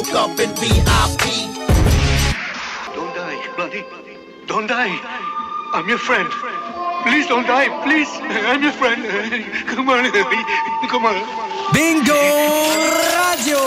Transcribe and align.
woke 0.00 0.14
up 0.14 0.40
in 0.40 0.50
VIP. 0.54 1.22
Don't 2.94 3.14
die, 3.14 3.38
bloody. 3.56 3.84
Don't 4.46 4.66
die. 4.66 4.98
I'm 5.74 5.88
your 5.88 5.98
friend. 5.98 6.28
Please 7.04 7.26
don't 7.26 7.46
die, 7.46 7.68
please. 7.82 8.08
I'm 8.48 8.62
your 8.62 8.72
friend. 8.72 9.02
Come 9.66 9.88
on, 9.88 10.10
come 10.88 11.04
on. 11.06 11.14
Bingo 11.72 12.14
Radio! 13.16 13.58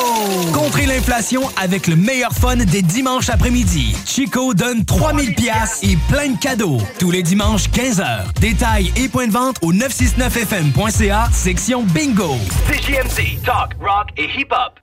Contrez 0.53 0.85
l'inflation 0.85 1.49
avec 1.57 1.87
le 1.87 1.95
meilleur 1.95 2.31
fun 2.31 2.57
des 2.57 2.81
dimanches 2.81 3.29
après-midi. 3.29 3.95
Chico 4.05 4.53
donne 4.53 4.85
3000 4.85 5.35
pièces 5.35 5.79
et 5.83 5.97
plein 6.09 6.29
de 6.29 6.37
cadeaux. 6.37 6.79
Tous 6.99 7.11
les 7.11 7.23
dimanches, 7.23 7.69
15h. 7.69 8.33
Détails 8.39 8.91
et 8.95 9.07
points 9.07 9.27
de 9.27 9.31
vente 9.31 9.57
au 9.61 9.71
969fm.ca, 9.71 11.29
section 11.31 11.83
Bingo. 11.83 12.35
CJMD, 12.67 13.41
talk, 13.43 13.73
rock 13.79 14.09
et 14.17 14.29
hip-hop. 14.37 14.82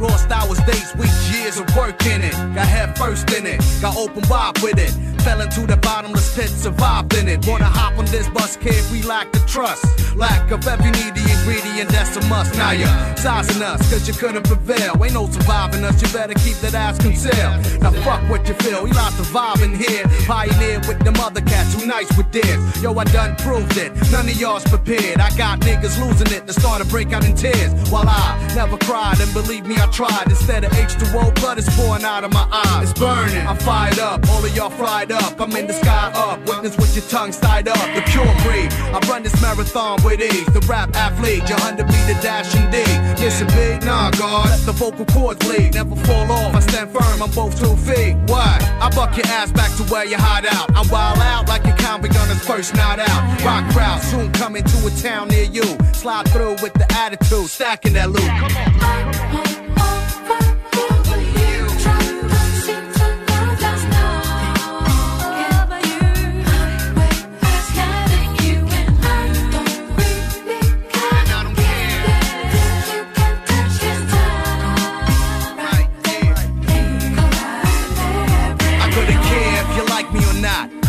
lost 0.00 0.30
hours, 0.30 0.58
days, 0.60 0.94
weeks, 0.96 1.30
years 1.32 1.58
of 1.58 1.66
work 1.76 2.04
in 2.06 2.22
it. 2.22 2.32
Got 2.54 2.66
head 2.66 2.98
first 2.98 3.30
in 3.32 3.46
it, 3.46 3.60
got 3.80 3.96
open 3.96 4.22
wide 4.28 4.58
with 4.62 4.78
it. 4.78 5.07
Fell 5.28 5.42
into 5.42 5.66
the 5.66 5.76
bottomless 5.76 6.34
pit, 6.34 6.48
survived 6.48 7.12
in 7.12 7.28
it. 7.28 7.46
Wanna 7.46 7.66
hop 7.66 7.98
on 7.98 8.06
this 8.06 8.26
bus, 8.30 8.56
kid? 8.56 8.82
We 8.90 9.02
lack 9.02 9.30
the 9.30 9.40
trust. 9.40 9.84
Lack 10.16 10.50
of 10.50 10.66
every 10.66 10.90
needy 10.90 11.20
ingredient, 11.20 11.90
that's 11.90 12.16
a 12.16 12.24
must. 12.28 12.56
Now 12.56 12.70
you're 12.72 12.88
sizing 13.14 13.62
us, 13.62 13.78
cause 13.90 14.08
you 14.08 14.14
couldn't 14.14 14.46
prevail. 14.46 14.96
Ain't 15.04 15.12
no 15.12 15.28
surviving 15.28 15.84
us, 15.84 16.00
you 16.00 16.08
better 16.16 16.32
keep 16.32 16.56
that 16.64 16.72
ass 16.72 16.96
concealed. 16.96 17.60
Now 17.82 17.92
fuck 18.06 18.22
what 18.30 18.48
you 18.48 18.54
feel, 18.54 18.82
we 18.84 18.92
lost 18.92 19.18
the 19.18 19.24
vibe 19.24 19.62
in 19.62 19.74
here. 19.76 20.04
Pioneer 20.26 20.80
with 20.88 20.98
them 21.04 21.20
other 21.20 21.42
cats 21.42 21.74
who 21.74 21.86
nice 21.86 22.08
with 22.16 22.32
this. 22.32 22.58
Yo, 22.82 22.96
I 22.96 23.04
done 23.04 23.36
proved 23.36 23.76
it, 23.76 23.92
none 24.10 24.26
of 24.26 24.40
y'all's 24.40 24.64
prepared. 24.64 25.20
I 25.20 25.28
got 25.36 25.60
niggas 25.60 26.00
losing 26.00 26.32
it 26.32 26.46
to 26.46 26.54
start 26.54 26.80
to 26.80 26.88
break 26.88 27.12
out 27.12 27.26
in 27.26 27.36
tears. 27.36 27.70
While 27.90 28.08
I 28.08 28.50
never 28.56 28.78
cried, 28.78 29.20
and 29.20 29.30
believe 29.34 29.66
me, 29.66 29.76
I 29.76 29.86
tried. 29.92 30.24
Instead 30.24 30.64
of 30.64 30.72
H2O, 30.72 31.34
blood 31.34 31.58
is 31.58 31.68
pouring 31.76 32.04
out 32.04 32.24
of 32.24 32.32
my 32.32 32.48
eyes. 32.50 32.90
It's 32.90 32.98
burning, 32.98 33.46
I'm 33.46 33.58
fired 33.58 33.98
up, 33.98 34.26
all 34.30 34.42
of 34.42 34.56
y'all 34.56 34.70
fried 34.70 35.12
up. 35.12 35.17
I'm 35.40 35.54
in 35.56 35.66
the 35.66 35.72
sky 35.72 36.10
up, 36.14 36.40
witness 36.46 36.76
with 36.76 36.94
your 36.94 37.04
tongue 37.06 37.32
tied 37.32 37.68
up. 37.68 37.78
The 37.94 38.02
pure 38.10 38.26
breed, 38.44 38.72
I 38.94 38.98
run 39.08 39.22
this 39.22 39.40
marathon 39.40 40.02
with 40.04 40.20
ease. 40.20 40.46
The 40.46 40.60
rap 40.68 40.94
athlete, 40.94 41.48
your 41.48 41.58
100 41.58 41.86
meter 41.86 42.20
dash 42.20 42.54
indeed. 42.54 42.96
Listen, 43.20 43.46
big, 43.48 43.84
nah, 43.84 44.10
God, 44.12 44.50
let 44.50 44.60
the 44.66 44.72
vocal 44.72 45.06
cords 45.06 45.38
bleed. 45.44 45.74
Never 45.74 45.96
fall 45.96 46.30
off, 46.30 46.54
I 46.54 46.60
stand 46.60 46.90
firm, 46.90 47.22
I'm 47.22 47.30
both 47.30 47.58
two 47.58 47.76
feet. 47.76 48.16
Why? 48.26 48.58
I 48.80 48.90
buck 48.94 49.16
your 49.16 49.26
ass 49.26 49.52
back 49.52 49.70
to 49.76 49.84
where 49.84 50.04
you 50.04 50.16
hide 50.18 50.46
out. 50.46 50.70
I'm 50.76 50.88
wild 50.88 51.18
out 51.18 51.48
like 51.48 51.64
a 51.66 51.74
convict 51.76 52.16
on 52.16 52.28
his 52.28 52.44
first 52.44 52.74
night 52.74 52.98
out. 52.98 53.44
Rock 53.44 53.70
crowd, 53.72 54.02
soon 54.02 54.32
coming 54.32 54.64
to 54.64 54.86
a 54.86 54.90
town 54.90 55.28
near 55.28 55.44
you. 55.44 55.66
Slide 55.92 56.28
through 56.28 56.56
with 56.62 56.74
the 56.74 56.86
attitude, 56.92 57.48
stacking 57.48 57.94
that 57.94 58.10
loot. 58.10 58.22
Come 58.22 58.56
on. 58.56 59.27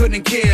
Couldn't 0.09 0.25
care 0.25 0.48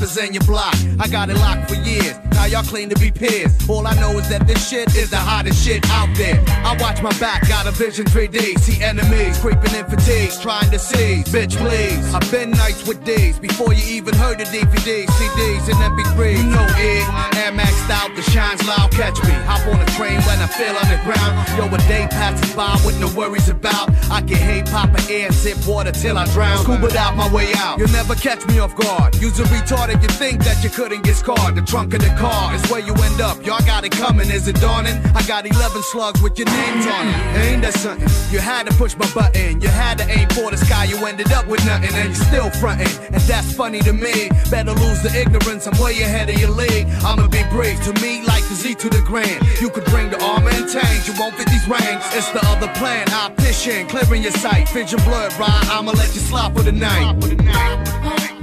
represent 0.00 0.32
your 0.32 0.42
block. 0.44 0.74
I 0.98 1.08
got 1.08 1.28
it 1.28 1.36
locked 1.36 1.68
for 1.68 1.76
years. 1.76 2.16
Now 2.32 2.46
y'all 2.46 2.62
claim 2.62 2.88
to 2.88 2.96
be 2.96 3.10
peers. 3.10 3.52
All 3.68 3.86
I 3.86 3.94
know 4.00 4.16
is 4.18 4.30
that 4.30 4.46
this 4.46 4.66
shit 4.66 4.96
is 4.96 5.10
the 5.10 5.18
hottest 5.18 5.62
shit 5.62 5.84
out 5.90 6.08
there. 6.16 6.42
I 6.64 6.74
watch 6.80 7.02
my 7.02 7.12
back, 7.20 7.46
got 7.46 7.66
a 7.66 7.70
vision 7.70 8.06
3D. 8.06 8.58
See 8.60 8.82
enemies 8.82 9.38
creeping 9.38 9.74
in 9.74 9.84
fatigues, 9.84 10.40
trying 10.40 10.70
to 10.70 10.78
seize. 10.78 11.28
Bitch, 11.28 11.54
please. 11.56 12.14
I've 12.14 12.30
been 12.30 12.52
nights 12.52 12.86
with 12.86 13.04
days 13.04 13.38
before 13.38 13.74
you 13.74 13.84
even 13.92 14.14
heard 14.14 14.40
of 14.40 14.48
DVDs, 14.48 15.04
CDs, 15.04 15.68
and 15.68 15.78
MP3s. 15.92 16.38
You 16.38 16.48
know 16.48 16.66
it. 16.80 17.36
Air 17.36 17.52
Maxed 17.52 17.90
out, 17.90 18.14
the 18.16 18.22
shines 18.22 18.66
loud. 18.66 18.90
Catch 18.92 19.22
me. 19.24 19.32
Hop 19.44 19.66
on 19.68 19.80
a 19.80 19.86
train 19.98 20.16
when 20.22 20.38
I 20.40 20.46
feel 20.46 20.74
on 20.80 20.88
the 20.88 21.00
ground. 21.04 21.32
Yo, 21.58 21.66
a 21.68 21.78
day 21.88 22.06
passes 22.08 22.54
by 22.54 22.80
with 22.86 22.98
no 23.00 23.08
worries 23.18 23.48
about. 23.48 23.90
I 24.10 24.22
can 24.22 24.38
hate, 24.38 24.66
pop 24.66 24.88
an 24.88 25.04
air, 25.10 25.30
sip 25.32 25.58
water 25.66 25.92
till 25.92 26.16
I 26.16 26.24
drown. 26.32 26.58
Scuba 26.64 26.88
out 26.96 27.16
my 27.16 27.30
way 27.32 27.52
out. 27.56 27.78
You'll 27.78 27.92
never 27.92 28.14
catch 28.14 28.46
me 28.46 28.60
off 28.60 28.74
guard. 28.76 29.16
Use 29.16 29.38
a 29.40 29.44
retarded, 29.44 29.89
you 30.02 30.08
think 30.08 30.44
that 30.44 30.62
you 30.62 30.70
couldn't 30.70 31.02
get 31.02 31.16
scarred. 31.16 31.54
The 31.54 31.62
trunk 31.62 31.94
of 31.94 32.00
the 32.00 32.12
car 32.18 32.54
is 32.54 32.62
where 32.70 32.80
you 32.80 32.94
end 32.94 33.20
up. 33.20 33.44
Y'all 33.44 33.64
got 33.64 33.84
it 33.84 33.92
coming, 33.92 34.30
is 34.30 34.46
it 34.46 34.60
dawning? 34.60 34.94
I 35.14 35.22
got 35.26 35.46
11 35.46 35.82
slugs 35.82 36.20
with 36.22 36.38
your 36.38 36.46
names 36.46 36.86
on 36.86 37.08
it. 37.08 37.16
Ain't 37.42 37.62
that 37.62 37.74
something? 37.74 38.08
You 38.30 38.38
had 38.38 38.66
to 38.68 38.74
push 38.76 38.94
my 38.96 39.08
button. 39.14 39.60
You 39.60 39.68
had 39.68 39.98
to 39.98 40.04
aim 40.10 40.28
for 40.30 40.50
the 40.50 40.58
sky. 40.58 40.84
You 40.84 40.98
ended 41.06 41.32
up 41.32 41.46
with 41.46 41.64
nothing, 41.64 41.94
and 41.94 42.14
you're 42.14 42.26
still 42.28 42.50
fronting. 42.60 42.92
And 43.14 43.22
that's 43.24 43.52
funny 43.54 43.80
to 43.80 43.92
me. 43.92 44.28
Better 44.50 44.72
lose 44.72 45.02
the 45.02 45.12
ignorance. 45.16 45.66
I'm 45.66 45.76
way 45.82 45.98
ahead 46.02 46.28
of 46.28 46.38
your 46.38 46.50
league. 46.50 46.86
I'ma 47.02 47.26
be 47.28 47.42
brave 47.50 47.82
to 47.84 47.92
me 48.02 48.22
like 48.26 48.44
the 48.48 48.54
Z 48.54 48.74
to 48.76 48.88
the 48.90 49.02
grand. 49.02 49.40
You 49.60 49.70
could 49.70 49.86
bring 49.86 50.10
the 50.10 50.22
armor 50.22 50.50
and 50.50 50.68
tanks. 50.68 51.08
You 51.08 51.14
won't 51.18 51.34
fit 51.34 51.48
these 51.48 51.66
ranks. 51.66 52.14
It's 52.14 52.30
the 52.30 52.44
other 52.52 52.68
plan. 52.74 53.06
I'm 53.10 53.30
Optician, 53.30 53.86
clearing 53.88 54.22
your 54.22 54.32
sight. 54.32 54.68
Vision 54.70 54.98
blurred, 55.04 55.32
right? 55.34 55.66
I'ma 55.70 55.92
let 55.92 56.14
you 56.14 56.20
slide 56.20 56.54
for 56.56 56.62
the 56.62 56.72
night. 56.72 58.39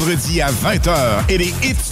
Vendredi 0.00 0.40
à 0.40 0.50
20h 0.50 1.22
et 1.28 1.38
les 1.38 1.54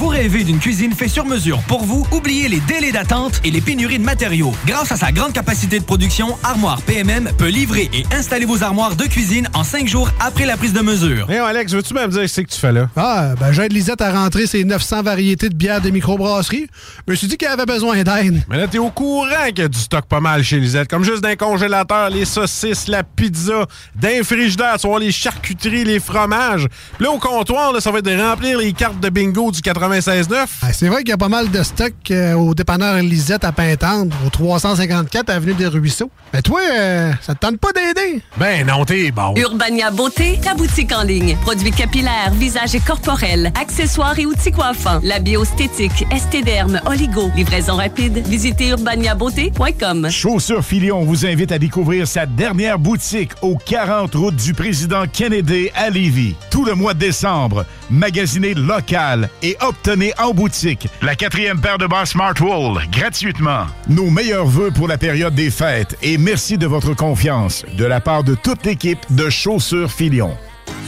Vous 0.00 0.08
rêvez 0.08 0.44
d'une 0.44 0.58
cuisine 0.58 0.94
faite 0.94 1.10
sur 1.10 1.26
mesure 1.26 1.60
pour 1.68 1.84
vous? 1.84 2.06
Oubliez 2.10 2.48
les 2.48 2.60
délais 2.60 2.90
d'attente 2.90 3.38
et 3.44 3.50
les 3.50 3.60
pénuries 3.60 3.98
de 3.98 4.02
matériaux. 4.02 4.54
Grâce 4.66 4.90
à 4.92 4.96
sa 4.96 5.12
grande 5.12 5.34
capacité 5.34 5.78
de 5.78 5.84
production, 5.84 6.38
Armoire 6.42 6.80
PMM 6.80 7.30
peut 7.36 7.48
livrer 7.48 7.90
et 7.92 8.06
installer 8.10 8.46
vos 8.46 8.62
armoires 8.62 8.96
de 8.96 9.04
cuisine 9.04 9.46
en 9.52 9.62
cinq 9.62 9.86
jours 9.86 10.10
après 10.18 10.46
la 10.46 10.56
prise 10.56 10.72
de 10.72 10.80
mesure. 10.80 11.26
Mais 11.28 11.36
Alex, 11.36 11.74
veux-tu 11.74 11.92
même 11.92 12.08
dire 12.08 12.26
ce 12.26 12.40
que 12.40 12.46
tu 12.46 12.58
fais 12.58 12.72
là? 12.72 12.88
Ah, 12.96 13.34
ben 13.38 13.52
j'aide 13.52 13.74
Lisette 13.74 14.00
à 14.00 14.10
rentrer 14.10 14.46
ses 14.46 14.64
900 14.64 15.02
variétés 15.02 15.50
de 15.50 15.54
bières 15.54 15.82
de 15.82 15.90
microbrasserie. 15.90 16.66
Je 17.06 17.12
me 17.12 17.14
suis 17.14 17.26
dit 17.26 17.36
qu'elle 17.36 17.50
avait 17.52 17.66
besoin 17.66 18.02
d'aide. 18.02 18.42
Mais 18.48 18.56
là, 18.56 18.68
t'es 18.68 18.78
au 18.78 18.88
courant 18.88 19.48
qu'il 19.48 19.58
y 19.58 19.62
a 19.64 19.68
du 19.68 19.78
stock 19.78 20.06
pas 20.06 20.20
mal 20.20 20.42
chez 20.42 20.60
Lisette. 20.60 20.88
Comme 20.88 21.04
juste 21.04 21.20
d'un 21.20 21.36
congélateur, 21.36 22.08
les 22.08 22.24
saucisses, 22.24 22.88
la 22.88 23.02
pizza, 23.02 23.66
d'un 23.96 24.22
frigidaire, 24.22 24.78
tu 24.80 24.86
vois, 24.86 24.98
les 24.98 25.12
charcuteries, 25.12 25.84
les 25.84 26.00
fromages. 26.00 26.68
Puis 26.96 27.04
là, 27.04 27.10
au 27.10 27.18
comptoir, 27.18 27.74
là, 27.74 27.82
ça 27.82 27.90
va 27.90 27.98
être 27.98 28.06
de 28.06 28.18
remplir 28.18 28.56
les 28.56 28.72
cartes 28.72 28.98
de 28.98 29.10
bingo 29.10 29.50
du 29.50 29.60
96.9. 29.90 30.46
Ah, 30.62 30.72
c'est 30.72 30.86
vrai 30.86 30.98
qu'il 30.98 31.08
y 31.08 31.12
a 31.12 31.16
pas 31.16 31.28
mal 31.28 31.50
de 31.50 31.62
stock 31.64 31.92
euh, 32.10 32.34
au 32.34 32.54
dépanneur 32.54 32.96
Lisette 32.96 33.44
à 33.44 33.50
Pintendre, 33.50 34.16
au 34.24 34.30
354 34.30 35.30
Avenue 35.30 35.54
des 35.54 35.66
Ruisseaux. 35.66 36.10
Mais 36.32 36.42
toi, 36.42 36.60
euh, 36.72 37.12
ça 37.20 37.34
te 37.34 37.40
tente 37.40 37.58
pas 37.58 37.72
d'aider? 37.72 38.22
Ben 38.38 38.64
non, 38.64 38.84
t'es 38.84 39.10
bon. 39.10 39.34
Urbania 39.36 39.90
Beauté, 39.90 40.38
ta 40.40 40.54
boutique 40.54 40.92
en 40.92 41.02
ligne. 41.02 41.36
Produits 41.42 41.72
capillaires, 41.72 42.32
visage 42.34 42.74
et 42.76 42.80
corporel, 42.80 43.52
accessoires 43.60 44.16
et 44.18 44.26
outils 44.26 44.52
coiffants. 44.52 45.00
La 45.02 45.18
biostétique, 45.18 46.06
estéderme, 46.12 46.80
oligo. 46.86 47.30
Livraison 47.34 47.74
rapide. 47.74 48.22
Visitez 48.28 48.68
urbaniabeauté.com. 48.68 50.08
Chaussures 50.08 50.64
Filion 50.64 51.04
vous 51.04 51.26
invite 51.26 51.50
à 51.50 51.58
découvrir 51.58 52.06
sa 52.06 52.26
dernière 52.26 52.78
boutique 52.78 53.32
au 53.42 53.56
40 53.56 54.14
route 54.14 54.36
du 54.36 54.54
président 54.54 55.04
Kennedy 55.12 55.70
à 55.74 55.90
Lévis. 55.90 56.36
Tout 56.50 56.64
le 56.64 56.74
mois 56.74 56.94
de 56.94 57.00
décembre, 57.00 57.64
magasinez 57.90 58.54
local 58.54 59.28
et 59.42 59.56
obtenez 59.60 59.79
en 60.18 60.34
boutique 60.34 60.88
la 61.00 61.14
quatrième 61.14 61.60
paire 61.60 61.78
de 61.78 61.86
bas 61.86 62.04
Smartwool 62.04 62.82
gratuitement. 62.92 63.66
Nos 63.88 64.10
meilleurs 64.10 64.46
voeux 64.46 64.70
pour 64.70 64.88
la 64.88 64.98
période 64.98 65.34
des 65.34 65.50
fêtes 65.50 65.96
et 66.02 66.18
merci 66.18 66.58
de 66.58 66.66
votre 66.66 66.94
confiance 66.94 67.64
de 67.76 67.84
la 67.84 68.00
part 68.00 68.22
de 68.22 68.34
toute 68.34 68.64
l'équipe 68.66 69.00
de 69.10 69.30
Chaussures 69.30 69.90
Filion. 69.90 70.36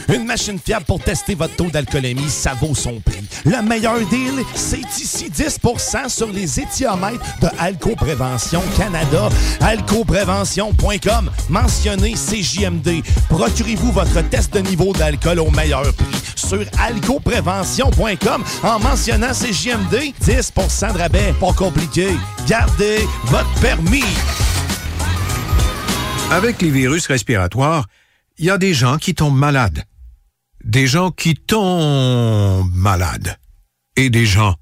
Une 0.09 0.25
machine 0.25 0.59
fiable 0.59 0.85
pour 0.85 0.99
tester 0.99 1.35
votre 1.35 1.55
taux 1.55 1.69
d'alcoolémie, 1.69 2.29
ça 2.29 2.53
vaut 2.59 2.75
son 2.75 2.99
prix. 2.99 3.23
Le 3.45 3.61
meilleur 3.61 3.99
deal, 4.07 4.43
c'est 4.55 4.81
ici 4.99 5.29
10 5.29 5.59
sur 6.07 6.27
les 6.27 6.59
éthiomètres 6.59 7.23
de 7.41 7.47
Alco-Prévention 7.59 8.61
Canada. 8.77 9.29
Alcoprévention.com. 9.61 11.31
Mentionnez 11.49 12.13
CJMD. 12.13 13.03
Procurez-vous 13.29 13.91
votre 13.91 14.21
test 14.29 14.53
de 14.53 14.59
niveau 14.59 14.93
d'alcool 14.93 15.39
au 15.39 15.51
meilleur 15.51 15.93
prix 15.93 16.23
sur 16.35 16.63
alcoprévention.com 16.79 18.43
en 18.63 18.79
mentionnant 18.79 19.31
CJMD. 19.31 20.13
10% 20.21 20.93
de 20.93 20.97
rabais. 20.97 21.33
Pas 21.39 21.53
compliqué. 21.53 22.09
Gardez 22.47 22.99
votre 23.25 23.53
permis. 23.61 24.03
Avec 26.31 26.61
les 26.61 26.71
virus 26.71 27.07
respiratoires, 27.07 27.85
il 28.37 28.45
y 28.45 28.49
a 28.49 28.57
des 28.57 28.73
gens 28.73 28.97
qui 28.97 29.13
tombent 29.13 29.37
malades. 29.37 29.83
Des 30.63 30.87
gens 30.87 31.11
qui 31.11 31.35
tombent 31.35 32.73
malades. 32.73 33.37
Et 33.97 34.09
des 34.09 34.25
gens 34.25 34.55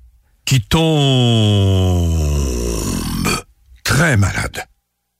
qui 0.45 0.59
tombent 0.59 0.81
très 3.83 4.17
malades. 4.17 4.65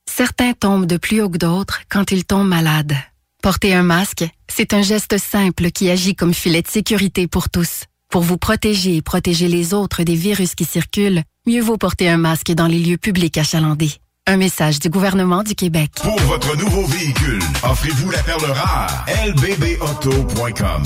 Certains 0.09 0.53
tombent 0.53 0.87
de 0.87 0.97
plus 0.97 1.21
haut 1.21 1.29
que 1.29 1.37
d'autres 1.37 1.81
quand 1.87 2.11
ils 2.11 2.25
tombent 2.25 2.47
malades. 2.47 2.95
Porter 3.43 3.75
un 3.75 3.83
masque, 3.83 4.25
c'est 4.49 4.73
un 4.73 4.81
geste 4.81 5.17
simple 5.19 5.69
qui 5.71 5.89
agit 5.89 6.15
comme 6.15 6.33
filet 6.33 6.63
de 6.63 6.67
sécurité 6.67 7.27
pour 7.27 7.49
tous. 7.49 7.85
Pour 8.09 8.23
vous 8.23 8.37
protéger 8.37 8.97
et 8.97 9.01
protéger 9.01 9.47
les 9.47 9.73
autres 9.73 10.03
des 10.03 10.15
virus 10.15 10.55
qui 10.55 10.65
circulent, 10.65 11.21
mieux 11.45 11.61
vaut 11.61 11.77
porter 11.77 12.09
un 12.09 12.17
masque 12.17 12.51
dans 12.51 12.67
les 12.67 12.79
lieux 12.79 12.97
publics 12.97 13.37
achalandés. 13.37 13.93
Un 14.31 14.37
message 14.37 14.79
du 14.79 14.89
gouvernement 14.89 15.43
du 15.43 15.55
Québec. 15.55 15.91
Pour 16.01 16.17
votre 16.21 16.55
nouveau 16.55 16.85
véhicule, 16.85 17.41
offrez-vous 17.63 18.11
la 18.11 18.23
perle 18.23 18.45
rare. 18.45 19.05
lbbauto.com 19.25 20.83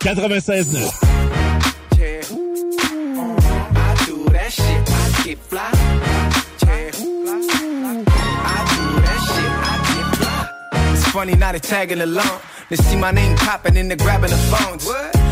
96.9 0.00 0.90
It's 10.94 11.06
funny 11.08 11.34
now 11.34 11.52
they 11.52 11.58
tagging 11.58 12.00
along. 12.00 12.40
They 12.70 12.76
see 12.76 12.96
my 12.96 13.10
name 13.10 13.36
popping 13.36 13.76
and 13.76 13.90
they're 13.90 13.98
grabbing 13.98 14.30
the 14.30 14.36
phones. 14.36 14.86
They 14.86 15.23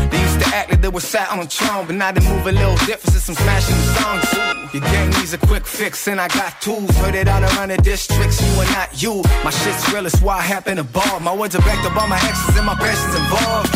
used 0.53 0.59
to 0.59 0.59
act 0.59 0.69
like 0.71 0.81
they 0.81 0.89
were 0.89 1.01
sat 1.01 1.29
on 1.31 1.39
a 1.39 1.45
throne, 1.45 1.85
but 1.87 1.95
now 1.95 2.11
they 2.11 2.21
move 2.27 2.45
a 2.47 2.51
little 2.51 2.77
different 2.85 3.13
since 3.13 3.29
I'm 3.29 3.35
smashing 3.35 3.75
the 3.75 3.87
songs. 3.99 4.73
Your 4.73 4.81
gang 4.81 5.09
needs 5.11 5.33
a 5.33 5.37
quick 5.37 5.65
fix, 5.65 6.07
and 6.07 6.19
I 6.19 6.27
got 6.27 6.61
tools. 6.61 6.89
Heard 6.97 7.15
it 7.15 7.27
all 7.27 7.43
around 7.43 7.69
the 7.69 7.77
districts, 7.77 8.41
you 8.41 8.61
and 8.61 8.71
not 8.71 8.89
you. 9.01 9.23
My 9.43 9.51
shit's 9.51 9.93
real, 9.93 10.05
it's 10.05 10.21
why 10.21 10.37
I 10.37 10.41
happen 10.41 10.77
to 10.77 10.83
ball. 10.83 11.19
My 11.19 11.35
words 11.35 11.55
are 11.55 11.61
backed 11.61 11.85
up 11.85 11.95
by 11.95 12.07
my 12.07 12.17
exes 12.17 12.57
and 12.57 12.65
my 12.65 12.75
passions 12.75 13.15
involved. 13.15 13.73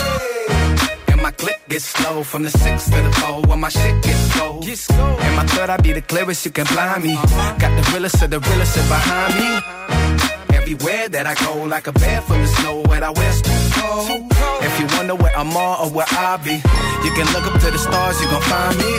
And 1.09 1.21
my 1.21 1.31
click 1.31 1.59
gets 1.69 1.85
slow 1.85 2.23
from 2.23 2.43
the 2.43 2.49
six 2.49 2.85
to 2.85 3.01
the 3.01 3.11
four 3.19 3.41
when 3.49 3.59
my 3.59 3.69
shit 3.69 4.03
gets 4.03 4.35
cold. 4.35 4.65
And 4.65 5.35
my 5.35 5.45
third, 5.45 5.69
I 5.69 5.77
be 5.77 5.93
the 5.93 6.01
clearest, 6.01 6.45
you 6.45 6.51
can 6.51 6.65
blind 6.67 7.03
me. 7.03 7.15
Got 7.61 7.73
the 7.77 7.89
realest 7.91 8.21
of 8.21 8.29
the 8.29 8.39
realest 8.39 8.75
behind 8.89 9.33
me. 9.39 10.36
Everywhere 10.67 11.07
that 11.07 11.25
I 11.25 11.33
go, 11.47 11.63
like 11.63 11.87
a 11.87 11.93
bed 11.93 12.23
full 12.23 12.35
of 12.35 12.49
snow, 12.59 12.83
where 12.91 13.01
I 13.01 13.09
wear 13.09 13.31
too 13.39 13.55
cold. 13.79 14.27
If 14.67 14.73
you 14.81 14.87
wonder 14.97 15.15
where 15.15 15.31
I'm 15.31 15.55
on 15.55 15.75
or 15.79 15.89
where 15.95 16.05
I 16.11 16.35
be, 16.43 16.59
you 17.07 17.11
can 17.15 17.23
look 17.31 17.47
up 17.47 17.55
to 17.63 17.71
the 17.71 17.79
stars, 17.79 18.19
you 18.19 18.27
gon' 18.27 18.41
find 18.41 18.75
me. 18.75 18.91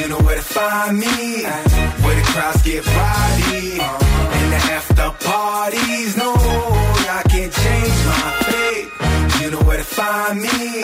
You 0.00 0.08
know 0.08 0.20
where 0.24 0.36
to 0.36 0.40
find 0.40 0.96
me, 0.96 1.44
where 2.00 2.16
the 2.16 2.24
crowds 2.32 2.62
get 2.62 2.80
rowdy, 2.80 3.76
in 3.76 4.46
the 4.48 4.60
after 4.72 5.12
parties. 5.20 6.16
No, 6.16 6.32
I 6.32 7.20
can't 7.28 7.52
change 7.52 7.98
my 8.08 8.28
fate. 8.48 8.88
You 9.44 9.50
know 9.52 9.60
where 9.68 9.76
to 9.76 9.84
find 9.84 10.40
me, 10.40 10.80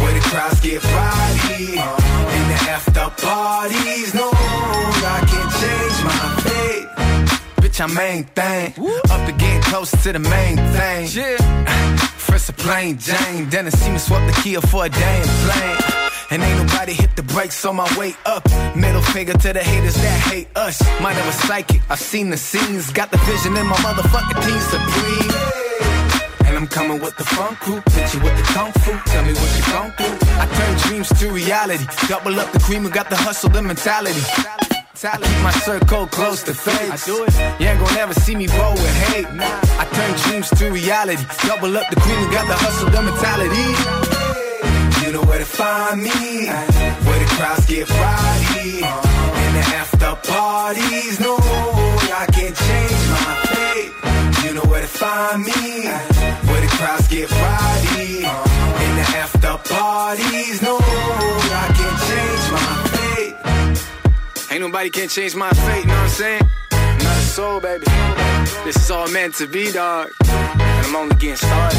where 0.00 0.14
the 0.16 0.24
crowds 0.32 0.60
get 0.64 0.80
rowdy, 0.80 1.76
in 1.76 2.44
the 2.48 2.58
after 2.72 3.04
parties. 3.20 4.14
No, 4.14 4.32
I 4.32 5.20
can't 5.28 5.52
change 5.60 5.98
my 6.08 6.40
fate 6.40 7.01
bitch, 7.72 7.80
I'm 7.80 7.94
main 7.94 8.24
thing. 8.24 8.72
Up 9.10 9.26
to 9.26 9.32
getting 9.32 9.62
close 9.62 9.90
to 9.90 10.12
the 10.12 10.18
main 10.18 10.56
thing. 10.56 11.08
Yeah. 11.12 11.96
First 12.16 12.48
a 12.50 12.52
plain 12.52 12.98
Jane, 12.98 13.48
then 13.50 13.66
I 13.66 13.70
see 13.70 13.90
me 13.90 13.98
swap 13.98 14.26
the 14.26 14.40
Kia 14.42 14.60
for 14.60 14.86
a 14.86 14.88
damn 14.88 15.26
plane. 15.44 15.78
And 16.30 16.42
ain't 16.42 16.66
nobody 16.66 16.92
hit 16.92 17.14
the 17.14 17.22
brakes 17.22 17.64
on 17.64 17.76
my 17.76 17.98
way 17.98 18.14
up. 18.24 18.44
Middle 18.74 19.02
finger 19.02 19.34
to 19.34 19.52
the 19.52 19.62
haters 19.62 19.94
that 19.94 20.20
hate 20.30 20.48
us. 20.56 20.80
Have 20.80 21.28
a 21.28 21.32
psychic, 21.46 21.82
I've 21.90 21.98
seen 21.98 22.30
the 22.30 22.36
scenes. 22.36 22.90
Got 22.90 23.10
the 23.10 23.18
vision 23.18 23.56
in 23.56 23.66
my 23.66 23.76
motherfucking 23.76 24.40
team 24.46 24.60
supreme. 24.72 25.30
And 26.46 26.56
I'm 26.56 26.66
coming 26.66 27.00
with 27.00 27.16
the 27.16 27.24
funk 27.24 27.58
crew, 27.60 27.82
hit 27.92 28.14
you 28.14 28.20
with 28.20 28.36
the 28.36 28.44
kung 28.54 28.72
fu. 28.72 28.92
Tell 29.10 29.24
me 29.24 29.32
what 29.32 29.50
you 29.56 29.72
gon' 29.72 29.92
do. 29.98 30.26
I 30.40 30.46
turn 30.46 30.78
dreams 30.88 31.08
to 31.20 31.30
reality. 31.30 31.84
Double 32.08 32.38
up 32.40 32.50
the 32.52 32.60
cream, 32.60 32.84
and 32.84 32.94
got 32.94 33.10
the 33.10 33.16
hustle, 33.16 33.50
the 33.50 33.62
mentality. 33.62 34.22
Keep 34.94 35.42
my 35.42 35.50
circle 35.50 36.06
close 36.06 36.42
to 36.44 36.54
face. 36.54 36.90
I 36.90 36.96
do 37.06 37.24
it. 37.24 37.32
You 37.60 37.66
ain't 37.68 37.80
gonna 37.80 37.94
never 37.94 38.14
see 38.14 38.36
me 38.36 38.46
roll 38.58 38.74
with 38.74 38.96
hate. 39.08 39.26
I 39.26 39.84
turn 39.90 40.12
dreams 40.22 40.50
to 40.50 40.70
reality. 40.70 41.24
Double 41.48 41.76
up 41.76 41.88
the 41.88 41.96
cream 41.96 42.18
and 42.18 42.30
got 42.30 42.46
the 42.46 42.54
hustle, 42.54 42.90
the 42.90 43.02
mentality. 43.02 43.68
You 45.04 45.12
know 45.12 45.22
where 45.22 45.38
to 45.38 45.44
find 45.44 46.02
me. 46.02 46.46
Where 47.06 47.18
the 47.18 47.28
crowds 47.36 47.66
get 47.66 47.88
rowdy. 47.88 48.84
In 49.42 49.52
the 49.56 49.64
after 49.80 50.14
parties. 50.30 51.18
No, 51.20 51.36
I 51.40 52.26
can't 52.30 52.54
change 52.54 53.02
my 53.10 53.34
fate. 53.48 53.92
You 54.44 54.54
know 54.54 54.66
where 54.70 54.82
to 54.82 54.86
find 54.86 55.42
me. 55.42 55.88
Where 56.52 56.60
the 56.60 56.70
crowds 56.78 57.08
get 57.08 57.30
rowdy. 57.30 58.28
In 58.84 58.92
the 59.00 59.06
after 59.24 59.56
parties. 59.72 60.62
No, 60.62 60.76
I 60.78 61.66
can't 61.76 61.98
change. 62.08 62.41
Ain't 64.52 64.60
nobody 64.60 64.90
can 64.90 65.08
change 65.08 65.34
my 65.34 65.48
fate, 65.50 65.86
know 65.86 65.94
what 65.94 66.02
I'm 66.02 66.08
saying? 66.10 66.42
Not 66.72 67.16
a 67.16 67.22
soul, 67.22 67.60
baby. 67.60 67.86
This 68.64 68.76
is 68.76 68.90
all 68.90 69.08
meant 69.08 69.34
to 69.36 69.46
be, 69.46 69.72
dog. 69.72 70.08
And 70.28 70.86
I'm 70.86 70.94
only 70.96 71.14
getting 71.16 71.36
started. 71.36 71.78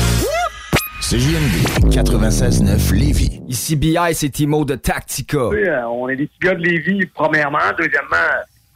CJMD 1.02 1.92
96.9 1.92 2.94
Lévis. 2.96 3.42
Ici 3.48 3.76
BI, 3.76 3.98
c'est 4.14 4.30
Timo 4.30 4.66
de 4.66 4.74
Tactica. 4.76 5.50
Oui, 5.50 5.60
euh, 5.68 5.86
on 5.88 6.10
est 6.10 6.16
des 6.16 6.26
petits 6.26 6.40
gars 6.40 6.56
de 6.56 6.64
Lévis, 6.64 7.06
premièrement. 7.14 7.60
Deuxièmement, 7.78 8.16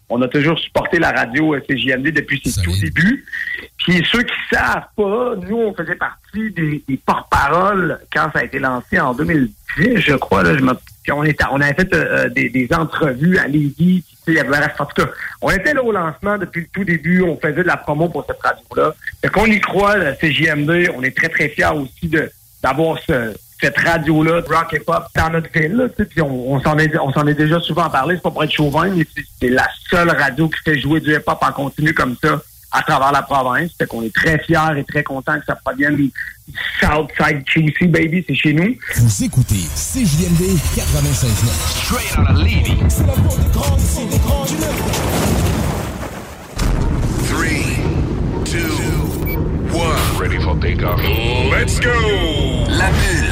on 0.10 0.22
a 0.22 0.28
toujours 0.28 0.60
supporté 0.60 1.00
la 1.00 1.12
radio 1.12 1.56
euh, 1.56 1.62
CJMD 1.68 2.12
depuis 2.12 2.40
ses 2.46 2.62
tout 2.62 2.76
débuts. 2.80 3.26
Puis 3.80 4.06
ceux 4.12 4.22
qui 4.22 4.34
savent 4.54 4.86
pas, 4.96 5.36
nous, 5.50 5.58
on 5.58 5.74
faisait 5.74 5.96
partie 5.96 6.52
des, 6.52 6.84
des 6.88 6.98
porte-paroles 7.04 8.00
quand 8.14 8.30
ça 8.32 8.40
a 8.40 8.44
été 8.44 8.60
lancé 8.60 9.00
en 9.00 9.14
2010, 9.16 9.98
je 9.98 10.14
crois. 10.16 10.44
Là, 10.44 10.56
je 10.56 10.62
me- 10.64 10.78
on, 11.12 11.24
était, 11.24 11.44
on 11.52 11.62
avait 11.62 11.74
fait 11.74 11.94
euh, 11.94 12.30
des, 12.30 12.50
des 12.50 12.68
entrevues 12.74 13.38
à 13.38 13.48
Lévis. 13.48 14.04
Puis, 14.26 14.36
y 14.36 14.40
avait, 14.40 14.58
en 14.58 14.86
tout 14.86 15.04
cas, 15.04 15.10
on 15.42 15.50
était 15.52 15.74
là 15.74 15.84
au 15.84 15.92
lancement 15.92 16.38
depuis 16.38 16.62
le 16.62 16.68
tout 16.68 16.84
début. 16.84 17.22
On 17.22 17.38
faisait 17.38 17.54
de 17.54 17.62
la 17.64 17.78
promo 17.78 18.10
pour 18.10 18.26
cette 18.26 18.42
radio-là. 18.42 18.94
Fait 19.22 19.30
qu'on 19.30 19.46
y 19.46 19.60
croit, 19.60 19.98
la 19.98 20.14
CJMD. 20.14 20.92
On 20.96 21.04
est 21.04 21.16
très, 21.16 21.30
très 21.30 21.50
fiers 21.50 21.72
aussi 21.74 22.12
d'avoir 22.62 23.00
ce, 23.00 23.34
cette 23.62 23.78
radio-là, 23.78 24.42
rock 24.48 24.74
et 24.74 24.80
pop, 24.80 25.06
dans 25.16 25.30
notre 25.30 25.52
ville. 25.52 25.90
Puis 25.98 26.22
on, 26.22 26.54
on 26.54 26.62
s'en 26.62 26.78
est, 26.78 26.92
on 26.98 27.28
est 27.28 27.34
déjà 27.34 27.60
souvent 27.60 27.90
parlé. 27.90 28.16
C'est 28.16 28.24
pas 28.24 28.32
pour 28.32 28.44
être 28.44 28.52
chauvin, 28.52 28.90
mais 28.90 29.06
c'est, 29.16 29.24
c'est 29.42 29.50
la 29.50 29.68
seule 29.90 30.10
radio 30.10 30.50
qui 30.50 30.60
fait 30.64 30.80
jouer 30.80 31.00
du 31.00 31.14
hip-hop 31.14 31.40
en 31.42 31.52
continu 31.52 31.94
comme 31.94 32.16
ça 32.22 32.42
à 32.72 32.82
travers 32.82 33.12
la 33.12 33.22
province. 33.22 33.72
Fait 33.78 33.88
qu'on 33.88 34.04
est 34.04 34.14
très 34.14 34.40
fiers 34.40 34.78
et 34.78 34.84
très 34.84 35.04
contents 35.04 35.40
que 35.40 35.46
ça 35.46 35.56
provienne 35.56 35.96
du 35.96 36.12
Southside 36.80 37.44
QC, 37.46 37.88
baby. 37.88 38.24
C'est 38.28 38.36
chez 38.36 38.54
nous. 38.54 38.76
Vous 38.96 39.24
écoutez 39.24 39.66
CJMD 39.76 40.58
96.9. 40.76 41.48
Straight 41.86 42.18
out 42.18 42.30
of 42.30 42.38
Levy. 42.40 42.78
C'est 42.90 43.06
la 43.06 43.16
des 43.16 44.20
des. 44.20 44.58
Ready 50.18 50.40
for 50.40 50.56
takeoff. 50.60 51.00
Let's 51.52 51.80
go! 51.80 51.92
La 52.70 52.90
bulle, 52.90 53.27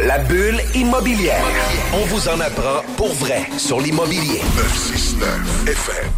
La 0.00 0.18
bulle 0.18 0.60
immobilière. 0.76 1.44
On 1.92 2.04
vous 2.06 2.28
en 2.28 2.38
apprend 2.38 2.82
pour 2.96 3.12
vrai 3.14 3.48
sur 3.56 3.80
l'immobilier. 3.80 4.40
969 4.56 5.66
FM. 5.66 6.12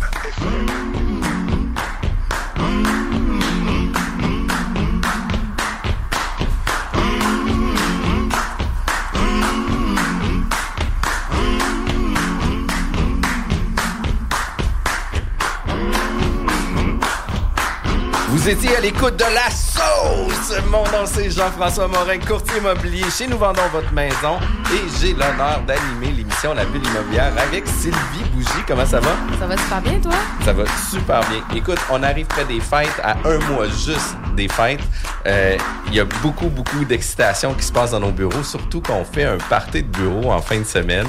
Vous 18.40 18.48
étiez 18.48 18.74
à 18.74 18.80
l'écoute 18.80 19.16
de 19.16 19.24
la 19.34 19.50
sauce. 19.50 20.58
Mon 20.66 20.82
nom 20.84 21.04
c'est 21.04 21.30
Jean-François 21.30 21.88
Morin, 21.88 22.18
courtier 22.20 22.56
immobilier 22.56 23.04
chez 23.10 23.26
Nous 23.26 23.36
Vendons 23.36 23.68
Votre 23.70 23.92
Maison. 23.92 24.38
Et 24.72 24.80
j'ai 24.98 25.12
l'honneur 25.12 25.60
d'animer 25.66 26.10
l'émission 26.16 26.54
La 26.54 26.64
Bulle 26.64 26.80
Immobilière 26.86 27.34
avec 27.36 27.68
Sylvie 27.68 28.24
Bougie. 28.32 28.48
Comment 28.66 28.86
ça 28.86 28.98
va? 28.98 29.10
Ça 29.38 29.46
va 29.46 29.58
super 29.58 29.82
bien, 29.82 30.00
toi? 30.00 30.12
Ça 30.42 30.54
va 30.54 30.64
super 30.90 31.20
bien. 31.28 31.42
Écoute, 31.54 31.76
on 31.90 32.02
arrive 32.02 32.24
près 32.28 32.46
des 32.46 32.60
fêtes, 32.60 32.98
à 33.04 33.14
un 33.26 33.38
mois 33.50 33.66
juste 33.66 34.16
des 34.34 34.48
fêtes. 34.48 34.80
Euh, 35.26 35.58
Il 35.88 35.94
y 35.94 36.00
a 36.00 36.06
beaucoup, 36.22 36.48
beaucoup 36.48 36.82
d'excitation 36.86 37.52
qui 37.52 37.64
se 37.64 37.72
passe 37.72 37.90
dans 37.90 38.00
nos 38.00 38.10
bureaux, 38.10 38.42
surtout 38.42 38.80
qu'on 38.80 39.04
fait 39.04 39.24
un 39.24 39.36
party 39.36 39.82
de 39.82 39.88
bureau 39.88 40.32
en 40.32 40.40
fin 40.40 40.58
de 40.58 40.64
semaine. 40.64 41.06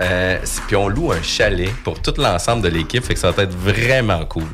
Euh, 0.00 0.38
puis 0.66 0.76
on 0.76 0.88
loue 0.88 1.12
un 1.12 1.22
chalet 1.22 1.70
pour 1.82 2.02
tout 2.02 2.12
l'ensemble 2.18 2.60
de 2.62 2.68
l'équipe, 2.68 3.02
fait 3.02 3.14
que 3.14 3.20
ça 3.20 3.30
va 3.30 3.44
être 3.44 3.56
vraiment 3.56 4.26
cool. 4.26 4.44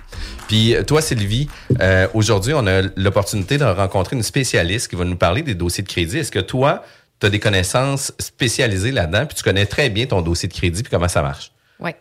Puis 0.50 0.74
toi, 0.84 1.00
Sylvie, 1.00 1.48
euh, 1.80 2.08
aujourd'hui, 2.12 2.54
on 2.56 2.66
a 2.66 2.82
l'opportunité 2.96 3.56
de 3.56 3.64
rencontrer 3.64 4.16
une 4.16 4.24
spécialiste 4.24 4.88
qui 4.88 4.96
va 4.96 5.04
nous 5.04 5.14
parler 5.14 5.42
des 5.42 5.54
dossiers 5.54 5.84
de 5.84 5.88
crédit. 5.88 6.18
Est-ce 6.18 6.32
que 6.32 6.40
toi, 6.40 6.82
tu 7.20 7.26
as 7.28 7.30
des 7.30 7.38
connaissances 7.38 8.12
spécialisées 8.18 8.90
là-dedans, 8.90 9.26
puis 9.26 9.36
tu 9.36 9.44
connais 9.44 9.64
très 9.64 9.90
bien 9.90 10.06
ton 10.06 10.22
dossier 10.22 10.48
de 10.48 10.52
crédit, 10.52 10.82
puis 10.82 10.90
comment 10.90 11.06
ça 11.06 11.22
marche? 11.22 11.52
Oui. 11.78 11.92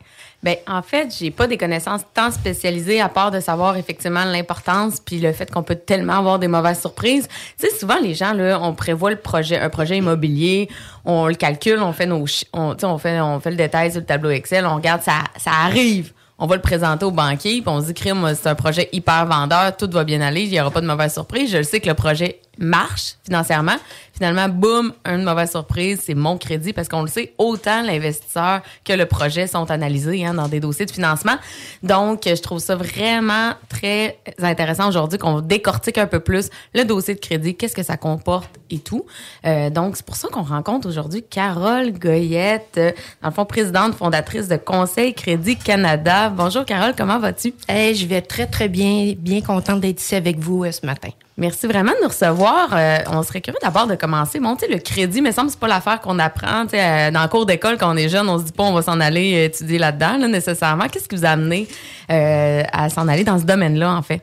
Ben, 0.42 0.56
en 0.66 0.82
fait, 0.82 1.16
j'ai 1.16 1.30
pas 1.30 1.46
des 1.46 1.58
connaissances 1.58 2.02
tant 2.16 2.32
spécialisées 2.32 3.00
à 3.00 3.08
part 3.08 3.30
de 3.30 3.40
savoir 3.40 3.78
effectivement 3.78 4.26
l'importance 4.26 5.00
puis 5.00 5.20
le 5.20 5.32
fait 5.32 5.52
qu'on 5.52 5.62
peut 5.62 5.76
tellement 5.76 6.14
avoir 6.14 6.40
des 6.40 6.48
mauvaises 6.48 6.80
surprises. 6.80 7.28
Tu 7.60 7.68
sais, 7.68 7.78
souvent 7.78 8.00
les 8.02 8.16
gens 8.16 8.34
là, 8.34 8.60
on 8.64 8.74
prévoit 8.74 9.12
le 9.12 9.18
projet, 9.18 9.60
un 9.60 9.70
projet 9.70 9.98
immobilier, 9.98 10.70
on 11.06 11.28
le 11.28 11.36
calcule, 11.36 11.80
on 11.84 11.94
fait 11.94 12.08
nos, 12.08 12.26
on, 12.54 12.76
on 12.82 12.98
fait, 12.98 13.22
on 13.22 13.40
fait 13.40 13.52
le 13.52 13.58
détail 13.58 13.92
sur 13.92 14.00
le 14.00 14.08
tableau 14.08 14.32
Excel, 14.32 14.66
on 14.66 14.76
regarde 14.76 15.04
ça, 15.04 15.26
ça 15.38 15.52
arrive. 15.52 16.14
On 16.42 16.48
va 16.48 16.56
le 16.56 16.62
présenter 16.62 17.04
au 17.04 17.12
banquier, 17.12 17.62
puis 17.62 17.68
on 17.68 17.82
se 17.82 17.88
dit, 17.88 17.94
crime, 17.94 18.26
c'est 18.34 18.48
un 18.48 18.56
projet 18.56 18.88
hyper 18.94 19.26
vendeur, 19.26 19.76
tout 19.76 19.90
va 19.92 20.06
bien 20.06 20.22
aller, 20.22 20.44
il 20.44 20.50
n'y 20.50 20.60
aura 20.62 20.72
pas 20.72 20.80
de 20.80 20.88
mauvaise 20.88 21.12
surprise. 21.12 21.52
Je 21.52 21.62
sais 21.62 21.82
que 21.82 21.88
le 21.88 21.96
projet 21.96 22.40
marche 22.58 23.16
financièrement. 23.26 23.76
Finalement, 24.20 24.50
boum, 24.50 24.92
une 25.06 25.24
mauvaise 25.24 25.52
surprise, 25.52 26.02
c'est 26.04 26.14
mon 26.14 26.38
crédit 26.38 26.74
parce 26.74 26.90
qu'on 26.90 27.04
le 27.04 27.08
sait, 27.08 27.34
autant 27.38 27.82
l'investisseur 27.84 28.60
que 28.84 28.92
le 28.92 29.06
projet 29.06 29.48
sont 29.48 29.72
analysés 29.72 30.26
hein, 30.26 30.34
dans 30.34 30.50
des 30.50 30.60
dossiers 30.60 30.86
de 30.86 30.92
financement. 30.92 31.36
Donc, 31.84 32.24
je 32.26 32.42
trouve 32.42 32.60
ça 32.60 32.76
vraiment 32.76 33.54
très 33.70 34.20
intéressant 34.42 34.90
aujourd'hui 34.90 35.18
qu'on 35.18 35.40
décortique 35.40 35.98
un 35.98 36.06
peu 36.06 36.20
plus 36.20 36.50
le 36.76 36.84
dossier 36.84 37.16
de 37.16 37.22
crédit, 37.22 37.56
qu'est-ce 37.56 37.74
que 37.74 37.82
ça 37.82 37.96
comporte 37.96 38.50
et 38.70 38.80
tout. 38.80 39.06
Euh, 39.46 39.70
donc, 39.70 39.96
c'est 39.96 40.06
pour 40.06 40.18
ça 40.18 40.28
qu'on 40.28 40.44
rencontre 40.44 40.90
aujourd'hui 40.90 41.24
Carole 41.24 41.94
Goyette, 41.94 42.74
euh, 42.76 42.92
dans 43.22 43.30
le 43.30 43.34
fond, 43.34 43.46
présidente 43.46 43.96
fondatrice 43.96 44.50
de 44.50 44.58
Conseil 44.58 45.14
Crédit 45.14 45.56
Canada. 45.56 46.28
Bonjour 46.28 46.66
Carole, 46.66 46.94
comment 46.98 47.20
vas-tu? 47.20 47.54
je 47.70 48.06
vais 48.06 48.22
très, 48.22 48.48
très 48.48 48.68
bien, 48.68 49.14
bien 49.18 49.40
contente 49.40 49.80
d'être 49.80 50.02
ici 50.02 50.16
avec 50.16 50.40
vous 50.40 50.66
euh, 50.66 50.74
ce 50.74 50.86
matin. 50.86 51.12
Merci 51.40 51.68
vraiment 51.68 51.94
de 51.94 52.02
nous 52.02 52.10
recevoir. 52.10 52.70
Euh, 52.74 52.98
on 53.08 53.24
serait 53.24 53.40
curieux 53.40 53.58
d'abord 53.62 53.88
de 53.88 53.96
commencer. 53.96 54.40
Bon, 54.40 54.56
tu 54.56 54.66
sais, 54.66 54.72
le 54.72 54.80
crédit, 54.80 55.22
mais 55.22 55.32
semble 55.32 55.48
que 55.48 55.54
c'est 55.54 55.60
pas 55.60 55.70
l'affaire 55.70 56.02
qu'on 56.02 56.20
apprend. 56.20 56.66
Tu 56.66 56.72
sais, 56.72 56.84
euh, 56.84 57.12
dans 57.12 57.22
le 57.24 57.30
cours 57.30 57.46
d'école, 57.46 57.78
quand 57.78 57.92
on 57.92 57.98
est 57.98 58.10
jeune, 58.10 58.28
on 58.28 58.38
se 58.38 58.44
dit 58.44 58.52
pas 58.52 58.64
on 58.64 58.74
va 58.74 58.82
s'en 58.82 59.00
aller 59.00 59.36
euh, 59.36 59.46
étudier 59.46 59.80
là-dedans, 59.80 60.18
là, 60.18 60.28
nécessairement. 60.28 60.88
Qu'est-ce 60.90 61.08
qui 61.08 61.16
vous 61.16 61.26
a 61.26 61.30
amené 61.30 61.68
euh, 62.12 62.64
à 62.74 62.90
s'en 62.90 63.08
aller 63.08 63.24
dans 63.24 63.40
ce 63.40 63.46
domaine-là, 63.46 63.96
en 63.96 64.02
fait? 64.02 64.22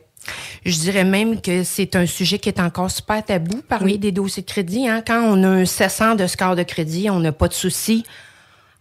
Je 0.65 0.79
dirais 0.79 1.05
même 1.05 1.41
que 1.41 1.63
c'est 1.65 1.97
un 1.97 2.05
sujet 2.05 2.39
qui 2.39 2.49
est 2.49 2.61
encore 2.61 2.91
super 2.91 3.25
tabou, 3.25 3.63
parler 3.69 3.97
des 3.97 4.13
dossiers 4.13 4.43
de 4.43 4.49
crédit. 4.49 4.89
Hein. 4.89 5.03
Quand 5.07 5.23
on 5.23 5.43
a 5.43 5.49
un 5.49 5.65
700 5.65 6.17
de 6.17 6.27
score 6.27 6.57
de 6.57 6.65
crédit, 6.65 7.09
on 7.09 7.21
n'a 7.21 7.33
pas 7.33 7.49
de 7.49 7.55
souci 7.55 8.05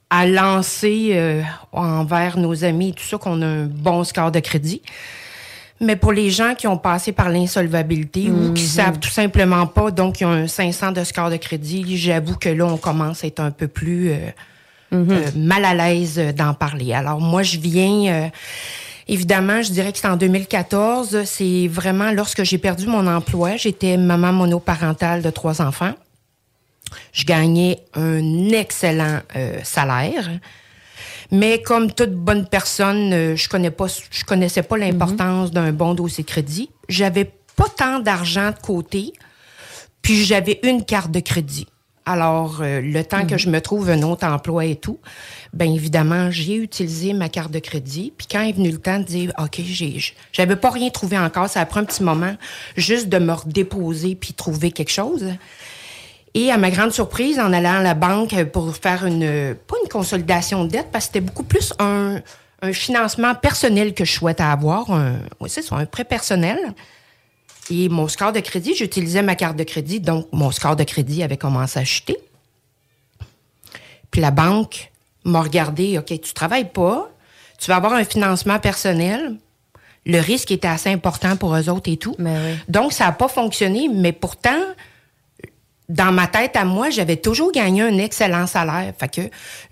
à 0.10 0.28
lancer 0.28 1.12
euh, 1.14 1.42
envers 1.72 2.38
nos 2.38 2.64
amis 2.64 2.90
et 2.90 2.94
tout 2.94 3.04
ça 3.04 3.18
qu'on 3.18 3.42
a 3.42 3.46
un 3.46 3.66
bon 3.66 4.04
score 4.04 4.32
de 4.32 4.40
crédit. 4.40 4.82
Mais 5.82 5.96
pour 5.98 6.14
les 6.14 6.30
gens 6.30 6.56
qui 6.56 6.68
ont 6.68 6.78
passé 6.78 7.12
par 7.12 7.30
l'insolvabilité 7.30 8.30
ou 8.32 8.54
qui 8.54 8.64
Mhm. 8.64 8.68
savent 8.70 9.00
tout 9.00 9.10
simplement 9.10 9.68
pas, 9.68 9.92
donc 9.92 10.16
qui 10.16 10.26
ont 10.26 10.32
un 10.32 10.48
500 10.48 10.92
de 10.94 11.04
score 11.04 11.30
de 11.30 11.36
crédit, 11.38 11.98
j'avoue 11.98 12.38
que 12.38 12.48
là, 12.50 12.66
on 12.66 12.78
commence 12.78 13.24
à 13.24 13.28
être 13.28 13.42
un 13.42 13.52
peu 13.52 13.68
plus 13.68 14.12
euh, 14.12 14.18
euh, 14.94 15.30
mal 15.36 15.66
à 15.66 15.74
l'aise 15.74 16.18
d'en 16.36 16.54
parler. 16.54 16.94
Alors 16.94 17.20
moi, 17.20 17.44
je 17.44 17.58
viens... 17.60 18.14
euh, 18.26 18.28
Évidemment, 19.08 19.62
je 19.62 19.70
dirais 19.72 19.92
que 19.92 20.00
c'est 20.00 20.08
en 20.08 20.16
2014. 20.18 21.26
C'est 21.26 21.68
vraiment 21.68 22.10
lorsque 22.10 22.42
j'ai 22.44 22.58
perdu 22.58 22.88
mon 22.88 23.06
emploi. 23.06 23.56
J'étais 23.56 23.98
maman 23.98 24.34
monoparentale 24.34 25.22
de 25.22 25.30
trois 25.30 25.62
enfants. 25.62 25.94
Je 27.14 27.24
gagnais 27.24 27.82
un 27.94 28.50
excellent 28.50 29.20
euh, 29.36 29.60
salaire. 29.64 30.28
Mais 31.36 31.62
comme 31.62 31.92
toute 31.92 32.14
bonne 32.14 32.48
personne, 32.48 33.12
euh, 33.12 33.36
je 33.36 33.50
connais 33.50 33.72
pas, 33.72 33.88
je 34.10 34.24
connaissais 34.24 34.64
pas 34.64 34.78
l'importance 34.78 35.52
d'un 35.52 35.74
bon 35.74 35.94
dossier 35.94 36.24
de 36.24 36.30
crédit. 36.30 36.70
J'avais 36.88 37.30
pas 37.58 37.68
tant 37.76 38.00
d'argent 38.00 38.52
de 38.52 38.60
côté, 38.66 39.12
puis 40.02 40.24
j'avais 40.24 40.62
une 40.64 40.86
carte 40.86 41.12
de 41.12 41.20
crédit. 41.20 41.68
Alors, 42.06 42.60
euh, 42.62 42.80
le 42.80 43.04
temps 43.04 43.26
que 43.26 43.38
je 43.38 43.50
me 43.50 43.60
trouve 43.60 43.90
un 43.90 44.02
autre 44.04 44.26
emploi 44.26 44.66
et 44.66 44.76
tout, 44.76 45.00
ben 45.52 45.70
évidemment, 45.74 46.32
j'ai 46.32 46.56
utilisé 46.56 47.12
ma 47.14 47.28
carte 47.28 47.52
de 47.52 47.60
crédit. 47.60 48.14
Puis 48.16 48.28
quand 48.32 48.42
est 48.42 48.54
venu 48.54 48.72
le 48.72 48.78
temps 48.78 49.00
de 49.00 49.04
dire, 49.04 49.34
OK, 49.38 49.60
j'ai, 49.62 49.98
j'avais 50.32 50.56
pas 50.56 50.70
rien 50.70 50.90
trouvé 50.90 51.18
encore, 51.18 51.50
ça 51.50 51.60
a 51.60 51.66
pris 51.66 51.80
un 51.82 51.86
petit 51.86 52.04
moment 52.04 52.36
juste 52.78 53.10
de 53.10 53.18
me 53.18 53.34
redéposer 53.34 54.16
puis 54.16 54.34
trouver 54.34 54.72
quelque 54.72 54.92
chose. 54.92 55.26
Et 56.36 56.52
à 56.52 56.58
ma 56.58 56.70
grande 56.70 56.92
surprise, 56.92 57.40
en 57.40 57.54
allant 57.54 57.80
à 57.80 57.82
la 57.82 57.94
banque 57.94 58.36
pour 58.52 58.76
faire 58.76 59.06
une, 59.06 59.56
pas 59.56 59.76
une 59.82 59.90
consolidation 59.90 60.66
de 60.66 60.70
dette, 60.70 60.90
parce 60.92 61.06
que 61.06 61.14
c'était 61.14 61.26
beaucoup 61.26 61.46
plus 61.46 61.74
un, 61.80 62.20
un 62.62 62.74
financement 62.74 63.34
personnel 63.36 63.94
que 63.94 64.04
je 64.04 64.12
souhaitais 64.12 64.44
avoir, 64.44 64.92
un, 64.92 65.20
c'est 65.48 65.62
ça, 65.62 65.78
un 65.78 65.86
prêt 65.86 66.04
personnel. 66.04 66.60
Et 67.72 67.88
mon 67.88 68.10
score 68.10 68.34
de 68.34 68.42
crédit, 68.42 68.76
j'utilisais 68.76 69.22
ma 69.22 69.36
carte 69.36 69.56
de 69.56 69.64
crédit, 69.64 70.02
donc 70.02 70.28
mon 70.34 70.52
score 70.52 70.76
de 70.76 70.84
crédit 70.84 71.24
avait 71.24 71.38
commencé 71.38 71.80
à 71.80 71.86
chuter. 71.86 72.18
Puis 74.12 74.20
la 74.20 74.32
banque 74.32 74.92
m'a 75.24 75.42
regardé, 75.42 75.98
OK, 75.98 76.08
tu 76.08 76.34
travailles 76.34 76.70
pas, 76.70 77.10
tu 77.58 77.70
vas 77.72 77.78
avoir 77.78 77.94
un 77.94 78.04
financement 78.04 78.60
personnel, 78.60 79.38
le 80.06 80.20
risque 80.20 80.52
était 80.52 80.68
assez 80.68 80.90
important 80.90 81.38
pour 81.38 81.56
eux 81.56 81.70
autres 81.70 81.90
et 81.90 81.98
tout. 81.98 82.16
Donc, 82.68 82.94
ça 82.94 83.06
n'a 83.06 83.12
pas 83.14 83.28
fonctionné, 83.28 83.90
mais 83.92 84.12
pourtant, 84.12 84.60
dans 85.88 86.12
ma 86.12 86.28
tête 86.28 86.56
à 86.56 86.66
moi, 86.66 86.90
j'avais 86.90 87.18
toujours 87.18 87.52
gagné 87.52 87.84
un 87.84 87.98
excellent 87.98 88.48
salaire. 88.48 88.94
Fait 88.98 89.08
que 89.08 89.22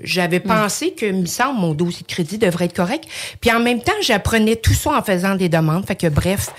j'avais 0.03 0.39
pensé 0.39 0.93
que, 0.93 1.07
il 1.07 1.21
me 1.21 1.25
semble, 1.25 1.59
mon 1.59 1.73
dossier 1.73 2.03
de 2.03 2.07
crédit 2.07 2.37
devrait 2.37 2.65
être 2.65 2.75
correct. 2.75 3.05
Puis 3.41 3.51
en 3.51 3.59
même 3.59 3.81
temps, 3.81 3.93
j'apprenais 4.01 4.55
tout 4.55 4.73
ça 4.73 4.91
en 4.97 5.01
faisant 5.01 5.35
des 5.35 5.49
demandes. 5.49 5.85
Fait 5.85 5.95
que 5.95 6.07
bref, 6.07 6.51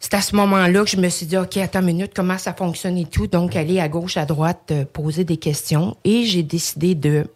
c'est 0.00 0.14
à 0.14 0.22
ce 0.22 0.34
moment-là 0.36 0.84
que 0.84 0.90
je 0.90 0.96
me 0.96 1.08
suis 1.08 1.26
dit, 1.26 1.36
OK, 1.36 1.56
attends 1.58 1.80
une 1.80 1.86
minute, 1.86 2.12
comment 2.14 2.38
ça 2.38 2.54
fonctionne 2.54 2.96
et 2.96 3.04
tout. 3.04 3.26
Donc, 3.26 3.54
aller 3.54 3.80
à 3.80 3.88
gauche, 3.88 4.16
à 4.16 4.24
droite, 4.24 4.70
euh, 4.70 4.84
poser 4.84 5.24
des 5.24 5.36
questions. 5.36 5.96
Et 6.04 6.24
j'ai 6.24 6.42
décidé 6.42 6.94
de... 6.94 7.26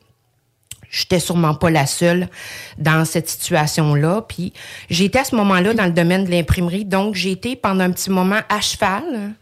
J'étais 0.90 1.20
sûrement 1.20 1.54
pas 1.54 1.70
la 1.70 1.86
seule 1.86 2.28
dans 2.76 3.04
cette 3.06 3.28
situation-là. 3.28 4.22
Puis, 4.28 4.52
j'étais 4.90 5.20
à 5.20 5.24
ce 5.24 5.34
moment-là 5.36 5.74
dans 5.74 5.86
le 5.86 5.92
domaine 5.92 6.24
de 6.24 6.30
l'imprimerie. 6.30 6.84
Donc, 6.84 7.14
j'ai 7.14 7.32
été 7.32 7.56
pendant 7.56 7.84
un 7.84 7.90
petit 7.90 8.10
moment 8.10 8.40
à 8.48 8.60
cheval 8.60 9.34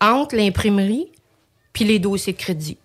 entre 0.00 0.34
l'imprimerie 0.34 1.08
puis 1.74 1.84
les 1.84 1.98
dossiers 1.98 2.32
de 2.32 2.38
crédit. 2.38 2.78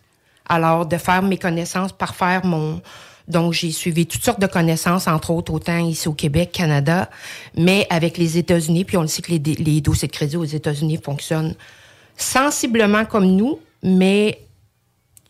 Alors, 0.49 0.85
de 0.85 0.97
faire 0.97 1.21
mes 1.21 1.37
connaissances 1.37 1.93
par 1.93 2.15
faire 2.15 2.45
mon... 2.45 2.81
Donc, 3.29 3.53
j'ai 3.53 3.71
suivi 3.71 4.07
toutes 4.07 4.23
sortes 4.23 4.41
de 4.41 4.47
connaissances, 4.47 5.07
entre 5.07 5.29
autres, 5.29 5.53
autant 5.53 5.77
ici 5.77 6.07
au 6.07 6.13
Québec, 6.13 6.51
Canada, 6.51 7.11
mais 7.55 7.85
avec 7.91 8.17
les 8.17 8.39
États-Unis. 8.39 8.85
Puis 8.85 8.97
on 8.97 9.03
le 9.03 9.07
sait 9.07 9.21
que 9.21 9.31
les, 9.31 9.37
les 9.37 9.81
dossiers 9.81 10.07
de 10.07 10.13
crédit 10.13 10.35
aux 10.35 10.43
États-Unis 10.43 10.99
fonctionnent 11.01 11.53
sensiblement 12.17 13.05
comme 13.05 13.27
nous, 13.27 13.59
mais 13.83 14.39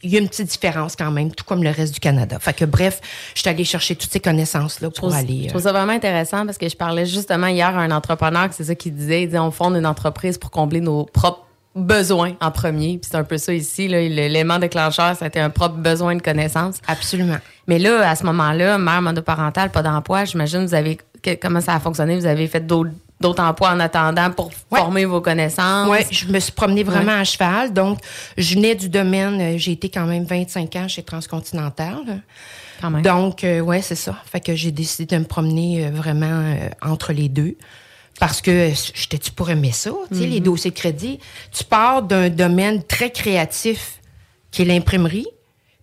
il 0.01 0.11
y 0.11 0.15
a 0.15 0.19
une 0.19 0.29
petite 0.29 0.47
différence 0.47 0.95
quand 0.95 1.11
même, 1.11 1.33
tout 1.33 1.43
comme 1.43 1.61
le 1.61 1.71
reste 1.71 1.93
du 1.93 1.99
Canada. 1.99 2.39
Fait 2.39 2.53
que 2.53 2.63
bref, 2.63 3.01
je 3.35 3.41
suis 3.41 3.49
allée 3.49 3.65
chercher 3.65 3.97
toutes 3.97 4.11
ces 4.11 4.21
connaissances-là 4.21 4.89
pour 4.91 5.11
Je 5.11 5.15
aller... 5.15 5.41
Je 5.41 5.45
euh, 5.47 5.49
trouve 5.49 5.61
ça 5.63 5.73
vraiment 5.73 5.91
intéressant 5.91 6.45
parce 6.45 6.57
que 6.57 6.69
je 6.69 6.77
parlais 6.77 7.05
justement 7.05 7.47
hier 7.47 7.77
à 7.77 7.81
un 7.81 7.91
entrepreneur 7.91 8.47
c'est 8.51 8.63
ça 8.63 8.75
qu'il 8.75 8.95
disait. 8.95 9.23
Il 9.23 9.25
disait 9.27 9.39
on 9.39 9.51
fonde 9.51 9.75
une 9.75 9.85
entreprise 9.85 10.37
pour 10.37 10.51
combler 10.51 10.79
nos 10.79 11.03
propres 11.03 11.45
besoins 11.75 12.33
en 12.41 12.51
premier. 12.51 12.97
Puis 12.97 13.09
c'est 13.11 13.17
un 13.17 13.23
peu 13.23 13.37
ça 13.37 13.53
ici. 13.53 13.87
L'élément 13.87 14.59
déclencheur, 14.59 15.21
été 15.21 15.39
un 15.39 15.49
propre 15.49 15.75
besoin 15.75 16.15
de 16.15 16.21
connaissance. 16.21 16.77
Absolument. 16.87 17.37
Mais 17.67 17.79
là, 17.79 18.09
à 18.09 18.15
ce 18.15 18.23
moment-là, 18.25 18.77
mère 18.77 19.01
monoparentale, 19.01 19.69
pas 19.71 19.83
d'emploi, 19.83 20.25
j'imagine 20.25 20.65
vous 20.65 20.73
avez 20.73 20.97
comment 21.41 21.61
ça 21.61 21.75
a 21.75 21.79
fonctionné? 21.79 22.15
Vous 22.17 22.25
avez 22.25 22.47
fait 22.47 22.65
d'autres 22.65 22.91
d'autres 23.21 23.43
emplois 23.43 23.71
en 23.71 23.79
attendant 23.81 24.31
pour 24.31 24.49
former 24.73 25.03
vos 25.03 25.19
connaissances? 25.19 25.89
Oui, 25.89 25.97
je 26.09 26.27
me 26.27 26.39
suis 26.39 26.53
promenée 26.53 26.83
vraiment 26.83 27.11
Ouais. 27.11 27.19
à 27.19 27.23
cheval. 27.25 27.73
Donc, 27.73 27.99
je 28.37 28.55
venais 28.55 28.75
du 28.75 28.87
domaine, 28.87 29.41
euh, 29.41 29.57
j'ai 29.57 29.73
été 29.73 29.89
quand 29.89 30.05
même 30.05 30.23
25 30.23 30.73
ans 30.77 30.87
chez 30.87 31.03
Transcontinental. 31.03 31.97
Quand 32.79 32.89
même. 32.89 33.01
Donc, 33.01 33.43
euh, 33.43 33.59
ouais, 33.59 33.81
c'est 33.81 33.95
ça. 33.95 34.15
Fait 34.31 34.39
que 34.39 34.55
j'ai 34.55 34.71
décidé 34.71 35.15
de 35.17 35.19
me 35.21 35.25
promener 35.27 35.85
euh, 35.85 35.89
vraiment 35.91 36.27
euh, 36.45 36.69
entre 36.81 37.11
les 37.11 37.27
deux. 37.27 37.57
Parce 38.19 38.41
que 38.41 38.71
j'étais-tu 38.93 39.31
pour 39.31 39.49
aimer 39.49 39.71
ça, 39.71 39.91
tu 40.11 40.19
sais, 40.19 40.27
les 40.27 40.41
dossiers 40.41 40.71
de 40.71 40.75
crédit? 40.75 41.19
Tu 41.51 41.63
pars 41.63 42.03
d'un 42.03 42.29
domaine 42.29 42.83
très 42.83 43.11
créatif 43.11 43.99
qui 44.51 44.63
est 44.63 44.65
l'imprimerie. 44.65 45.27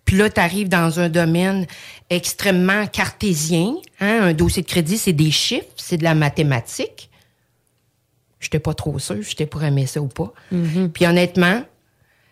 Puis 0.05 0.17
là, 0.17 0.29
tu 0.29 0.39
arrives 0.39 0.69
dans 0.69 0.99
un 0.99 1.09
domaine 1.09 1.65
extrêmement 2.09 2.85
cartésien. 2.87 3.73
Hein? 3.99 4.21
Un 4.21 4.33
dossier 4.33 4.61
de 4.61 4.67
crédit, 4.67 4.97
c'est 4.97 5.13
des 5.13 5.31
chiffres, 5.31 5.65
c'est 5.75 5.97
de 5.97 6.03
la 6.03 6.15
mathématique. 6.15 7.09
J'étais 8.39 8.59
pas 8.59 8.75
trop 8.75 8.99
sûre, 8.99 9.21
j'étais 9.21 9.47
pour 9.47 9.63
aimer 9.63 9.87
ça 9.87 9.99
ou 9.99 10.07
pas. 10.07 10.31
Puis 10.93 11.07
honnêtement, 11.07 11.63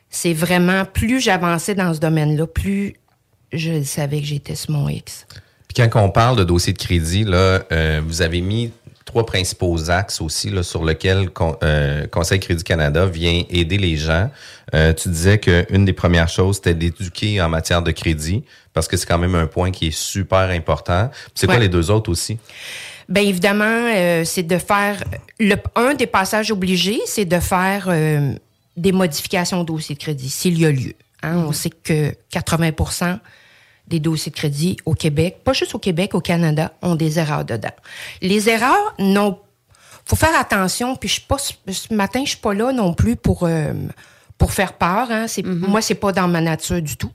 c'est 0.10 0.34
vraiment, 0.34 0.86
plus 0.86 1.20
j'avançais 1.20 1.74
dans 1.74 1.94
ce 1.94 2.00
domaine-là, 2.00 2.46
plus 2.46 2.96
je 3.52 3.82
savais 3.84 4.20
que 4.20 4.28
j'étais 4.28 4.56
sur 4.56 4.72
mon 4.72 4.88
X. 4.88 5.26
Puis 5.68 5.90
quand 5.90 6.02
on 6.02 6.10
parle 6.10 6.38
de 6.38 6.44
dossier 6.44 6.74
de 6.74 6.78
crédit, 6.78 7.24
là, 7.24 7.64
euh, 7.72 8.02
vous 8.06 8.22
avez 8.22 8.42
mis 8.42 8.72
trois 9.06 9.26
principaux 9.26 9.90
axes 9.90 10.20
aussi 10.20 10.50
là, 10.50 10.64
sur 10.64 10.84
lesquels 10.84 11.30
con- 11.30 11.58
euh, 11.64 12.08
Conseil 12.08 12.40
Crédit 12.40 12.64
Canada 12.64 13.06
vient 13.06 13.44
aider 13.50 13.78
les 13.78 13.96
gens. 13.98 14.30
Euh, 14.74 14.94
tu 14.94 15.10
disais 15.10 15.38
qu'une 15.40 15.86
des 15.86 15.94
premières 15.94 16.28
choses, 16.28 16.56
c'était 16.58 16.74
d'éduquer 16.74 17.40
en 17.42 17.48
matière 17.48 17.82
de 17.84 17.92
crédit, 17.92 18.44
parce 18.74 18.88
que 18.88 18.98
c'est 18.98 19.06
quand 19.06 19.20
même 19.20 19.36
un 19.36 19.48
point 19.48 19.72
qui 19.72 19.88
est 19.88 19.96
super 19.96 20.50
important. 20.50 21.10
C'est 21.36 21.46
quoi 21.48 21.60
les 21.60 21.70
deux 21.70 21.92
autres 21.92 22.10
aussi? 22.12 22.38
Bien 23.08 23.22
évidemment, 23.22 23.64
euh, 23.96 24.24
c'est 24.26 24.44
de 24.44 24.58
faire 24.58 25.04
le 25.40 25.56
un 25.76 25.94
des 25.94 26.08
passages 26.08 26.52
obligés, 26.52 27.00
c'est 27.06 27.26
de 27.26 27.40
faire 27.40 27.88
des 28.76 28.92
modifications 28.92 29.62
au 29.62 29.64
dossier 29.64 29.94
de 29.96 30.00
crédit 30.00 30.30
s'il 30.30 30.60
y 30.60 30.66
a 30.66 30.72
lieu. 30.72 30.94
Hein, 31.22 31.46
On 31.48 31.52
sait 31.54 31.70
que 31.70 32.12
80 32.32 32.72
des 33.88 34.00
dossiers 34.00 34.32
de 34.32 34.36
crédit 34.36 34.78
au 34.86 34.94
Québec, 34.94 35.42
pas 35.44 35.54
juste 35.54 35.76
au 35.76 35.80
Québec, 35.80 36.16
au 36.16 36.22
Canada, 36.22 36.74
ont 36.82 36.96
des 36.96 37.20
erreurs 37.20 37.46
dedans. 37.46 37.74
Les 38.22 38.50
erreurs 38.50 38.96
n'ont 39.00 39.38
faut 40.06 40.16
faire 40.16 40.40
attention. 40.40 40.96
Puis 40.96 41.10
je 41.10 41.14
suis 41.16 41.24
pas 41.24 41.38
ce 41.38 41.94
matin, 41.94 42.22
je 42.24 42.30
suis 42.30 42.38
pas 42.38 42.54
là 42.54 42.72
non 42.72 42.94
plus 42.94 43.16
pour 43.16 43.44
euh, 43.44 43.74
pour 44.38 44.52
faire 44.52 44.74
peur. 44.74 45.08
Hein. 45.10 45.28
C'est 45.28 45.44
moi, 45.44 45.82
c'est 45.82 45.96
pas 45.96 46.12
dans 46.12 46.28
ma 46.28 46.42
nature 46.42 46.82
du 46.82 46.98
tout. 46.98 47.12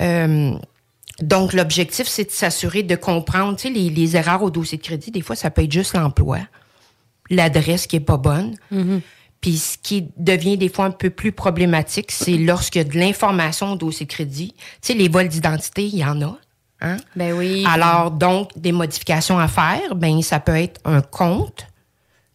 Euh, 0.00 0.52
donc 1.20 1.52
l'objectif, 1.52 2.08
c'est 2.08 2.24
de 2.24 2.30
s'assurer 2.30 2.82
de 2.82 2.96
comprendre, 2.96 3.56
les, 3.64 3.90
les 3.90 4.16
erreurs 4.16 4.42
au 4.42 4.50
dossier 4.50 4.78
de 4.78 4.82
crédit. 4.82 5.10
Des 5.10 5.20
fois, 5.20 5.36
ça 5.36 5.50
peut 5.50 5.62
être 5.62 5.72
juste 5.72 5.94
l'emploi, 5.94 6.38
l'adresse 7.30 7.86
qui 7.86 7.96
est 7.96 8.00
pas 8.00 8.16
bonne. 8.16 8.56
Puis 9.44 9.58
ce 9.58 9.76
qui 9.76 10.08
devient 10.16 10.56
des 10.56 10.70
fois 10.70 10.86
un 10.86 10.90
peu 10.90 11.10
plus 11.10 11.30
problématique, 11.30 12.12
c'est 12.12 12.38
lorsqu'il 12.38 12.80
y 12.80 12.84
a 12.86 12.88
de 12.88 12.98
l'information 12.98 13.72
au 13.72 13.76
dossier 13.76 14.06
de 14.06 14.10
crédit. 14.10 14.54
Tu 14.56 14.64
sais, 14.80 14.94
les 14.94 15.06
vols 15.06 15.28
d'identité, 15.28 15.84
il 15.84 15.98
y 15.98 16.02
en 16.02 16.22
a. 16.22 16.38
Hein? 16.80 16.96
Ben 17.14 17.34
oui. 17.34 17.62
Alors, 17.68 18.10
donc, 18.10 18.58
des 18.58 18.72
modifications 18.72 19.38
à 19.38 19.46
faire, 19.46 19.96
ben 19.96 20.22
ça 20.22 20.40
peut 20.40 20.56
être 20.56 20.80
un 20.86 21.02
compte 21.02 21.66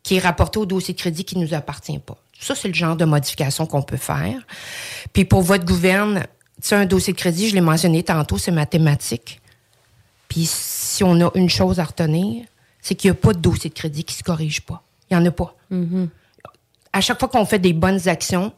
qui 0.03 0.17
est 0.17 0.19
rapporté 0.19 0.59
au 0.59 0.67
dossier 0.67 0.93
de 0.93 0.99
crédit 0.99 1.23
qui 1.23 1.35
ne 1.35 1.47
nous 1.47 1.55
appartient 1.55 1.97
pas. 1.97 2.15
Ça, 2.39 2.53
c'est 2.53 2.67
le 2.67 2.75
genre 2.75 2.95
de 2.95 3.05
modification 3.05 3.65
qu'on 3.65 3.81
peut 3.81 3.97
faire. 3.97 4.39
Puis 5.11 5.25
pour 5.25 5.41
votre 5.41 5.65
gouverne, 5.65 6.27
tu 6.61 6.67
sais, 6.67 6.75
un 6.75 6.85
dossier 6.85 7.13
de 7.13 7.17
crédit, 7.17 7.49
je 7.49 7.55
l'ai 7.55 7.61
mentionné 7.61 8.03
tantôt, 8.03 8.37
c'est 8.37 8.51
mathématique. 8.51 9.41
Puis 10.27 10.45
si 10.47 11.03
on 11.03 11.19
a 11.25 11.31
une 11.33 11.49
chose 11.49 11.79
à 11.79 11.85
retenir, 11.85 12.45
c'est 12.83 12.93
qu'il 12.93 13.09
n'y 13.09 13.17
a 13.17 13.19
pas 13.19 13.33
de 13.33 13.39
dossier 13.39 13.71
de 13.71 13.75
crédit 13.75 14.03
qui 14.03 14.13
se 14.13 14.21
corrige 14.21 14.61
pas. 14.61 14.83
Il 15.09 15.17
n'y 15.17 15.23
en 15.23 15.25
a 15.25 15.31
pas. 15.31 15.55
À 16.93 17.01
chaque 17.01 17.19
fois 17.19 17.27
qu'on 17.27 17.45
fait 17.45 17.59
des 17.59 17.73
bonnes 17.73 18.07
actions, 18.07 18.51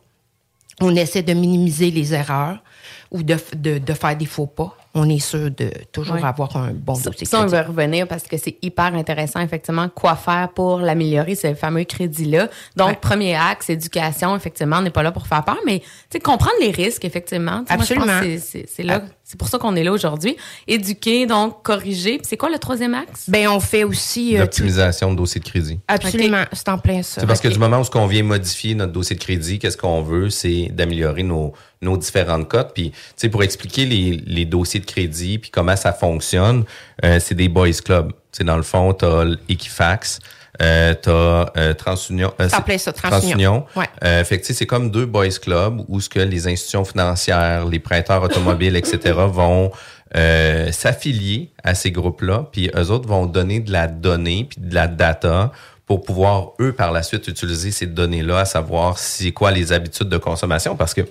on 0.80 0.96
essaie 0.96 1.24
de 1.24 1.34
minimiser 1.34 1.92
les 1.92 2.14
erreurs 2.14 2.64
ou 3.12 3.24
de, 3.24 3.36
de, 3.56 3.78
de 3.78 3.94
faire 3.94 4.16
des 4.18 4.26
faux 4.26 4.48
pas. 4.48 4.76
On 4.94 5.08
est 5.10 5.20
sûr 5.20 5.50
de 5.52 5.72
toujours 5.94 6.16
Ouais. 6.16 6.24
avoir 6.24 6.58
un 6.58 6.72
bon 6.74 6.92
dossier 6.94 7.12
de 7.22 7.26
Ça, 7.26 7.40
on 7.42 7.46
va 7.46 7.62
revenir 7.64 8.06
parce 8.10 8.24
que 8.24 8.36
c'est 8.38 8.58
hyper 8.62 8.94
intéressant, 8.94 9.40
effectivement, 9.40 9.88
quoi 9.88 10.16
faire 10.18 10.50
pour 10.54 10.80
l'améliorer, 10.80 11.36
ce 11.36 11.54
fameux 11.54 11.86
crédit-là. 11.86 12.50
Donc, 12.76 13.00
premier 13.00 13.36
axe, 13.36 13.70
éducation, 13.70 14.36
effectivement, 14.36 14.80
on 14.80 14.82
n'est 14.82 14.90
pas 14.90 15.02
là 15.04 15.14
pour 15.14 15.28
faire 15.28 15.46
peur, 15.46 15.60
mais 15.66 15.82
comprendre 16.22 16.52
les 16.60 16.72
risques, 16.72 17.06
effectivement. 17.06 17.64
Tu 17.64 17.68
sais, 17.72 17.76
moi, 17.78 17.86
je 17.86 17.94
pense 17.94 18.04
Absolument. 18.10 18.36
que 18.36 18.66
c'est- 18.68 18.84
là, 18.84 19.02
pour 19.40 19.48
ça 19.48 19.58
qu'on 19.60 19.78
est 19.78 19.84
là 19.86 19.94
aujourd'hui. 19.94 20.36
Éduquer, 20.68 21.26
donc, 21.26 21.64
corriger. 21.64 22.18
Puis 22.18 22.28
c'est 22.28 22.36
quoi 22.38 22.50
le 22.50 22.60
troisième 22.60 22.94
axe? 22.94 23.30
Ben, 23.30 23.48
on 23.48 23.62
fait 23.62 23.86
aussi. 23.86 24.36
euh, 24.36 24.42
L'optimisation 24.42 25.12
de 25.12 25.16
dossier 25.16 25.40
de 25.40 25.46
crédit. 25.46 25.80
Absolument, 25.88 26.44
c'est 26.52 26.68
en 26.68 26.78
plein 26.78 27.02
ça. 27.02 27.22
C'est 27.22 27.28
parce 27.28 27.40
que 27.40 27.48
du 27.48 27.58
moment 27.60 27.80
où 27.82 27.98
on 27.98 28.08
vient 28.08 28.24
modifier 28.24 28.76
notre 28.76 28.92
dossier 28.92 29.16
de 29.16 29.22
crédit, 29.22 29.58
qu'est-ce 29.58 29.78
qu'on 29.78 30.02
veut, 30.02 30.30
c'est 30.30 30.68
d'améliorer 30.74 31.24
nos, 31.24 31.54
nos 31.82 31.98
différentes 31.98 32.48
cotes. 32.48 32.74
Puis, 32.74 32.92
tu 32.92 32.98
sais, 33.16 33.30
pour 33.30 33.44
expliquer 33.44 33.86
les, 33.86 34.22
les 34.26 34.46
dossiers 34.46 34.80
de 34.80 34.86
crédit 34.86 35.40
puis 35.40 35.50
comment 35.50 35.76
ça 35.76 35.94
fonctionne, 35.94 36.64
euh, 37.04 37.20
c'est 37.20 37.36
des 37.36 37.50
boys 37.50 37.72
club. 37.84 38.14
C'est 38.32 38.44
dans 38.44 38.58
le 38.58 38.64
fond, 38.64 38.94
t'as 38.94 39.26
l'Equifax, 39.50 40.20
euh, 40.62 40.94
t'as 41.02 41.52
euh, 41.58 41.74
TransUnion. 41.74 42.34
euh, 42.40 42.48
plein 42.62 42.78
ça, 42.78 42.94
TransUnion. 42.94 43.66
Ouais. 43.76 43.86
Euh, 44.04 44.24
fait 44.24 44.38
que, 44.38 44.42
tu 44.46 44.48
sais, 44.48 44.54
c'est 44.54 44.66
comme 44.68 44.92
deux 44.92 45.06
boys 45.06 45.30
club 45.42 45.84
où 45.88 46.00
ce 46.00 46.10
que 46.10 46.20
les 46.20 46.48
institutions 46.48 46.86
financières, 46.86 47.66
les 47.66 47.80
prêteurs 47.80 48.22
automobiles, 48.24 48.76
etc. 48.76 49.00
vont 49.28 49.72
euh, 50.16 50.72
s'affilier 50.72 51.52
à 51.64 51.74
ces 51.74 51.92
groupes-là, 51.92 52.46
puis 52.52 52.70
eux 52.76 52.92
autres 52.92 53.08
vont 53.08 53.26
donner 53.26 53.60
de 53.62 53.72
la 53.72 53.88
donnée 53.88 54.46
puis 54.50 54.60
de 54.62 54.76
la 54.76 54.88
data 54.88 55.52
pour 55.92 56.04
pouvoir, 56.04 56.54
eux, 56.62 56.72
par 56.72 56.94
la 56.94 57.04
suite, 57.04 57.28
utiliser 57.28 57.70
ces 57.72 57.86
données-là, 57.86 58.40
à 58.40 58.46
savoir 58.46 58.98
c'est 58.98 59.34
quoi 59.34 59.52
les 59.52 59.74
habitudes 59.74 60.08
de 60.08 60.18
consommation. 60.18 60.78
Parce 60.78 60.94
que 60.94 61.02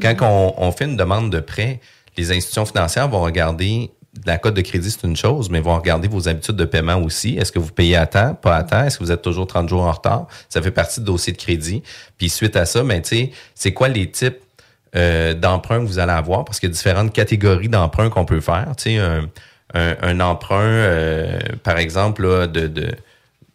quand 0.00 0.14
on, 0.22 0.54
on 0.56 0.72
fait 0.72 0.86
une 0.86 0.96
demande 0.96 1.30
de 1.30 1.40
prêt, 1.40 1.78
les 2.16 2.32
institutions 2.32 2.64
financières 2.64 3.06
vont 3.06 3.20
regarder 3.20 3.90
la 4.24 4.38
cote 4.38 4.54
de 4.54 4.62
crédit, 4.62 4.90
c'est 4.90 5.06
une 5.06 5.14
chose, 5.14 5.50
mais 5.50 5.60
vont 5.60 5.76
regarder 5.76 6.08
vos 6.08 6.26
habitudes 6.26 6.56
de 6.56 6.64
paiement 6.64 6.96
aussi. 7.02 7.36
Est-ce 7.36 7.52
que 7.52 7.58
vous 7.58 7.70
payez 7.70 7.96
à 7.96 8.06
temps, 8.06 8.32
pas 8.32 8.56
à 8.56 8.62
temps? 8.62 8.82
Est-ce 8.82 8.96
que 8.96 9.04
vous 9.04 9.12
êtes 9.12 9.20
toujours 9.20 9.46
30 9.46 9.68
jours 9.68 9.82
en 9.82 9.92
retard? 9.92 10.26
Ça 10.48 10.62
fait 10.62 10.70
partie 10.70 11.00
du 11.00 11.04
dossier 11.04 11.34
de 11.34 11.38
crédit. 11.38 11.82
Puis 12.16 12.30
suite 12.30 12.56
à 12.56 12.64
ça, 12.64 12.82
ben, 12.82 13.02
tu 13.02 13.08
sais, 13.10 13.30
c'est 13.54 13.74
quoi 13.74 13.88
les 13.88 14.10
types 14.10 14.38
euh, 14.96 15.34
d'emprunts 15.34 15.80
que 15.80 15.86
vous 15.86 15.98
allez 15.98 16.12
avoir? 16.12 16.46
Parce 16.46 16.60
qu'il 16.60 16.70
y 16.70 16.72
a 16.72 16.74
différentes 16.74 17.12
catégories 17.12 17.68
d'emprunts 17.68 18.08
qu'on 18.08 18.24
peut 18.24 18.40
faire. 18.40 18.72
Tu 18.78 18.84
sais, 18.84 18.96
un, 18.96 19.28
un, 19.74 19.96
un 20.00 20.20
emprunt, 20.20 20.62
euh, 20.62 21.38
par 21.62 21.76
exemple, 21.76 22.26
là, 22.26 22.46
de, 22.46 22.68
de 22.68 22.88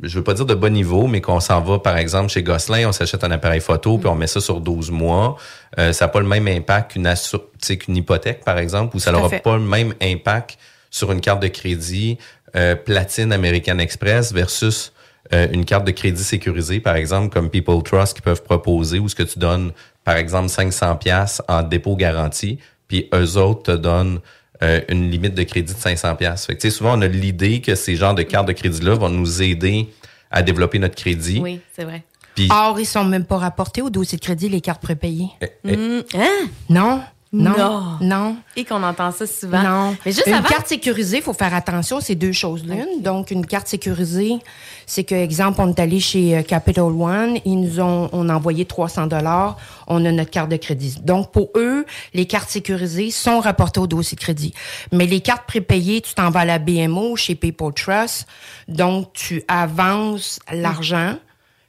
je 0.01 0.17
veux 0.17 0.23
pas 0.23 0.33
dire 0.33 0.45
de 0.45 0.53
bas 0.53 0.69
niveau, 0.69 1.07
mais 1.07 1.21
qu'on 1.21 1.39
s'en 1.39 1.61
va, 1.61 1.79
par 1.79 1.97
exemple, 1.97 2.29
chez 2.29 2.43
Gosselin, 2.43 2.89
on 2.89 2.91
s'achète 2.91 3.23
un 3.23 3.31
appareil 3.31 3.61
photo, 3.61 3.97
puis 3.97 4.07
on 4.07 4.15
met 4.15 4.27
ça 4.27 4.41
sur 4.41 4.59
12 4.59 4.91
mois. 4.91 5.37
Euh, 5.79 5.93
ça 5.93 6.05
n'a 6.05 6.09
pas 6.09 6.19
le 6.19 6.27
même 6.27 6.47
impact 6.47 6.91
qu'une 6.91 7.07
assur- 7.07 7.49
tu 7.61 7.67
sais, 7.67 7.77
qu'une 7.77 7.95
hypothèque, 7.95 8.43
par 8.43 8.57
exemple, 8.57 8.95
ou 8.95 8.99
ça 8.99 9.11
n'aura 9.11 9.29
pas 9.41 9.55
le 9.55 9.63
même 9.63 9.93
impact 10.01 10.57
sur 10.91 11.11
une 11.11 11.21
carte 11.21 11.41
de 11.41 11.47
crédit 11.47 12.17
euh, 12.55 12.75
platine 12.75 13.33
American 13.33 13.79
Express 13.79 14.31
versus 14.33 14.93
euh, 15.33 15.47
une 15.51 15.65
carte 15.65 15.85
de 15.85 15.91
crédit 15.91 16.23
sécurisée, 16.23 16.79
par 16.79 16.95
exemple, 16.95 17.33
comme 17.33 17.49
People 17.49 17.81
Trust 17.83 18.15
qui 18.15 18.21
peuvent 18.21 18.43
proposer, 18.43 18.99
où 18.99 19.09
ce 19.09 19.15
que 19.15 19.23
tu 19.23 19.39
donnes, 19.39 19.71
par 20.03 20.17
exemple, 20.17 20.49
500 20.49 20.95
pièces 20.97 21.41
en 21.47 21.63
dépôt 21.63 21.95
garanti, 21.95 22.59
puis 22.87 23.09
eux 23.13 23.37
autres 23.37 23.63
te 23.63 23.71
donnent 23.71 24.19
euh, 24.63 24.81
une 24.89 25.09
limite 25.11 25.33
de 25.35 25.43
crédit 25.43 25.73
de 25.73 25.77
500 25.79 26.15
pièces. 26.15 26.45
Fait 26.45 26.55
que, 26.55 26.61
tu 26.61 26.69
sais, 26.69 26.75
souvent, 26.77 26.97
on 26.97 27.01
a 27.01 27.07
l'idée 27.07 27.61
que 27.61 27.75
ces 27.75 27.95
genres 27.95 28.15
de 28.15 28.23
cartes 28.23 28.47
de 28.47 28.53
crédit-là 28.53 28.95
vont 28.95 29.09
nous 29.09 29.41
aider 29.41 29.89
à 30.31 30.41
développer 30.41 30.79
notre 30.79 30.95
crédit. 30.95 31.39
Oui, 31.41 31.59
c'est 31.75 31.83
vrai. 31.83 32.03
Puis, 32.35 32.49
Or, 32.51 32.77
ils 32.79 32.85
sont 32.85 33.05
même 33.05 33.23
pas 33.25 33.37
rapportés 33.37 33.81
au 33.81 33.89
dossier 33.89 34.17
de 34.17 34.23
crédit, 34.23 34.49
les 34.49 34.59
cartes 34.61 34.81
prépayées. 34.81 35.29
eh, 35.41 35.75
Mm, 35.77 36.03
hein? 36.15 36.47
Non. 36.69 37.01
Non. 37.43 37.57
Non. 37.57 37.97
Non. 38.01 38.37
Et 38.55 38.63
qu'on 38.63 38.81
entend 38.83 39.11
ça 39.11 39.27
souvent. 39.27 39.61
Non. 39.61 39.97
Mais 40.05 40.11
juste 40.11 40.27
une 40.27 40.33
avant. 40.33 40.47
carte 40.47 40.67
sécurisée, 40.67 41.17
il 41.17 41.23
faut 41.23 41.33
faire 41.33 41.53
attention, 41.53 41.99
c'est 41.99 42.15
deux 42.15 42.31
choses 42.31 42.63
l'une. 42.65 43.01
Donc, 43.01 43.31
une 43.31 43.45
carte 43.45 43.67
sécurisée, 43.67 44.33
c'est 44.85 45.03
que, 45.03 45.15
exemple, 45.15 45.59
on 45.61 45.69
est 45.69 45.79
allé 45.79 45.99
chez 45.99 46.37
euh, 46.37 46.41
Capital 46.43 46.83
One, 46.83 47.37
ils 47.45 47.59
nous 47.59 47.79
ont, 47.79 48.09
on 48.13 48.29
a 48.29 48.35
envoyé 48.35 48.65
300 48.65 49.07
dollars, 49.07 49.57
on 49.87 50.05
a 50.05 50.11
notre 50.11 50.31
carte 50.31 50.49
de 50.49 50.57
crédit. 50.57 50.97
Donc, 51.03 51.31
pour 51.31 51.49
eux, 51.55 51.85
les 52.13 52.25
cartes 52.25 52.49
sécurisées 52.49 53.11
sont 53.11 53.39
rapportées 53.39 53.79
au 53.79 53.87
dossier 53.87 54.15
de 54.15 54.21
crédit. 54.21 54.53
Mais 54.91 55.05
les 55.05 55.19
cartes 55.19 55.45
prépayées, 55.45 56.01
tu 56.01 56.13
t'en 56.13 56.29
vas 56.29 56.41
à 56.41 56.45
la 56.45 56.59
BMO, 56.59 57.15
chez 57.15 57.35
PayPal 57.35 57.73
Trust, 57.73 58.27
donc 58.67 59.11
tu 59.13 59.43
avances 59.47 60.39
l'argent, 60.51 61.15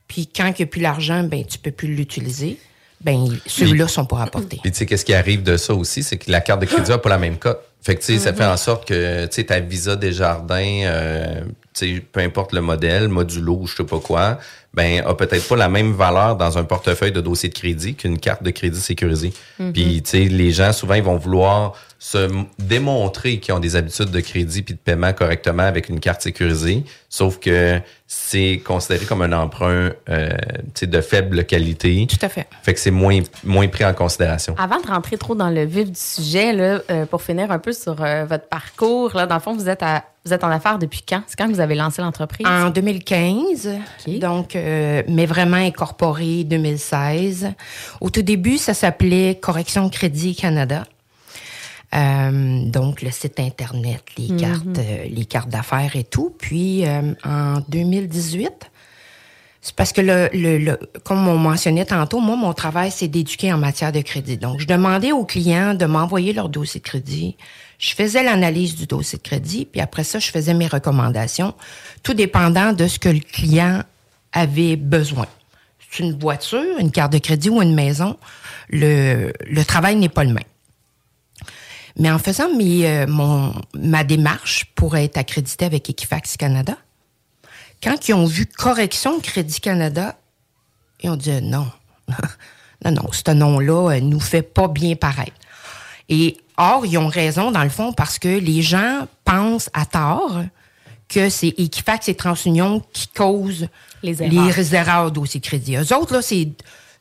puis 0.08 0.28
quand 0.28 0.46
il 0.46 0.54
n'y 0.58 0.62
a 0.62 0.66
plus 0.66 0.80
l'argent, 0.80 1.24
ben, 1.24 1.44
tu 1.44 1.58
peux 1.58 1.70
plus 1.70 1.94
l'utiliser. 1.94 2.58
Ben, 3.06 3.38
ceux-là 3.46 3.86
sont 3.86 4.04
pas 4.04 4.16
rapportés. 4.16 4.58
Puis 4.60 4.72
tu 4.72 4.78
sais, 4.78 4.84
qu'est-ce 4.84 5.04
qui 5.04 5.14
arrive 5.14 5.44
de 5.44 5.56
ça 5.56 5.72
aussi, 5.74 6.02
c'est 6.02 6.16
que 6.16 6.28
la 6.28 6.40
carte 6.40 6.60
de 6.60 6.66
crédit 6.66 6.90
n'a 6.90 6.98
pas 6.98 7.08
la 7.08 7.18
même 7.18 7.36
cote. 7.36 7.60
Fait 7.80 7.94
que 7.94 8.00
tu 8.00 8.14
sais, 8.14 8.18
ça 8.18 8.32
fait 8.32 8.44
en 8.44 8.56
sorte 8.56 8.88
que 8.88 9.26
tu 9.26 9.32
sais, 9.32 9.44
ta 9.44 9.60
Visa 9.60 9.94
Desjardins, 9.94 10.82
euh, 10.82 11.42
tu 11.72 11.96
sais, 11.96 12.00
peu 12.00 12.18
importe 12.18 12.52
le 12.52 12.62
modèle, 12.62 13.06
modulo 13.06 13.58
ou 13.60 13.66
je 13.68 13.76
sais 13.76 13.84
pas 13.84 14.00
quoi, 14.00 14.38
ben 14.74 15.04
a 15.06 15.14
peut-être 15.14 15.46
pas 15.46 15.54
la 15.54 15.68
même 15.68 15.92
valeur 15.92 16.34
dans 16.34 16.58
un 16.58 16.64
portefeuille 16.64 17.12
de 17.12 17.20
dossier 17.20 17.48
de 17.48 17.54
crédit 17.54 17.94
qu'une 17.94 18.18
carte 18.18 18.42
de 18.42 18.50
crédit 18.50 18.80
sécurisée. 18.80 19.32
Mhm. 19.60 19.72
Puis 19.72 20.02
tu 20.02 20.10
sais, 20.10 20.24
les 20.24 20.50
gens 20.50 20.72
souvent 20.72 20.94
ils 20.94 21.02
vont 21.04 21.16
vouloir 21.16 21.74
se 21.98 22.28
démontrer 22.58 23.38
qu'ils 23.38 23.54
ont 23.54 23.58
des 23.58 23.76
habitudes 23.76 24.10
de 24.10 24.20
crédit 24.20 24.62
puis 24.62 24.74
de 24.74 24.78
paiement 24.78 25.12
correctement 25.12 25.62
avec 25.62 25.88
une 25.88 26.00
carte 26.00 26.22
sécurisée, 26.22 26.84
sauf 27.08 27.38
que 27.38 27.80
c'est 28.06 28.62
considéré 28.64 29.04
comme 29.04 29.22
un 29.22 29.32
emprunt 29.32 29.90
euh, 30.08 30.30
de 30.80 31.00
faible 31.00 31.44
qualité. 31.44 32.06
Tout 32.08 32.24
à 32.24 32.28
fait. 32.28 32.46
Fait 32.62 32.74
que 32.74 32.80
c'est 32.80 32.90
moins 32.90 33.20
moins 33.44 33.68
pris 33.68 33.84
en 33.84 33.94
considération. 33.94 34.54
Avant 34.58 34.80
de 34.80 34.86
rentrer 34.86 35.16
trop 35.18 35.34
dans 35.34 35.50
le 35.50 35.64
vif 35.64 35.90
du 35.90 35.98
sujet, 35.98 36.52
là, 36.52 36.80
euh, 36.90 37.06
pour 37.06 37.22
finir 37.22 37.50
un 37.50 37.58
peu 37.58 37.72
sur 37.72 37.96
euh, 38.00 38.24
votre 38.24 38.46
parcours, 38.48 39.12
là, 39.14 39.26
dans 39.26 39.34
le 39.34 39.40
fond, 39.40 39.54
vous 39.54 39.68
êtes, 39.68 39.82
à, 39.82 40.04
vous 40.24 40.32
êtes 40.32 40.44
en 40.44 40.50
affaires 40.50 40.78
depuis 40.78 41.02
quand? 41.06 41.22
C'est 41.26 41.36
quand 41.36 41.48
que 41.48 41.52
vous 41.52 41.60
avez 41.60 41.74
lancé 41.74 42.02
l'entreprise? 42.02 42.46
En 42.46 42.70
2015, 42.70 43.70
donc, 44.20 44.56
euh, 44.56 45.02
mais 45.08 45.26
vraiment 45.26 45.56
incorporé 45.56 46.44
2016. 46.44 47.50
Au 48.00 48.10
tout 48.10 48.22
début, 48.22 48.58
ça 48.58 48.74
s'appelait 48.74 49.38
Correction 49.40 49.88
Crédit 49.88 50.34
Canada. 50.34 50.84
Euh, 51.96 52.64
donc, 52.66 53.00
le 53.02 53.10
site 53.10 53.40
Internet, 53.40 54.02
les 54.18 54.28
Mhm. 54.32 54.40
cartes, 54.40 54.78
euh, 54.78 55.04
les 55.10 55.24
cartes 55.24 55.48
d'affaires 55.48 55.96
et 55.96 56.04
tout. 56.04 56.34
Puis, 56.38 56.86
euh, 56.86 57.14
en 57.24 57.60
2018, 57.68 58.50
c'est 59.62 59.74
parce 59.74 59.92
que, 59.92 60.00
le, 60.02 60.28
le, 60.34 60.58
le- 60.58 60.78
comme 61.04 61.26
on 61.26 61.38
mentionnait 61.38 61.86
tantôt, 61.86 62.20
moi, 62.20 62.36
mon 62.36 62.52
travail, 62.52 62.90
c'est 62.90 63.08
d'éduquer 63.08 63.52
en 63.52 63.58
matière 63.58 63.92
de 63.92 64.00
crédit. 64.02 64.36
Donc, 64.36 64.60
je 64.60 64.66
demandais 64.66 65.12
aux 65.12 65.24
clients 65.24 65.74
de 65.74 65.86
m'envoyer 65.86 66.32
leur 66.34 66.48
dossier 66.50 66.80
de 66.80 66.84
crédit. 66.84 67.36
Je 67.78 67.94
faisais 67.94 68.22
l'analyse 68.22 68.74
du 68.76 68.86
dossier 68.86 69.18
de 69.18 69.22
crédit, 69.22 69.64
puis 69.64 69.80
après 69.80 70.04
ça, 70.04 70.18
je 70.18 70.30
faisais 70.30 70.54
mes 70.54 70.66
recommandations, 70.66 71.54
tout 72.02 72.14
dépendant 72.14 72.72
de 72.72 72.86
ce 72.88 72.98
que 72.98 73.08
le 73.08 73.20
client 73.20 73.82
avait 74.32 74.76
besoin. 74.76 75.26
C'est 75.90 76.02
une 76.02 76.18
voiture, 76.18 76.62
une 76.78 76.90
carte 76.90 77.12
de 77.12 77.18
crédit 77.18 77.48
ou 77.48 77.62
une 77.62 77.74
maison, 77.74 78.16
le, 78.68 79.32
le 79.46 79.64
travail 79.64 79.96
n'est 79.96 80.08
pas 80.10 80.24
le 80.24 80.32
même. 80.34 80.44
Mais 81.98 82.10
en 82.10 82.18
faisant 82.18 82.52
mes, 82.54 82.86
euh, 82.86 83.06
mon, 83.06 83.54
ma 83.74 84.04
démarche 84.04 84.66
pour 84.74 84.96
être 84.96 85.16
accrédité 85.16 85.64
avec 85.64 85.88
Equifax 85.88 86.36
Canada, 86.36 86.76
quand 87.82 88.08
ils 88.08 88.14
ont 88.14 88.26
vu 88.26 88.46
Correction 88.46 89.18
Crédit 89.20 89.60
Canada, 89.60 90.18
ils 91.02 91.10
ont 91.10 91.16
dit 91.16 91.30
euh, 91.30 91.40
non. 91.40 91.66
non, 92.84 92.92
non, 92.92 93.12
ce 93.12 93.30
nom-là 93.30 93.96
euh, 93.96 94.00
nous 94.00 94.20
fait 94.20 94.42
pas 94.42 94.68
bien 94.68 94.94
paraître. 94.94 95.36
Et 96.08 96.36
or, 96.56 96.84
ils 96.86 96.98
ont 96.98 97.08
raison, 97.08 97.50
dans 97.50 97.64
le 97.64 97.70
fond, 97.70 97.92
parce 97.92 98.18
que 98.18 98.28
les 98.28 98.62
gens 98.62 99.06
pensent 99.24 99.70
à 99.72 99.86
tort 99.86 100.42
que 101.08 101.28
c'est 101.30 101.54
Equifax 101.58 102.08
et 102.08 102.14
TransUnion 102.14 102.82
qui 102.92 103.08
causent 103.08 103.68
Les 104.02 104.22
erreurs. 104.22 104.56
les 104.56 104.74
erreurs 104.74 105.10
dossier 105.12 105.40
crédit. 105.40 105.76
Eux 105.76 105.94
autres, 105.94 106.14
là, 106.14 106.22
c'est 106.22 106.48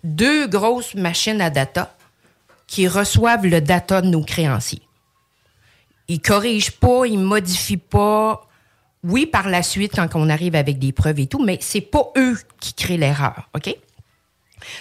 deux 0.03 0.47
grosses 0.47 0.93
machines 0.95 1.41
à 1.41 1.49
data 1.49 1.95
qui 2.67 2.87
reçoivent 2.87 3.45
le 3.45 3.61
data 3.61 4.01
de 4.01 4.07
nos 4.07 4.23
créanciers. 4.23 4.81
Ils 6.07 6.21
corrigent 6.21 6.71
pas, 6.71 7.05
ils 7.05 7.17
modifient 7.19 7.77
pas. 7.77 8.47
Oui, 9.03 9.25
par 9.25 9.49
la 9.49 9.61
suite, 9.63 9.93
quand 9.95 10.07
on 10.15 10.29
arrive 10.29 10.55
avec 10.55 10.79
des 10.79 10.91
preuves 10.91 11.19
et 11.19 11.27
tout, 11.27 11.43
mais 11.43 11.59
c'est 11.61 11.81
pas 11.81 12.11
eux 12.17 12.37
qui 12.59 12.73
créent 12.73 12.97
l'erreur, 12.97 13.49
OK? 13.55 13.75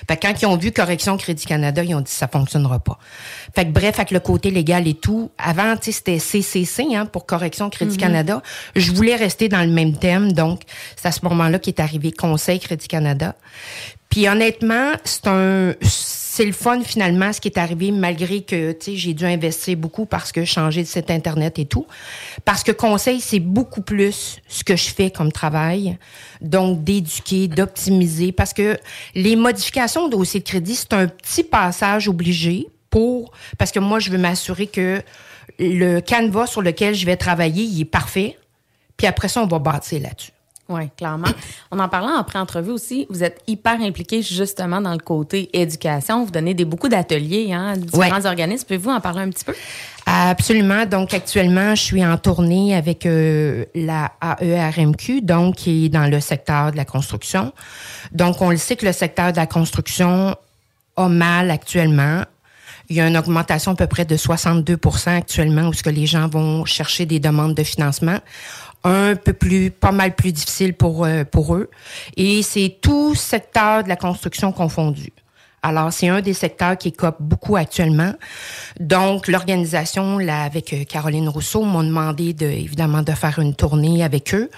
Fait 0.09 0.17
que 0.17 0.27
quand 0.27 0.41
ils 0.41 0.47
ont 0.47 0.57
vu 0.57 0.73
Correction 0.73 1.19
Crédit 1.19 1.45
Canada, 1.45 1.83
ils 1.85 1.95
ont 1.95 2.01
dit 2.01 2.11
ça 2.11 2.27
fonctionnera 2.27 2.79
pas. 2.79 2.99
Fait 3.55 3.67
que 3.67 3.71
bref, 3.71 3.97
avec 3.99 4.13
le 4.13 4.21
côté 4.21 4.51
légal 4.51 4.89
et 4.89 4.95
tout, 4.95 5.31
avant, 5.37 5.77
tu 5.77 5.87
sais, 5.87 5.93
c'était 5.93 6.19
CCC 6.19 6.95
hein, 6.95 7.05
pour 7.05 7.27
Correction 7.27 7.69
Crédit 7.69 7.97
Mhm. 7.97 8.01
Canada. 8.01 8.43
Je 8.77 8.93
voulais 8.93 9.15
rester 9.17 9.51
dans 9.51 9.61
le 9.61 9.71
même 9.71 9.99
thème, 9.99 10.33
donc 10.33 10.63
c'est 10.97 11.09
à 11.09 11.13
ce 11.13 11.21
moment-là 11.25 11.59
qu'est 11.59 11.81
arrivé 11.81 12.13
Conseil 12.13 12.61
Crédit 12.61 12.89
Canada. 12.89 13.35
Puis 14.09 14.27
honnêtement, 14.27 14.93
c'est 15.05 15.27
un 15.27 15.75
c'est 16.35 16.45
le 16.45 16.53
fun 16.53 16.83
finalement 16.83 17.33
ce 17.33 17.41
qui 17.41 17.47
est 17.47 17.59
arrivé 17.59 17.93
malgré 17.93 18.43
que 18.43 18.77
j'ai 18.85 19.15
dû 19.15 19.25
investir 19.25 19.77
beaucoup 19.77 20.05
parce 20.05 20.33
que 20.33 20.45
changer 20.45 20.83
de 20.83 20.89
site 20.89 21.09
internet 21.13 21.61
et 21.61 21.65
tout. 21.65 21.87
Parce 22.45 22.65
que 22.65 22.73
conseil 22.73 23.21
c'est 23.21 23.39
beaucoup 23.39 23.83
plus 23.83 24.41
ce 24.49 24.65
que 24.65 24.75
je 24.75 24.89
fais 24.89 25.13
comme 25.13 25.31
travail. 25.31 25.97
Donc 26.41 26.83
d'éduquer 26.83 27.47
d'optimiser. 27.47 28.33
Parce 28.33 28.53
que 28.53 28.77
les 29.15 29.37
modifications 29.37 30.07
au 30.07 30.09
dossier 30.09 30.41
de 30.41 30.45
crédit 30.45 30.75
c'est 30.75 30.93
un 30.95 31.07
petit 31.07 31.45
passage 31.45 32.09
obligé 32.09 32.67
pour 32.91 33.31
parce 33.57 33.71
que 33.71 33.79
moi 33.79 34.01
je 34.01 34.11
veux 34.11 34.19
m'assurer 34.19 34.67
que 34.67 35.03
le 35.61 36.01
canevas 36.01 36.49
sur 36.49 36.63
lequel 36.63 36.97
je 36.97 37.07
vais 37.07 37.17
travailler 37.17 37.63
il 37.63 37.81
est 37.81 37.85
parfait. 37.85 38.37
Puis 38.97 39.07
après 39.07 39.29
ça 39.29 39.41
on 39.41 39.47
va 39.47 39.61
bâtir 39.61 40.03
là-dessus 40.03 40.33
Oui, 40.69 40.89
clairement. 40.97 41.29
On 41.71 41.79
en 41.79 41.89
parlant 41.91 42.17
après 42.17 42.39
entrevue 42.39 42.71
aussi, 42.71 43.07
vous 43.11 43.23
êtes 43.23 43.43
hyper 43.47 43.81
impliqué 43.83 44.23
justement 44.23 44.81
dans 44.81 44.93
le 44.93 44.99
côté 44.99 45.51
éducation. 45.53 46.25
Vous 46.25 46.31
donnez 46.31 46.55
des, 46.55 46.65
beaucoup 46.65 46.89
d'ateliers 46.89 47.53
hein, 47.53 47.73
à 47.73 47.77
différents 47.77 48.17
Ouais. 48.21 48.27
organismes. 48.27 48.65
Pouvez-vous 48.67 48.91
en 48.91 49.01
parler 49.01 49.21
un 49.21 49.29
petit 49.29 49.45
peu? 49.45 49.55
Absolument. 50.07 50.87
Donc 50.87 51.13
actuellement, 51.13 51.75
je 51.75 51.83
suis 51.83 52.05
en 52.05 52.17
tournée 52.17 52.75
avec 52.75 53.05
euh, 53.05 53.65
la 53.75 54.13
AERMQ, 54.41 55.21
donc 55.21 55.57
qui 55.57 55.87
est 55.87 55.89
dans 55.91 56.07
le 56.11 56.21
secteur 56.21 56.73
de 56.73 56.77
la 56.79 56.85
construction. 56.87 57.53
Donc 58.13 58.41
on 58.41 58.51
le 58.51 58.57
sait 58.57 58.77
que 58.77 58.87
le 58.87 58.93
secteur 58.93 59.33
de 59.33 59.37
la 59.37 59.47
construction 59.47 60.35
a 60.97 61.09
mal 61.09 61.51
actuellement. 61.51 62.23
Il 62.91 62.97
y 62.97 63.01
a 63.01 63.09
une 63.09 63.17
augmentation 63.17 63.73
à 63.73 63.75
peu 63.77 63.87
près 63.87 64.05
de 64.05 64.15
62% 64.15 65.17
actuellement 65.17 65.69
où 65.69 65.73
ce 65.73 65.83
que 65.83 65.89
les 65.89 66.07
gens 66.07 66.29
vont 66.29 66.67
chercher 66.67 67.07
des 67.07 67.19
demandes 67.19 67.55
de 67.55 67.63
financement 67.65 68.19
un 68.85 69.17
peu 69.17 69.33
plus, 69.33 69.71
pas 69.71 69.93
mal 69.93 70.15
plus 70.15 70.33
difficile 70.33 70.75
pour, 70.75 71.05
euh, 71.05 71.25
pour 71.25 71.55
eux. 71.55 71.71
Et 72.17 72.43
c'est 72.43 72.79
tout 72.81 73.15
secteur 73.15 73.83
de 73.83 73.89
la 73.89 73.97
construction 73.97 74.53
confondu. 74.53 75.13
Alors, 75.65 75.91
c'est 75.95 76.09
un 76.09 76.21
des 76.21 76.35
secteurs 76.35 76.77
qui 76.77 76.89
écope 76.89 77.17
beaucoup 77.21 77.57
actuellement. 77.57 78.13
Donc, 78.79 79.29
l'organisation, 79.29 80.19
là, 80.19 80.43
avec 80.43 80.75
euh, 80.75 80.85
Caroline 80.85 81.27
Rousseau, 81.27 81.63
m'ont 81.63 81.83
demandé 81.83 82.35
de, 82.35 82.45
évidemment, 82.45 83.01
de 83.01 83.13
faire 83.13 83.39
une 83.39 83.55
tournée 83.55 84.05
avec 84.05 84.35
eux 84.35 84.51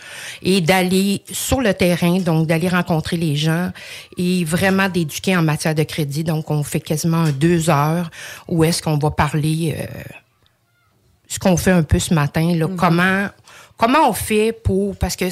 et 0.43 0.61
d'aller 0.61 1.23
sur 1.31 1.61
le 1.61 1.73
terrain, 1.75 2.19
donc 2.19 2.49
d'aller 2.49 2.69
rencontrer 2.69 3.17
les 3.17 3.37
gens 3.37 3.71
et 4.19 4.45
vraiment 4.45 4.89
d'éduquer 4.89 5.37
en 5.37 5.43
matière 5.43 5.77
de 5.77 5.85
crédit. 5.85 6.25
Donc, 6.25 6.51
on 6.51 6.65
fait 6.65 6.81
quasiment 6.81 7.29
deux 7.29 7.71
heures 7.71 8.11
où 8.49 8.65
est-ce 8.65 8.83
qu'on 8.83 8.99
va 8.99 9.12
parler 9.12 9.77
euh, 9.79 9.87
ce 11.29 11.39
qu'on 11.39 11.57
fait 11.57 11.71
un 11.71 11.85
peu 11.85 12.01
ce 12.01 12.15
matin, 12.15 12.53
là, 12.57 12.67
comment 12.77 13.29
comment 13.77 14.09
on 14.09 14.12
fait 14.12 14.53
pour 14.53 14.97
parce 14.97 15.17
que 15.17 15.27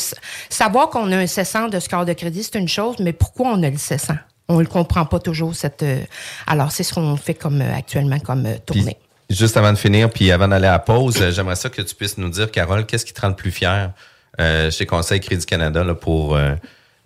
savoir 0.48 0.90
qu'on 0.90 1.10
a 1.12 1.16
un 1.16 1.26
cessant 1.26 1.68
de 1.68 1.78
score 1.80 2.04
de 2.04 2.12
crédit 2.12 2.42
c'est 2.42 2.58
une 2.58 2.68
chose, 2.68 2.96
mais 3.00 3.12
pourquoi 3.12 3.48
on 3.48 3.62
a 3.62 3.70
le 3.70 3.78
cessant 3.78 4.16
On 4.48 4.58
le 4.58 4.66
comprend 4.66 5.04
pas 5.06 5.18
toujours 5.18 5.54
cette. 5.54 5.82
euh, 5.82 6.00
alors 6.46 6.70
c'est 6.72 6.82
ce 6.82 6.94
qu'on 6.94 7.16
fait 7.16 7.34
comme 7.34 7.60
euh, 7.60 7.76
actuellement 7.76 8.18
comme 8.18 8.46
euh, 8.46 8.56
tournée. 8.64 8.96
Juste 9.30 9.56
avant 9.56 9.72
de 9.72 9.78
finir, 9.78 10.10
puis 10.10 10.30
avant 10.30 10.48
d'aller 10.48 10.66
à 10.66 10.72
la 10.72 10.78
pause, 10.78 11.16
j'aimerais 11.30 11.56
ça 11.56 11.70
que 11.70 11.80
tu 11.80 11.94
puisses 11.94 12.18
nous 12.18 12.28
dire, 12.28 12.50
Carole, 12.50 12.84
qu'est-ce 12.84 13.06
qui 13.06 13.14
te 13.14 13.20
rend 13.22 13.28
le 13.28 13.34
plus 13.34 13.50
fier 13.50 13.90
euh, 14.38 14.70
chez 14.70 14.84
Conseil 14.84 15.20
Crédit 15.20 15.46
Canada 15.46 15.82
là, 15.82 15.94
pour 15.94 16.36
euh, 16.36 16.54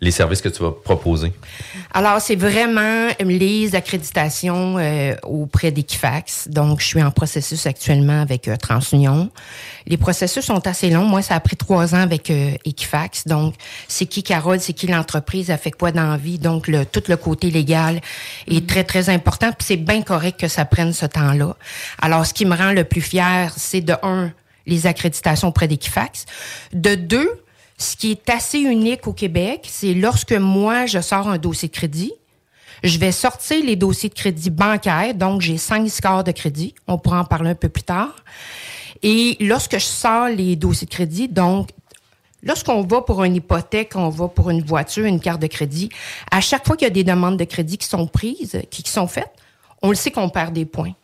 les 0.00 0.12
services 0.12 0.40
que 0.40 0.48
tu 0.48 0.62
vas 0.62 0.70
proposer? 0.70 1.32
Alors, 1.92 2.20
c'est 2.20 2.36
vraiment 2.36 3.08
les 3.18 3.74
accréditations 3.74 4.78
euh, 4.78 5.16
auprès 5.24 5.72
d'Equifax. 5.72 6.48
Donc, 6.48 6.80
je 6.80 6.86
suis 6.86 7.02
en 7.02 7.10
processus 7.10 7.66
actuellement 7.66 8.20
avec 8.20 8.46
euh, 8.46 8.56
TransUnion. 8.56 9.30
Les 9.86 9.96
processus 9.96 10.44
sont 10.44 10.64
assez 10.68 10.90
longs. 10.90 11.04
Moi, 11.04 11.22
ça 11.22 11.34
a 11.34 11.40
pris 11.40 11.56
trois 11.56 11.96
ans 11.96 12.00
avec 12.00 12.30
euh, 12.30 12.52
Equifax. 12.64 13.26
Donc, 13.26 13.54
c'est 13.88 14.06
qui 14.06 14.22
Carole, 14.22 14.60
c'est 14.60 14.72
qui 14.72 14.86
l'entreprise, 14.86 15.50
elle 15.50 15.58
fait 15.58 15.72
quoi 15.72 15.90
dans 15.90 16.06
la 16.06 16.16
vie. 16.16 16.38
Donc, 16.38 16.68
le, 16.68 16.86
tout 16.86 17.02
le 17.08 17.16
côté 17.16 17.50
légal 17.50 18.00
est 18.46 18.68
très, 18.68 18.84
très 18.84 19.08
important. 19.08 19.48
Puis 19.48 19.66
c'est 19.66 19.76
bien 19.76 20.02
correct 20.02 20.38
que 20.38 20.48
ça 20.48 20.64
prenne 20.64 20.92
ce 20.92 21.06
temps-là. 21.06 21.56
Alors, 22.00 22.24
ce 22.24 22.34
qui 22.34 22.44
me 22.44 22.56
rend 22.56 22.70
le 22.70 22.84
plus 22.84 23.00
fier, 23.00 23.52
c'est 23.56 23.80
de 23.80 23.94
un, 24.04 24.30
les 24.66 24.86
accréditations 24.86 25.48
auprès 25.48 25.66
d'Equifax. 25.66 26.26
De 26.72 26.94
deux, 26.94 27.28
Ce 27.78 27.96
qui 27.96 28.10
est 28.10 28.28
assez 28.28 28.58
unique 28.58 29.06
au 29.06 29.12
Québec, 29.12 29.66
c'est 29.70 29.94
lorsque 29.94 30.32
moi, 30.32 30.86
je 30.86 31.00
sors 31.00 31.28
un 31.28 31.38
dossier 31.38 31.68
de 31.68 31.72
crédit, 31.72 32.12
je 32.84 32.98
vais 32.98 33.12
sortir 33.12 33.64
les 33.64 33.76
dossiers 33.76 34.08
de 34.08 34.14
crédit 34.14 34.50
bancaires, 34.50 35.14
donc 35.14 35.40
j'ai 35.40 35.58
cinq 35.58 35.88
scores 35.88 36.24
de 36.24 36.32
crédit. 36.32 36.74
On 36.86 36.98
pourra 36.98 37.20
en 37.20 37.24
parler 37.24 37.50
un 37.50 37.54
peu 37.54 37.68
plus 37.68 37.82
tard. 37.82 38.14
Et 39.02 39.36
lorsque 39.40 39.74
je 39.78 39.84
sors 39.84 40.28
les 40.28 40.56
dossiers 40.56 40.86
de 40.86 40.92
crédit, 40.92 41.28
donc 41.28 41.70
Lorsqu'on 42.42 42.82
va 42.82 43.02
pour 43.02 43.24
une 43.24 43.34
hypothèque, 43.34 43.92
on 43.96 44.10
va 44.10 44.28
pour 44.28 44.50
une 44.50 44.62
voiture, 44.62 45.04
une 45.04 45.18
carte 45.18 45.42
de 45.42 45.48
crédit, 45.48 45.88
à 46.30 46.40
chaque 46.40 46.64
fois 46.66 46.76
qu'il 46.76 46.86
y 46.86 46.90
a 46.90 46.94
des 46.94 47.02
demandes 47.02 47.36
de 47.36 47.44
crédit 47.44 47.78
qui 47.78 47.88
sont 47.88 48.06
prises, 48.06 48.62
qui 48.70 48.88
sont 48.88 49.08
faites, 49.08 49.32
on 49.82 49.88
le 49.88 49.96
sait 49.96 50.10
qu'on 50.10 50.28
perd 50.28 50.52
des 50.52 50.64
points. 50.64 50.94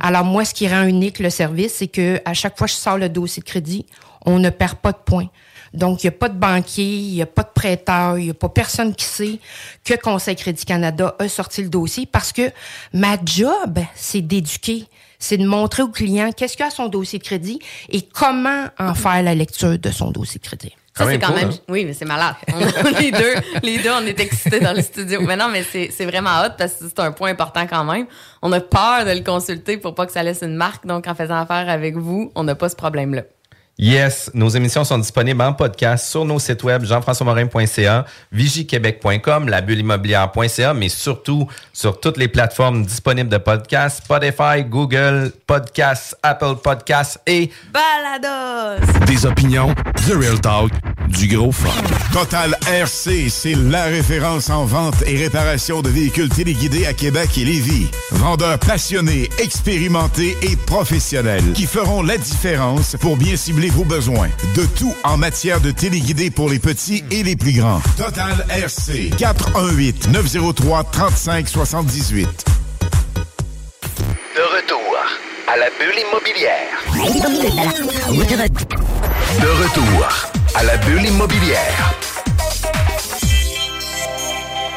Alors 0.00 0.24
moi, 0.24 0.44
ce 0.44 0.52
qui 0.52 0.66
rend 0.66 0.82
unique 0.82 1.20
le 1.20 1.30
service, 1.30 1.74
c'est 1.74 1.86
que 1.86 2.20
à 2.24 2.34
chaque 2.34 2.58
fois 2.58 2.66
que 2.66 2.72
je 2.72 2.76
sors 2.76 2.98
le 2.98 3.08
dossier 3.08 3.40
de 3.40 3.46
crédit, 3.46 3.86
on 4.26 4.40
ne 4.40 4.50
perd 4.50 4.78
pas 4.78 4.90
de 4.90 4.98
points. 4.98 5.28
Donc, 5.72 6.02
il 6.02 6.06
n'y 6.06 6.14
a 6.14 6.18
pas 6.18 6.28
de 6.28 6.36
banquier, 6.38 6.84
il 6.84 7.14
n'y 7.14 7.22
a 7.22 7.26
pas 7.26 7.42
de 7.42 7.50
prêteur, 7.54 8.18
il 8.18 8.24
n'y 8.24 8.30
a 8.30 8.34
pas 8.34 8.48
personne 8.48 8.94
qui 8.94 9.04
sait 9.04 9.38
que 9.84 9.94
Conseil 9.94 10.34
Crédit 10.36 10.64
Canada 10.64 11.14
a 11.18 11.28
sorti 11.28 11.62
le 11.62 11.68
dossier 11.68 12.06
parce 12.06 12.32
que 12.32 12.50
ma 12.92 13.16
job, 13.24 13.78
c'est 13.94 14.20
d'éduquer, 14.20 14.86
c'est 15.18 15.36
de 15.36 15.46
montrer 15.46 15.82
au 15.82 15.88
client 15.88 16.30
qu'est-ce 16.36 16.54
qu'il 16.56 16.60
y 16.60 16.64
a 16.64 16.68
à 16.68 16.70
son 16.70 16.88
dossier 16.88 17.18
de 17.18 17.24
crédit 17.24 17.60
et 17.88 18.02
comment 18.02 18.66
en 18.78 18.94
faire 18.94 19.22
la 19.22 19.34
lecture 19.34 19.78
de 19.78 19.90
son 19.90 20.10
dossier 20.10 20.40
de 20.40 20.44
crédit. 20.46 20.72
Ça, 20.96 21.06
c'est 21.06 21.18
quand 21.20 21.28
cool, 21.28 21.36
même. 21.36 21.50
hein? 21.50 21.58
Oui, 21.68 21.84
mais 21.84 21.92
c'est 21.94 22.04
malade. 22.04 22.34
On- 22.52 22.98
les, 23.00 23.12
deux, 23.12 23.34
les 23.62 23.78
deux, 23.78 23.90
on 23.90 24.04
est 24.04 24.18
excités 24.18 24.58
dans 24.60 24.72
le 24.74 24.82
studio. 24.82 25.20
Mais 25.22 25.36
non, 25.36 25.48
mais 25.48 25.62
c'est 25.62 25.88
c'est 25.96 26.04
vraiment 26.04 26.42
hot 26.42 26.50
parce 26.58 26.72
que 26.74 26.84
c'est 26.88 26.98
un 26.98 27.12
point 27.12 27.30
important 27.30 27.64
quand 27.68 27.84
même. 27.84 28.06
On 28.42 28.50
a 28.52 28.60
peur 28.60 29.04
de 29.06 29.12
le 29.12 29.20
consulter 29.22 29.76
pour 29.78 29.94
pas 29.94 30.04
que 30.06 30.12
ça 30.12 30.22
laisse 30.24 30.42
une 30.42 30.56
marque. 30.56 30.84
Donc, 30.86 31.06
en 31.06 31.14
faisant 31.14 31.36
affaire 31.40 31.68
avec 31.70 31.96
vous, 31.96 32.32
on 32.34 32.42
n'a 32.42 32.56
pas 32.56 32.68
ce 32.68 32.76
problème-là. 32.76 33.22
Yes, 33.82 34.30
nos 34.34 34.50
émissions 34.50 34.84
sont 34.84 34.98
disponibles 34.98 35.40
en 35.40 35.54
podcast 35.54 36.06
sur 36.06 36.26
nos 36.26 36.38
sites 36.38 36.62
web 36.64 36.84
jean-françois-morin.ca, 36.84 38.04
vigiquebec.com, 38.30 39.48
labulleimmobilière.ca, 39.48 40.74
mais 40.74 40.90
surtout 40.90 41.48
sur 41.72 41.98
toutes 41.98 42.18
les 42.18 42.28
plateformes 42.28 42.84
disponibles 42.84 43.30
de 43.30 43.38
podcasts, 43.38 44.04
Spotify, 44.04 44.64
Google 44.68 45.32
Podcasts, 45.46 46.14
Apple 46.22 46.56
Podcasts 46.62 47.20
et 47.26 47.50
Balados! 47.72 48.84
Des 49.06 49.24
opinions, 49.24 49.74
The 50.06 50.12
Real 50.12 50.38
Talk, 50.38 50.72
du 51.08 51.34
gros 51.34 51.50
fun. 51.50 51.70
Total 52.12 52.54
RC, 52.70 53.30
c'est 53.30 53.54
la 53.54 53.84
référence 53.84 54.50
en 54.50 54.66
vente 54.66 55.02
et 55.06 55.16
réparation 55.16 55.80
de 55.80 55.88
véhicules 55.88 56.28
téléguidés 56.28 56.84
à 56.84 56.92
Québec 56.92 57.30
et 57.38 57.46
Lévis. 57.46 57.88
Vendeurs 58.12 58.58
passionnés, 58.58 59.30
expérimentés 59.38 60.36
et 60.42 60.56
professionnels 60.66 61.54
qui 61.54 61.64
feront 61.64 62.02
la 62.02 62.18
différence 62.18 62.94
pour 63.00 63.16
bien 63.16 63.36
cibler 63.36 63.69
vos 63.70 63.84
besoins. 63.84 64.28
De 64.54 64.66
tout 64.78 64.94
en 65.04 65.16
matière 65.16 65.60
de 65.60 65.70
téléguidés 65.70 66.30
pour 66.30 66.48
les 66.48 66.58
petits 66.58 67.04
et 67.10 67.22
les 67.22 67.36
plus 67.36 67.52
grands? 67.52 67.80
Total 67.96 68.44
RC, 68.50 69.10
418 69.16 70.08
903 70.08 70.84
35 70.84 71.48
78. 71.48 72.44
De 74.36 74.42
retour 74.42 74.96
à 75.46 75.56
la 75.56 75.66
bulle 75.78 75.98
immobilière. 76.08 76.70
De 79.40 79.46
retour 79.46 80.08
à 80.54 80.64
la 80.64 80.76
bulle 80.78 81.06
immobilière. 81.06 81.94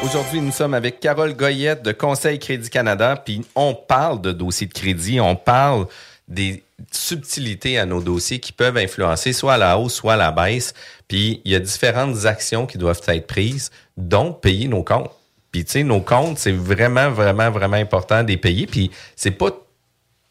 Aujourd'hui, 0.04 0.42
nous 0.42 0.52
sommes 0.52 0.74
avec 0.74 1.00
Carole 1.00 1.34
Goyette 1.34 1.82
de 1.82 1.94
Conseil 1.94 2.38
Crédit 2.38 2.70
Canada, 2.70 3.16
puis 3.24 3.46
on 3.56 3.74
parle 3.74 4.20
de 4.20 4.34
dossiers 4.34 4.68
de 4.68 4.74
crédit, 4.74 5.22
on 5.22 5.38
parle 5.38 5.88
des 6.28 6.64
subtilités 6.92 7.78
à 7.78 7.86
nos 7.86 8.02
dossiers 8.02 8.40
qui 8.40 8.52
peuvent 8.52 8.78
influencer 8.78 9.34
soit 9.34 9.54
à 9.54 9.58
la 9.58 9.78
hausse, 9.78 9.96
soit 9.96 10.14
à 10.14 10.18
la 10.18 10.32
baisse. 10.32 10.74
Puis 11.08 11.42
il 11.46 11.52
y 11.52 11.56
a 11.56 11.60
différentes 11.60 12.26
actions 12.26 12.66
qui 12.66 12.78
doivent 12.78 13.02
être 13.08 13.28
prises, 13.28 13.72
dont 13.98 14.34
payer 14.34 14.68
nos 14.68 14.84
comptes. 14.84 15.12
Puis 15.52 15.66
tu 15.66 15.72
sais, 15.72 15.84
nos 15.84 16.02
comptes, 16.02 16.40
c'est 16.40 16.52
vraiment, 16.52 17.12
vraiment, 17.12 17.52
vraiment 17.52 17.78
important 17.78 18.24
de 18.24 18.30
les 18.30 18.38
payer. 18.38 18.66
Puis 18.66 18.90
c'est 19.16 19.32
pas 19.32 19.52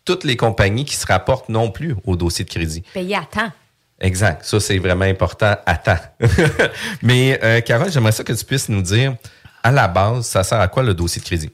toutes 0.04 0.24
les 0.24 0.36
compagnies 0.36 0.84
qui 0.84 0.96
se 0.96 1.06
rapportent 1.06 1.48
non 1.48 1.70
plus 1.70 1.94
au 2.04 2.16
dossier 2.16 2.44
de 2.44 2.50
crédit. 2.50 2.82
Payer 2.92 3.16
à 3.16 3.24
temps. 3.24 3.52
Exact. 4.00 4.44
Ça, 4.44 4.58
c'est 4.58 4.78
vraiment 4.78 5.04
important 5.04 5.54
à 5.64 5.76
temps. 5.76 5.98
Mais, 7.02 7.38
euh, 7.44 7.60
Carole, 7.60 7.90
j'aimerais 7.92 8.10
ça 8.10 8.24
que 8.24 8.32
tu 8.32 8.44
puisses 8.44 8.68
nous 8.68 8.82
dire, 8.82 9.14
à 9.62 9.70
la 9.70 9.86
base, 9.86 10.26
ça 10.26 10.42
sert 10.42 10.58
à 10.58 10.66
quoi 10.66 10.82
le 10.82 10.92
dossier 10.92 11.20
de 11.20 11.26
crédit? 11.26 11.50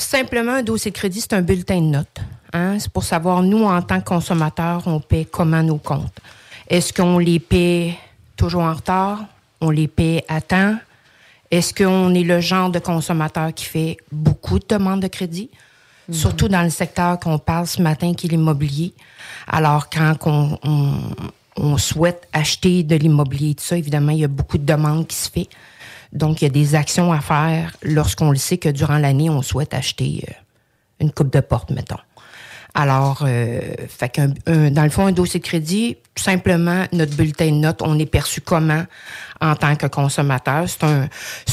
Simplement, 0.00 0.52
un 0.52 0.62
dossier 0.62 0.90
de 0.92 0.96
crédit, 0.96 1.20
c'est 1.20 1.32
un 1.32 1.42
bulletin 1.42 1.80
de 1.80 1.86
notes. 1.86 2.20
Hein? 2.52 2.78
C'est 2.78 2.90
pour 2.90 3.02
savoir, 3.04 3.42
nous, 3.42 3.64
en 3.64 3.82
tant 3.82 4.00
que 4.00 4.04
consommateurs, 4.08 4.82
on 4.86 5.00
paie 5.00 5.24
comment 5.24 5.62
nos 5.62 5.76
comptes. 5.78 6.16
Est-ce 6.68 6.92
qu'on 6.92 7.18
les 7.18 7.40
paie 7.40 7.94
toujours 8.36 8.62
en 8.62 8.72
retard? 8.74 9.24
On 9.60 9.70
les 9.70 9.88
paie 9.88 10.24
à 10.28 10.40
temps? 10.40 10.76
Est-ce 11.50 11.74
qu'on 11.74 12.14
est 12.14 12.22
le 12.22 12.40
genre 12.40 12.70
de 12.70 12.78
consommateur 12.78 13.52
qui 13.52 13.64
fait 13.64 13.96
beaucoup 14.12 14.58
de 14.60 14.64
demandes 14.68 15.00
de 15.00 15.08
crédit? 15.08 15.50
Surtout 16.10 16.48
dans 16.48 16.62
le 16.62 16.70
secteur 16.70 17.18
qu'on 17.20 17.38
parle 17.38 17.66
ce 17.66 17.82
matin, 17.82 18.14
qui 18.14 18.28
est 18.28 18.30
l'immobilier. 18.30 18.94
Alors, 19.46 19.90
quand 19.90 20.14
on, 20.24 20.58
on- 20.62 21.00
on 21.60 21.76
souhaite 21.76 22.28
acheter 22.32 22.82
de 22.84 22.94
l'immobilier, 22.94 23.54
tout 23.56 23.64
ça, 23.64 23.76
évidemment, 23.76 24.12
il 24.12 24.18
y 24.20 24.24
a 24.24 24.28
beaucoup 24.28 24.58
de 24.58 24.64
demandes 24.64 25.06
qui 25.08 25.16
se 25.16 25.28
fait. 25.28 25.48
Donc, 26.12 26.40
il 26.40 26.44
y 26.44 26.48
a 26.48 26.50
des 26.50 26.74
actions 26.74 27.12
à 27.12 27.20
faire 27.20 27.76
lorsqu'on 27.82 28.30
le 28.30 28.36
sait 28.36 28.58
que 28.58 28.68
durant 28.68 28.98
l'année, 28.98 29.28
on 29.30 29.42
souhaite 29.42 29.74
acheter 29.74 30.24
euh, 30.28 30.32
une 31.00 31.12
coupe 31.12 31.32
de 31.32 31.40
porte, 31.40 31.70
mettons. 31.70 31.98
Alors, 32.74 33.24
euh, 33.26 33.60
fait 33.88 34.08
qu'un- 34.10 34.32
un- 34.46 34.70
dans 34.70 34.84
le 34.84 34.90
fond, 34.90 35.06
un 35.06 35.12
dossier 35.12 35.40
de 35.40 35.44
crédit, 35.44 35.96
tout 36.14 36.22
simplement, 36.22 36.84
notre 36.92 37.16
bulletin 37.16 37.46
de 37.46 37.56
notes, 37.56 37.80
on 37.82 37.98
est 37.98 38.06
perçu 38.06 38.40
comment 38.40 38.84
en 39.40 39.56
tant 39.56 39.74
que 39.74 39.86
consommateur? 39.86 40.64
C'est 40.68 40.84
un, 40.84 41.08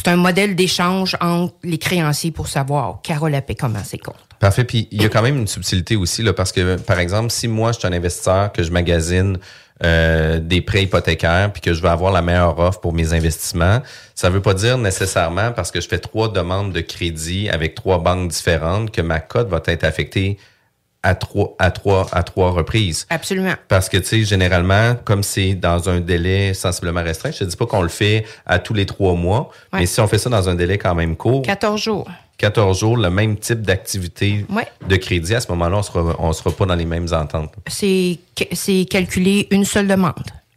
un 0.05 0.15
modèle 0.17 0.55
d'échange 0.55 1.15
entre 1.21 1.53
les 1.63 1.77
créanciers 1.77 2.31
pour 2.31 2.47
savoir, 2.47 2.99
Carole 3.01 3.33
a 3.33 3.41
payé 3.41 3.57
comment 3.57 3.83
ses 3.83 3.97
comptes. 3.97 4.15
Parfait. 4.39 4.65
Puis 4.65 4.87
il 4.91 5.01
y 5.01 5.05
a 5.05 5.09
quand 5.09 5.21
même 5.21 5.37
une 5.37 5.47
subtilité 5.47 5.95
aussi, 5.95 6.21
là, 6.21 6.33
parce 6.33 6.51
que, 6.51 6.75
par 6.77 6.99
exemple, 6.99 7.31
si 7.31 7.47
moi, 7.47 7.71
je 7.71 7.79
suis 7.79 7.87
un 7.87 7.93
investisseur, 7.93 8.51
que 8.51 8.61
je 8.61 8.71
magasine 8.71 9.37
euh, 9.83 10.39
des 10.39 10.61
prêts 10.61 10.83
hypothécaires, 10.83 11.51
puis 11.51 11.61
que 11.61 11.73
je 11.73 11.81
veux 11.81 11.89
avoir 11.89 12.11
la 12.11 12.21
meilleure 12.21 12.57
offre 12.59 12.79
pour 12.79 12.93
mes 12.93 13.13
investissements, 13.13 13.81
ça 14.13 14.29
veut 14.29 14.41
pas 14.41 14.53
dire 14.53 14.77
nécessairement, 14.77 15.51
parce 15.51 15.71
que 15.71 15.81
je 15.81 15.88
fais 15.88 15.99
trois 15.99 16.31
demandes 16.31 16.71
de 16.71 16.79
crédit 16.79 17.49
avec 17.49 17.75
trois 17.75 17.99
banques 17.99 18.29
différentes, 18.29 18.91
que 18.91 19.01
ma 19.01 19.19
cote 19.19 19.49
va 19.49 19.61
être 19.65 19.83
affectée 19.83 20.38
à 21.05 21.13
trois, 21.13 21.55
à 21.59 21.69
trois, 21.69 22.07
à 22.11 22.23
trois 22.23 22.49
reprises. 22.51 23.05
Absolument. 23.11 23.53
Parce 23.67 23.89
que, 23.89 23.97
tu 23.97 24.05
sais, 24.05 24.23
généralement, 24.23 24.95
comme 25.05 25.21
c'est 25.21 25.53
dans 25.53 25.87
un 25.87 25.99
délai 25.99 26.55
sensiblement 26.55 27.03
restreint, 27.03 27.29
je 27.31 27.37
te 27.39 27.43
dis 27.43 27.55
pas 27.55 27.67
qu'on 27.67 27.83
le 27.83 27.89
fait 27.89 28.25
à 28.47 28.57
tous 28.57 28.73
les 28.73 28.87
trois 28.87 29.13
mois, 29.13 29.51
Ouais. 29.71 29.81
mais 29.81 29.85
si 29.85 30.01
on 30.01 30.07
fait 30.07 30.17
ça 30.17 30.31
dans 30.31 30.49
un 30.49 30.55
délai 30.55 30.79
quand 30.79 30.95
même 30.95 31.15
court, 31.15 31.43
14 31.43 31.79
jours. 31.79 32.07
14 32.39 32.79
jours, 32.79 32.97
le 32.97 33.09
même 33.11 33.37
type 33.37 33.61
d'activité 33.61 34.45
Ouais. 34.49 34.67
de 34.89 34.95
crédit, 34.97 35.35
à 35.35 35.39
ce 35.41 35.49
moment-là, 35.51 35.77
on 35.77 35.83
sera, 35.83 36.15
on 36.19 36.33
sera 36.33 36.51
pas 36.51 36.65
dans 36.65 36.75
les 36.75 36.85
mêmes 36.85 37.07
ententes. 37.13 37.53
C'est 37.67 38.17
calculé 38.89 39.47
une 39.51 39.63
seule 39.63 39.87
demande. 39.87 40.13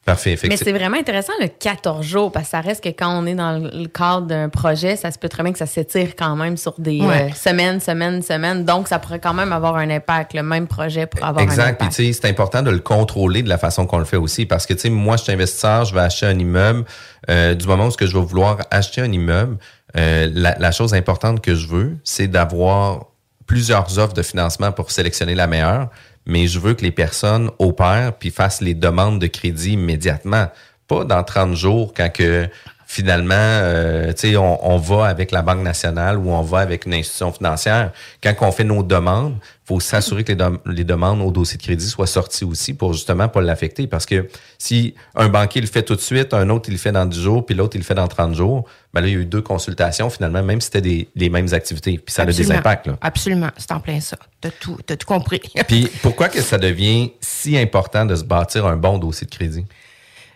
Parfait, 0.08 0.38
Mais 0.48 0.56
c'est 0.56 0.72
vraiment 0.72 0.96
intéressant 0.96 1.32
le 1.40 1.48
14 1.48 2.04
jours 2.04 2.32
parce 2.32 2.46
que 2.46 2.50
ça 2.52 2.60
reste 2.60 2.82
que 2.82 2.88
quand 2.88 3.10
on 3.22 3.26
est 3.26 3.34
dans 3.34 3.58
le 3.58 3.86
cadre 3.88 4.26
d'un 4.26 4.48
projet, 4.48 4.96
ça 4.96 5.10
se 5.10 5.18
peut 5.18 5.28
très 5.28 5.42
bien 5.42 5.52
que 5.52 5.58
ça 5.58 5.66
s'étire 5.66 6.16
quand 6.16 6.34
même 6.34 6.56
sur 6.56 6.74
des 6.78 7.00
Ouais. 7.02 7.30
euh, 7.30 7.34
semaines, 7.34 7.78
semaines, 7.80 8.22
semaines. 8.22 8.64
Donc, 8.64 8.88
ça 8.88 8.98
pourrait 8.98 9.18
quand 9.20 9.34
même 9.34 9.52
avoir 9.52 9.76
un 9.76 9.90
impact. 9.90 10.32
Le 10.34 10.42
même 10.42 10.66
projet 10.66 11.06
pour 11.06 11.22
avoir 11.24 11.42
un 11.42 11.44
Exact. 11.44 11.76
Puis, 11.78 11.86
impact. 11.86 11.96
tu 11.96 12.06
sais, 12.06 12.20
c'est 12.22 12.28
important 12.28 12.62
de 12.62 12.70
le 12.70 12.78
contrôler 12.78 13.42
de 13.42 13.48
la 13.50 13.58
façon 13.58 13.86
qu'on 13.86 13.98
le 13.98 14.04
fait 14.06 14.16
aussi. 14.16 14.46
Parce 14.46 14.64
que, 14.66 14.72
tu 14.74 14.80
sais, 14.80 14.90
moi, 14.90 15.16
je 15.18 15.24
suis 15.24 15.32
investisseur, 15.32 15.84
je 15.84 15.92
vais 15.94 16.00
acheter 16.00 16.26
un 16.26 16.38
immeuble. 16.38 16.84
Euh, 17.28 17.54
du 17.54 17.66
moment 17.66 17.86
où 17.86 17.90
ce 17.90 17.96
que 17.98 18.06
je 18.06 18.16
vais 18.16 18.24
vouloir 18.24 18.58
acheter 18.70 19.02
un 19.02 19.12
immeuble, 19.12 19.58
euh, 19.96 20.30
la, 20.32 20.56
la 20.58 20.70
chose 20.72 20.94
importante 20.94 21.40
que 21.42 21.54
je 21.54 21.66
veux, 21.68 21.96
c'est 22.04 22.28
d'avoir 22.28 23.06
plusieurs 23.46 23.98
offres 23.98 24.12
de 24.14 24.22
financement 24.22 24.72
pour 24.72 24.90
sélectionner 24.90 25.34
la 25.34 25.46
meilleure. 25.46 25.88
Mais 26.28 26.46
je 26.46 26.60
veux 26.60 26.74
que 26.74 26.84
les 26.84 26.92
personnes 26.92 27.50
opèrent 27.58 28.12
puis 28.16 28.30
fassent 28.30 28.60
les 28.60 28.74
demandes 28.74 29.18
de 29.18 29.26
crédit 29.26 29.72
immédiatement. 29.72 30.46
Pas 30.86 31.04
dans 31.04 31.24
30 31.24 31.54
jours 31.54 31.92
quand 31.94 32.10
que 32.12 32.48
finalement, 32.90 33.34
euh, 33.36 34.14
tu 34.14 34.30
sais, 34.30 34.36
on, 34.38 34.66
on 34.66 34.78
va 34.78 35.04
avec 35.04 35.30
la 35.30 35.42
Banque 35.42 35.60
nationale 35.60 36.16
ou 36.16 36.30
on 36.30 36.40
va 36.40 36.60
avec 36.60 36.86
une 36.86 36.94
institution 36.94 37.30
financière. 37.30 37.92
Quand 38.22 38.34
on 38.40 38.50
fait 38.50 38.64
nos 38.64 38.82
demandes, 38.82 39.36
faut 39.66 39.78
s'assurer 39.78 40.24
que 40.24 40.32
les, 40.32 40.48
les 40.64 40.84
demandes 40.84 41.20
au 41.20 41.30
dossier 41.30 41.58
de 41.58 41.62
crédit 41.62 41.86
soient 41.86 42.06
sorties 42.06 42.46
aussi 42.46 42.72
pour 42.72 42.94
justement 42.94 43.28
pas 43.28 43.42
l'affecter. 43.42 43.86
Parce 43.86 44.06
que 44.06 44.26
si 44.56 44.94
un 45.14 45.28
banquier 45.28 45.60
le 45.60 45.66
fait 45.66 45.82
tout 45.82 45.96
de 45.96 46.00
suite, 46.00 46.32
un 46.32 46.48
autre 46.48 46.70
il 46.70 46.72
le 46.72 46.78
fait 46.78 46.90
dans 46.90 47.04
10 47.04 47.20
jours, 47.20 47.44
puis 47.44 47.54
l'autre 47.54 47.76
il 47.76 47.80
le 47.80 47.84
fait 47.84 47.94
dans 47.94 48.08
30 48.08 48.34
jours, 48.34 48.64
ben 48.94 49.02
là, 49.02 49.08
il 49.08 49.12
y 49.12 49.16
a 49.16 49.20
eu 49.20 49.26
deux 49.26 49.42
consultations 49.42 50.08
finalement, 50.08 50.42
même 50.42 50.62
si 50.62 50.68
c'était 50.68 50.80
des, 50.80 51.08
les 51.14 51.28
mêmes 51.28 51.52
activités. 51.52 51.98
Puis 51.98 52.14
ça 52.14 52.22
a 52.22 52.24
des 52.24 52.30
Absolument. 52.30 52.58
impacts. 52.58 52.86
Là. 52.86 52.96
Absolument. 53.02 53.50
C'est 53.58 53.72
en 53.72 53.80
plein 53.80 54.00
ça. 54.00 54.16
T'as 54.40 54.50
tout, 54.50 54.78
t'as 54.86 54.96
tout 54.96 55.06
compris. 55.06 55.42
Puis 55.66 55.90
pourquoi 56.00 56.30
que 56.30 56.40
ça 56.40 56.56
devient 56.56 57.12
si 57.20 57.58
important 57.58 58.06
de 58.06 58.16
se 58.16 58.24
bâtir 58.24 58.64
un 58.64 58.76
bon 58.76 58.96
dossier 58.96 59.26
de 59.26 59.34
crédit? 59.34 59.66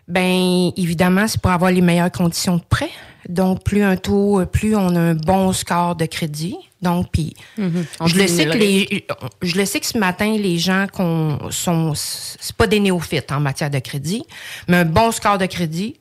Ben 0.09 0.73
évidemment, 0.77 1.29
c'est 1.29 1.41
pour 1.41 1.51
avoir 1.51 1.71
les 1.71 1.81
meilleures 1.81 2.12
conditions 2.12 2.57
de 2.57 2.62
prêt. 2.69 2.91
Donc, 3.29 3.62
plus 3.62 3.83
un 3.83 3.97
taux, 3.97 4.45
plus 4.47 4.75
on 4.75 4.97
a 4.97 5.01
un 5.01 5.15
bon 5.15 5.53
score 5.53 5.95
de 5.95 6.07
crédit. 6.07 6.57
Donc, 6.81 7.11
puis, 7.12 7.37
Mhm. 7.57 7.87
On 8.01 8.07
je 8.09 8.17
le 8.17 8.27
sais 8.27 8.47
que 8.47 8.59
les, 8.59 9.07
je 9.41 9.57
le 9.57 9.65
sais 9.65 9.79
que 9.79 9.87
ce 9.87 9.97
matin, 9.97 10.37
les 10.37 10.59
gens 10.59 10.87
qu'on 10.93 11.38
sont, 11.51 11.93
c'est 11.95 12.57
pas 12.57 12.67
des 12.67 12.81
néophytes 12.81 13.31
en 13.31 13.38
matière 13.38 13.71
de 13.71 13.79
crédit, 13.79 14.25
mais 14.67 14.79
un 14.79 14.85
bon 14.85 15.12
score 15.12 15.38
de 15.38 15.47
crédit, 15.47 15.95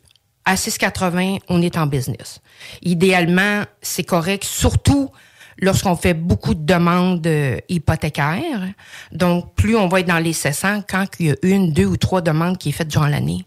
à 0.44 0.56
6,80, 0.56 1.38
on 1.50 1.62
est 1.62 1.78
en 1.78 1.86
business. 1.86 2.42
Idéalement, 2.82 3.62
c'est 3.84 4.04
correct, 4.04 4.44
surtout 4.44 5.12
lorsqu'on 5.60 5.96
fait 5.96 6.16
beaucoup 6.16 6.56
de 6.56 6.66
demandes 6.66 7.26
euh, 7.28 7.60
hypothécaires. 7.70 8.68
Donc, 9.12 9.54
plus 9.54 9.76
on 9.76 9.88
va 9.88 10.00
être 10.00 10.08
dans 10.08 10.18
les 10.18 10.34
700 10.34 10.82
quand 10.90 11.06
il 11.20 11.28
y 11.28 11.32
a 11.32 11.36
une, 11.44 11.72
deux 11.72 11.86
ou 11.86 11.98
trois 11.98 12.22
demandes 12.22 12.58
qui 12.58 12.70
est 12.70 12.72
faites 12.72 12.88
durant 12.88 13.06
l'année. 13.06 13.46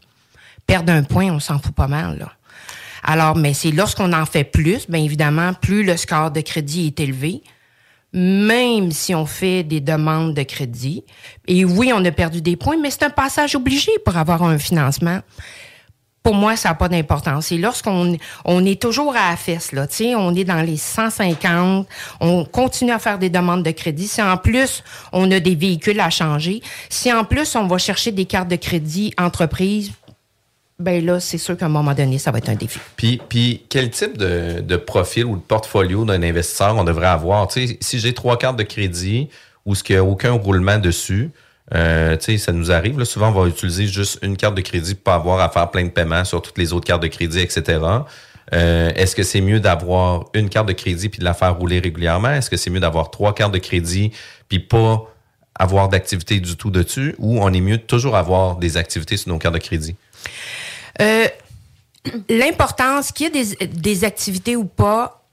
Perdre 0.66 0.92
un 0.92 1.02
point, 1.02 1.30
on 1.30 1.40
s'en 1.40 1.58
fout 1.58 1.74
pas 1.74 1.88
mal, 1.88 2.18
là. 2.18 2.32
Alors, 3.04 3.36
mais 3.36 3.52
c'est 3.52 3.70
lorsqu'on 3.70 4.12
en 4.14 4.24
fait 4.24 4.44
plus, 4.44 4.88
bien 4.88 5.02
évidemment, 5.02 5.52
plus 5.52 5.84
le 5.84 5.96
score 5.96 6.30
de 6.30 6.40
crédit 6.40 6.86
est 6.86 7.00
élevé, 7.00 7.42
même 8.14 8.92
si 8.92 9.14
on 9.14 9.26
fait 9.26 9.62
des 9.62 9.80
demandes 9.80 10.34
de 10.34 10.42
crédit. 10.42 11.04
Et 11.46 11.64
oui, 11.64 11.92
on 11.94 12.02
a 12.04 12.12
perdu 12.12 12.40
des 12.40 12.56
points, 12.56 12.78
mais 12.80 12.90
c'est 12.90 13.02
un 13.02 13.10
passage 13.10 13.54
obligé 13.54 13.90
pour 14.04 14.16
avoir 14.16 14.42
un 14.42 14.58
financement. 14.58 15.20
Pour 16.22 16.34
moi, 16.34 16.56
ça 16.56 16.70
n'a 16.70 16.74
pas 16.76 16.88
d'importance. 16.88 17.52
Et 17.52 17.58
lorsqu'on 17.58 18.16
on 18.46 18.64
est 18.64 18.80
toujours 18.80 19.14
à 19.14 19.32
la 19.32 19.36
fesse, 19.36 19.72
là, 19.72 19.86
on 20.16 20.34
est 20.34 20.44
dans 20.44 20.62
les 20.62 20.78
150, 20.78 21.86
on 22.20 22.44
continue 22.46 22.92
à 22.92 22.98
faire 22.98 23.18
des 23.18 23.28
demandes 23.28 23.62
de 23.62 23.70
crédit. 23.72 24.08
Si 24.08 24.22
en 24.22 24.38
plus, 24.38 24.82
on 25.12 25.30
a 25.30 25.40
des 25.40 25.54
véhicules 25.54 26.00
à 26.00 26.08
changer, 26.08 26.62
si 26.88 27.12
en 27.12 27.24
plus, 27.24 27.54
on 27.56 27.66
va 27.66 27.76
chercher 27.76 28.12
des 28.12 28.24
cartes 28.24 28.48
de 28.48 28.56
crédit 28.56 29.12
entreprise, 29.18 29.92
ben 30.78 31.04
là, 31.04 31.20
c'est 31.20 31.38
sûr 31.38 31.56
qu'à 31.56 31.66
un 31.66 31.70
moment 31.70 31.94
donné, 31.94 32.18
ça 32.18 32.32
va 32.32 32.38
être 32.38 32.48
un 32.48 32.56
défi. 32.56 32.80
Puis, 32.96 33.20
puis 33.28 33.64
quel 33.68 33.90
type 33.90 34.18
de, 34.18 34.60
de 34.60 34.76
profil 34.76 35.24
ou 35.24 35.36
de 35.36 35.42
portfolio 35.42 36.04
d'un 36.04 36.22
investisseur 36.22 36.76
on 36.76 36.84
devrait 36.84 37.06
avoir? 37.06 37.46
Tu 37.48 37.66
sais, 37.66 37.78
si 37.80 38.00
j'ai 38.00 38.12
trois 38.12 38.36
cartes 38.38 38.56
de 38.56 38.64
crédit 38.64 39.28
ou 39.64 39.74
ce 39.74 39.84
qu'il 39.84 39.96
n'y 39.96 40.00
a 40.00 40.04
aucun 40.04 40.32
roulement 40.32 40.78
dessus, 40.78 41.30
euh, 41.74 42.16
ça 42.18 42.52
nous 42.52 42.72
arrive. 42.72 43.02
Souvent, 43.04 43.28
on 43.28 43.42
va 43.42 43.48
utiliser 43.48 43.86
juste 43.86 44.18
une 44.22 44.36
carte 44.36 44.54
de 44.54 44.60
crédit 44.60 44.94
pour 44.94 45.04
pas 45.04 45.14
avoir 45.14 45.40
à 45.40 45.48
faire 45.48 45.70
plein 45.70 45.84
de 45.84 45.90
paiements 45.90 46.24
sur 46.24 46.42
toutes 46.42 46.58
les 46.58 46.72
autres 46.72 46.86
cartes 46.86 47.02
de 47.02 47.08
crédit, 47.08 47.40
etc. 47.40 47.78
Euh, 48.52 48.90
Est-ce 48.94 49.16
que 49.16 49.22
c'est 49.22 49.40
mieux 49.40 49.60
d'avoir 49.60 50.26
une 50.34 50.48
carte 50.48 50.68
de 50.68 50.72
crédit 50.72 51.08
puis 51.08 51.20
de 51.20 51.24
la 51.24 51.34
faire 51.34 51.56
rouler 51.56 51.78
régulièrement? 51.78 52.30
Est-ce 52.30 52.50
que 52.50 52.56
c'est 52.56 52.70
mieux 52.70 52.80
d'avoir 52.80 53.10
trois 53.10 53.34
cartes 53.34 53.54
de 53.54 53.58
crédit 53.58 54.12
puis 54.48 54.58
pas 54.58 55.02
avoir 55.54 55.88
d'activité 55.88 56.40
du 56.40 56.56
tout 56.56 56.70
dessus? 56.70 57.14
Ou 57.18 57.40
on 57.40 57.52
est 57.52 57.60
mieux 57.60 57.78
de 57.78 57.82
toujours 57.82 58.16
avoir 58.16 58.56
des 58.56 58.76
activités 58.76 59.16
sur 59.16 59.30
nos 59.30 59.38
cartes 59.38 59.54
de 59.54 59.60
crédit? 59.60 59.96
Euh, 61.00 61.28
L'importance 62.28 63.12
qu'il 63.12 63.34
y 63.34 63.40
ait 63.40 63.44
des, 63.44 63.66
des 63.66 64.04
activités 64.04 64.56
ou 64.56 64.66
pas, 64.66 65.24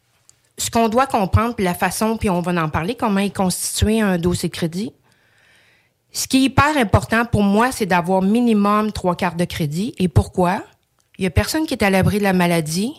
ce 0.58 0.70
qu'on 0.70 0.88
doit 0.88 1.06
comprendre, 1.06 1.54
puis 1.54 1.66
la 1.66 1.74
façon, 1.74 2.16
puis 2.16 2.30
on 2.30 2.40
va 2.40 2.54
en 2.64 2.70
parler, 2.70 2.96
comment 2.96 3.20
est 3.20 3.36
constitué 3.36 4.00
un 4.00 4.18
dossier 4.18 4.48
de 4.48 4.54
crédit. 4.54 4.94
Ce 6.14 6.28
qui 6.28 6.38
est 6.38 6.42
hyper 6.44 6.78
important 6.78 7.26
pour 7.26 7.44
moi, 7.44 7.72
c'est 7.72 7.86
d'avoir 7.86 8.22
minimum 8.22 8.92
trois 8.94 9.16
cartes 9.16 9.38
de 9.38 9.46
crédit. 9.46 9.94
Et 9.98 10.08
pourquoi? 10.08 10.64
Il 11.18 11.24
y 11.24 11.28
a 11.28 11.30
personne 11.30 11.66
qui 11.66 11.74
est 11.74 11.84
à 11.84 11.90
l'abri 11.90 12.20
de 12.20 12.24
la 12.24 12.34
maladie, 12.34 12.94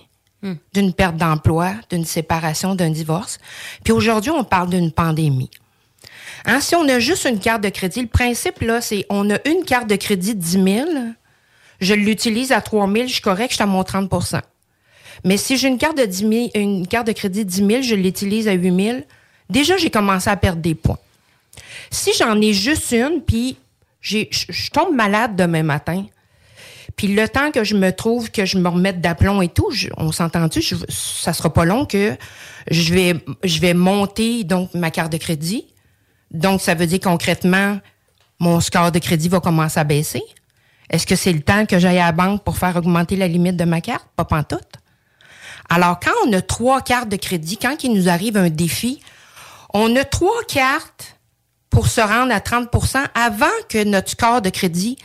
d'une 0.72 0.92
perte 0.92 1.16
d'emploi, 1.16 1.74
d'une 1.90 2.04
séparation, 2.04 2.74
d'un 2.74 2.90
divorce. 2.90 3.38
Puis 3.84 3.92
aujourd'hui, 3.92 4.32
on 4.32 4.44
parle 4.44 4.70
d'une 4.70 4.90
pandémie. 4.90 5.50
Hein, 6.44 6.60
si 6.60 6.74
on 6.74 6.88
a 6.88 6.98
juste 6.98 7.24
une 7.26 7.38
carte 7.38 7.62
de 7.62 7.68
crédit, 7.68 8.02
le 8.02 8.08
principe, 8.08 8.60
là, 8.60 8.80
c'est 8.80 9.06
on 9.08 9.30
a 9.30 9.38
une 9.48 9.64
carte 9.64 9.88
de 9.88 9.94
crédit 9.94 10.34
de 10.34 10.40
10 10.40 10.50
000, 10.64 10.88
je 11.82 11.94
l'utilise 11.94 12.52
à 12.52 12.60
3 12.60 12.90
000, 12.90 13.06
je 13.06 13.12
suis 13.14 13.20
correct, 13.20 13.50
je 13.50 13.56
suis 13.56 13.62
à 13.62 13.66
mon 13.66 13.82
30% 13.82 14.40
Mais 15.24 15.36
si 15.36 15.56
j'ai 15.56 15.68
une 15.68 15.78
carte 15.78 15.98
de 15.98 16.06
10 16.06 16.16
000, 16.18 16.50
une 16.54 16.86
carte 16.86 17.08
de 17.08 17.12
crédit 17.12 17.44
de 17.44 17.50
10 17.50 17.66
000, 17.66 17.82
je 17.82 17.94
l'utilise 17.94 18.48
à 18.48 18.52
8 18.52 18.82
000, 18.84 18.98
déjà, 19.50 19.76
j'ai 19.76 19.90
commencé 19.90 20.30
à 20.30 20.36
perdre 20.36 20.62
des 20.62 20.74
points. 20.74 20.98
Si 21.90 22.12
j'en 22.18 22.40
ai 22.40 22.52
juste 22.52 22.92
une, 22.92 23.20
puis 23.20 23.56
je 24.00 24.70
tombe 24.70 24.94
malade 24.94 25.36
demain 25.36 25.62
matin, 25.62 26.06
puis 26.96 27.08
le 27.08 27.28
temps 27.28 27.50
que 27.50 27.64
je 27.64 27.74
me 27.74 27.90
trouve, 27.90 28.30
que 28.30 28.44
je 28.44 28.58
me 28.58 28.68
remette 28.68 29.00
d'aplomb 29.00 29.42
et 29.42 29.48
tout, 29.48 29.70
on 29.96 30.12
s'entend-tu, 30.12 30.62
ça 30.88 31.32
sera 31.32 31.52
pas 31.52 31.64
long 31.64 31.84
que 31.84 32.16
je 32.70 32.94
vais, 32.94 33.14
je 33.42 33.60
vais 33.60 33.74
monter 33.74 34.44
donc 34.44 34.72
ma 34.74 34.90
carte 34.90 35.10
de 35.10 35.16
crédit. 35.16 35.66
Donc, 36.30 36.60
ça 36.60 36.74
veut 36.74 36.86
dire 36.86 37.00
concrètement, 37.00 37.78
mon 38.38 38.60
score 38.60 38.92
de 38.92 38.98
crédit 38.98 39.28
va 39.28 39.40
commencer 39.40 39.80
à 39.80 39.84
baisser. 39.84 40.22
Est-ce 40.90 41.06
que 41.06 41.16
c'est 41.16 41.32
le 41.32 41.40
temps 41.40 41.66
que 41.66 41.78
j'aille 41.78 41.98
à 41.98 42.06
la 42.06 42.12
banque 42.12 42.44
pour 42.44 42.56
faire 42.56 42.76
augmenter 42.76 43.16
la 43.16 43.28
limite 43.28 43.56
de 43.56 43.64
ma 43.64 43.80
carte? 43.80 44.06
Pas 44.16 44.24
pantoute. 44.24 44.74
Alors, 45.68 45.98
quand 46.00 46.12
on 46.26 46.32
a 46.32 46.42
trois 46.42 46.82
cartes 46.82 47.08
de 47.08 47.16
crédit, 47.16 47.56
quand 47.56 47.82
il 47.84 47.92
nous 47.92 48.08
arrive 48.08 48.36
un 48.36 48.50
défi, 48.50 49.00
on 49.72 49.94
a 49.96 50.04
trois 50.04 50.42
cartes 50.48 51.18
pour 51.70 51.88
se 51.88 52.00
rendre 52.00 52.32
à 52.32 52.40
30% 52.40 53.04
avant 53.14 53.46
que 53.68 53.82
notre 53.84 54.10
score 54.10 54.42
de 54.42 54.50
crédit 54.50 54.98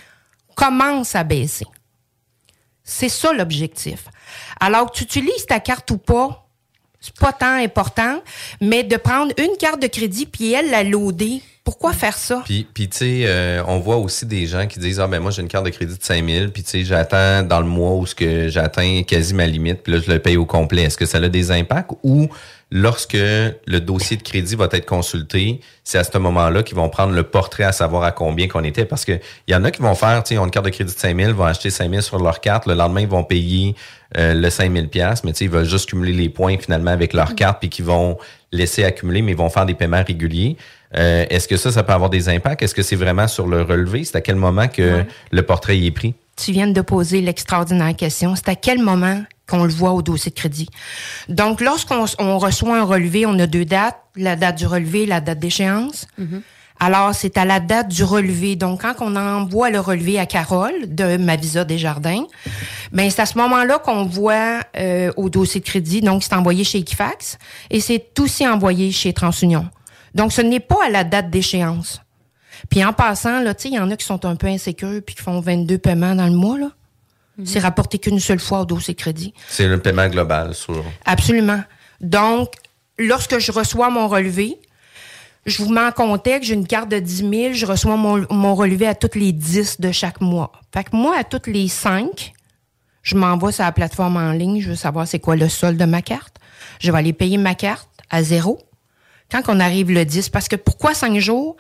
commence 0.55 1.15
à 1.15 1.23
baisser. 1.23 1.65
C'est 2.83 3.09
ça 3.09 3.31
l'objectif. 3.31 4.05
Alors 4.59 4.91
que 4.91 4.97
tu 4.97 5.03
utilises 5.03 5.45
ta 5.45 5.59
carte 5.59 5.89
ou 5.91 5.97
pas, 5.97 6.49
c'est 6.99 7.15
pas 7.15 7.31
tant 7.31 7.55
important, 7.55 8.21
mais 8.59 8.83
de 8.83 8.97
prendre 8.97 9.31
une 9.37 9.55
carte 9.57 9.81
de 9.81 9.87
crédit 9.87 10.25
puis 10.25 10.51
elle 10.51 10.69
la 10.69 10.83
loader, 10.83 11.41
pourquoi 11.67 11.91
faire 11.91 12.17
ça? 12.17 12.43
Puis, 12.45 12.65
puis 12.73 12.87
tu 12.87 12.97
sais, 12.97 13.23
euh, 13.25 13.61
on 13.67 13.79
voit 13.79 13.97
aussi 13.97 14.25
des 14.25 14.45
gens 14.45 14.67
qui 14.67 14.79
disent 14.79 15.01
Ah, 15.01 15.07
ben 15.07 15.19
moi, 15.19 15.31
j'ai 15.31 15.41
une 15.41 15.49
carte 15.49 15.65
de 15.65 15.69
crédit 15.69 15.97
de 15.97 16.01
5000, 16.01 16.51
puis 16.53 16.63
tu 16.63 16.69
sais, 16.69 16.83
j'attends 16.85 17.43
dans 17.43 17.59
le 17.59 17.67
mois 17.67 17.95
où 17.95 18.05
ce 18.05 18.15
que 18.15 18.47
j'atteins 18.47 19.01
quasi 19.05 19.33
ma 19.33 19.45
limite, 19.45 19.83
puis 19.83 19.91
là, 19.91 19.99
je 19.99 20.09
le 20.09 20.19
paye 20.19 20.37
au 20.37 20.45
complet. 20.45 20.83
Est-ce 20.83 20.95
que 20.95 21.05
ça 21.05 21.17
a 21.17 21.27
des 21.27 21.51
impacts? 21.51 21.91
Ou 22.03 22.29
lorsque 22.71 23.17
le 23.17 23.79
dossier 23.79 24.15
de 24.15 24.23
crédit 24.23 24.55
va 24.55 24.69
être 24.71 24.85
consulté, 24.85 25.59
c'est 25.83 25.97
à 25.97 26.05
ce 26.05 26.17
moment-là 26.17 26.63
qu'ils 26.63 26.77
vont 26.77 26.87
prendre 26.87 27.13
le 27.13 27.23
portrait 27.23 27.65
à 27.65 27.73
savoir 27.73 28.03
à 28.03 28.13
combien 28.13 28.47
qu'on 28.47 28.63
était? 28.63 28.85
Parce 28.85 29.03
que 29.03 29.19
il 29.47 29.53
y 29.53 29.55
en 29.55 29.65
a 29.65 29.71
qui 29.71 29.81
vont 29.81 29.95
faire, 29.95 30.23
tu 30.23 30.29
sais, 30.29 30.35
ils 30.35 30.39
ont 30.39 30.45
une 30.45 30.51
carte 30.51 30.67
de 30.67 30.71
crédit 30.71 30.93
de 30.93 30.97
5000, 30.97 31.31
vont 31.31 31.43
acheter 31.43 31.69
5000 31.69 32.01
sur 32.01 32.17
leur 32.17 32.39
carte, 32.39 32.65
le 32.65 32.75
lendemain, 32.75 33.01
ils 33.01 33.09
vont 33.09 33.25
payer 33.25 33.75
euh, 34.17 34.33
le 34.33 34.49
5000 34.49 34.87
pièces 34.87 35.25
mais 35.25 35.33
tu 35.33 35.39
sais, 35.39 35.45
ils 35.45 35.51
veulent 35.51 35.65
juste 35.65 35.89
cumuler 35.89 36.13
les 36.13 36.29
points 36.29 36.57
finalement 36.57 36.91
avec 36.91 37.11
leur 37.11 37.35
carte, 37.35 37.59
puis 37.59 37.67
qu'ils 37.67 37.83
vont 37.83 38.17
laisser 38.53 38.85
accumuler, 38.85 39.21
mais 39.21 39.33
ils 39.33 39.37
vont 39.37 39.49
faire 39.49 39.65
des 39.65 39.73
paiements 39.73 40.03
réguliers. 40.05 40.55
Euh, 40.97 41.25
Est-ce 41.29 41.47
que 41.47 41.57
ça, 41.57 41.71
ça 41.71 41.83
peut 41.83 41.93
avoir 41.93 42.09
des 42.09 42.29
impacts? 42.29 42.61
Est-ce 42.61 42.75
que 42.75 42.81
c'est 42.81 42.95
vraiment 42.95 43.27
sur 43.27 43.47
le 43.47 43.61
relevé? 43.61 44.03
C'est 44.03 44.15
à 44.15 44.21
quel 44.21 44.35
moment 44.35 44.67
que 44.67 45.03
le 45.31 45.41
portrait 45.43 45.77
y 45.77 45.87
est 45.87 45.91
pris? 45.91 46.15
tu 46.37 46.51
viens 46.51 46.67
de 46.67 46.81
poser 46.81 47.19
l'extraordinaire 47.19 47.95
question. 47.95 48.35
C'est 48.35 48.47
à 48.47 48.55
quel 48.55 48.79
moment 48.79 49.23
qu'on 49.49 49.63
le 49.63 49.71
voit 49.71 49.91
au 49.91 50.01
dossier 50.01 50.29
de 50.29 50.35
crédit? 50.35 50.69
Donc, 51.27 51.59
lorsqu'on 51.59 52.05
on 52.19 52.37
reçoit 52.37 52.77
un 52.77 52.83
relevé, 52.83 53.25
on 53.25 53.37
a 53.39 53.47
deux 53.47 53.65
dates, 53.65 53.99
la 54.15 54.35
date 54.35 54.57
du 54.57 54.67
relevé 54.67 55.03
et 55.03 55.05
la 55.05 55.19
date 55.19 55.39
d'échéance. 55.39 56.07
Alors, 56.79 57.15
c'est 57.15 57.37
à 57.39 57.45
la 57.45 57.59
date 57.59 57.87
du 57.87 58.03
relevé. 58.03 58.55
Donc, 58.55 58.83
quand 58.83 58.93
on 58.99 59.15
envoie 59.15 59.71
le 59.71 59.79
relevé 59.79 60.19
à 60.19 60.27
Carole 60.27 60.75
de 60.85 61.17
Mavisa 61.17 61.65
Desjardins, 61.65 62.25
ben 62.91 63.09
c'est 63.09 63.21
à 63.21 63.25
ce 63.25 63.37
moment-là 63.39 63.79
qu'on 63.79 64.05
voit 64.05 64.59
euh, 64.77 65.11
au 65.17 65.29
dossier 65.29 65.59
de 65.59 65.65
crédit. 65.65 66.01
Donc, 66.01 66.23
c'est 66.23 66.35
envoyé 66.35 66.63
chez 66.63 66.77
Equifax 66.77 67.39
et 67.71 67.79
c'est 67.79 68.19
aussi 68.19 68.47
envoyé 68.47 68.91
chez 68.91 69.11
TransUnion. 69.11 69.67
Donc, 70.17 70.33
ce 70.33 70.41
n'est 70.41 70.59
pas 70.59 70.87
à 70.87 70.89
la 70.89 71.03
date 71.03 71.29
d'échéance. 71.29 72.01
Puis 72.69 72.83
en 72.83 72.91
passant, 72.91 73.39
là, 73.39 73.53
tu 73.53 73.63
sais, 73.63 73.69
il 73.69 73.75
y 73.75 73.79
en 73.79 73.91
a 73.91 73.95
qui 73.95 74.05
sont 74.05 74.25
un 74.25 74.35
peu 74.35 74.47
insécures 74.47 74.99
puis 75.05 75.13
qui 75.13 75.21
font 75.21 75.39
22 75.39 75.77
paiements 75.77 76.15
dans 76.15 76.25
le 76.25 76.33
mois, 76.33 76.57
là. 76.57 76.71
C'est 77.45 77.59
rapporté 77.59 77.99
qu'une 77.99 78.19
seule 78.19 78.39
fois 78.39 78.61
au 78.61 78.65
dossier 78.65 78.95
de 78.95 78.99
crédit. 78.99 79.31
C'est 79.47 79.67
le 79.67 79.79
paiement 79.79 80.07
global 80.07 80.55
sur. 80.55 80.83
Absolument. 81.05 81.61
Donc, 82.01 82.55
lorsque 82.97 83.37
je 83.37 83.51
reçois 83.51 83.91
mon 83.91 84.07
relevé, 84.07 84.57
je 85.45 85.61
vous 85.61 85.71
mets 85.71 85.81
en 85.81 85.91
contexte, 85.91 86.49
j'ai 86.49 86.55
une 86.55 86.65
carte 86.65 86.89
de 86.89 86.97
10 86.97 87.17
000, 87.17 87.53
je 87.53 87.67
reçois 87.67 87.95
mon, 87.95 88.25
mon 88.31 88.55
relevé 88.55 88.87
à 88.87 88.95
toutes 88.95 89.13
les 89.13 89.33
10 89.33 89.79
de 89.79 89.91
chaque 89.91 90.19
mois. 90.19 90.51
Fait 90.73 90.85
que 90.85 90.95
moi, 90.95 91.15
à 91.15 91.23
toutes 91.23 91.45
les 91.45 91.67
5, 91.67 92.33
je 93.03 93.15
m'envoie 93.15 93.51
sur 93.51 93.65
la 93.65 93.71
plateforme 93.71 94.17
en 94.17 94.31
ligne, 94.31 94.59
je 94.59 94.69
veux 94.69 94.75
savoir 94.75 95.07
c'est 95.07 95.19
quoi 95.19 95.35
le 95.35 95.47
solde 95.47 95.77
de 95.77 95.85
ma 95.85 96.01
carte. 96.01 96.37
Je 96.79 96.91
vais 96.91 96.97
aller 96.97 97.13
payer 97.13 97.37
ma 97.37 97.53
carte 97.53 97.87
à 98.09 98.23
zéro 98.23 98.66
quand 99.31 99.41
on 99.47 99.59
arrive 99.59 99.91
le 99.91 100.05
10. 100.05 100.29
Parce 100.29 100.47
que 100.47 100.55
pourquoi 100.55 100.93
5 100.93 101.17
jours? 101.19 101.57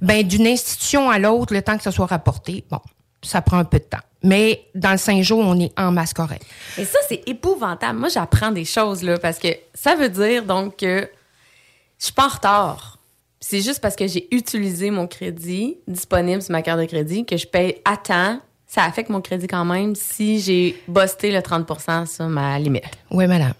Ben, 0.00 0.26
d'une 0.26 0.46
institution 0.46 1.10
à 1.10 1.18
l'autre, 1.18 1.52
le 1.54 1.62
temps 1.62 1.76
que 1.76 1.82
ça 1.82 1.92
soit 1.92 2.06
rapporté, 2.06 2.64
bon, 2.70 2.80
ça 3.22 3.42
prend 3.42 3.58
un 3.58 3.64
peu 3.64 3.78
de 3.78 3.84
temps. 3.84 3.98
Mais 4.22 4.66
dans 4.74 4.92
le 4.92 4.98
5 4.98 5.22
jours, 5.22 5.40
on 5.40 5.58
est 5.58 5.72
en 5.78 5.92
masse 5.92 6.12
correcte. 6.12 6.46
Et 6.76 6.84
ça, 6.84 6.98
c'est 7.08 7.22
épouvantable. 7.26 7.98
Moi, 7.98 8.08
j'apprends 8.08 8.50
des 8.50 8.64
choses, 8.64 9.02
là, 9.02 9.18
parce 9.18 9.38
que 9.38 9.48
ça 9.74 9.94
veut 9.94 10.10
dire, 10.10 10.44
donc, 10.44 10.76
que 10.76 11.08
je 11.98 12.04
suis 12.04 12.12
pas 12.12 12.26
en 12.26 12.30
retard. 12.30 12.98
C'est 13.40 13.62
juste 13.62 13.80
parce 13.80 13.96
que 13.96 14.06
j'ai 14.06 14.34
utilisé 14.34 14.90
mon 14.90 15.06
crédit 15.06 15.78
disponible 15.88 16.42
sur 16.42 16.52
ma 16.52 16.60
carte 16.60 16.80
de 16.80 16.84
crédit 16.84 17.24
que 17.24 17.38
je 17.38 17.46
paye 17.46 17.76
à 17.86 17.96
temps. 17.96 18.38
Ça 18.66 18.84
affecte 18.84 19.08
mon 19.08 19.22
crédit 19.22 19.46
quand 19.46 19.64
même 19.64 19.94
si 19.94 20.40
j'ai 20.40 20.80
busté 20.86 21.32
le 21.32 21.38
30% 21.40 22.06
sur 22.06 22.26
ma 22.26 22.58
limite. 22.58 22.84
Oui, 23.10 23.26
madame. 23.26 23.54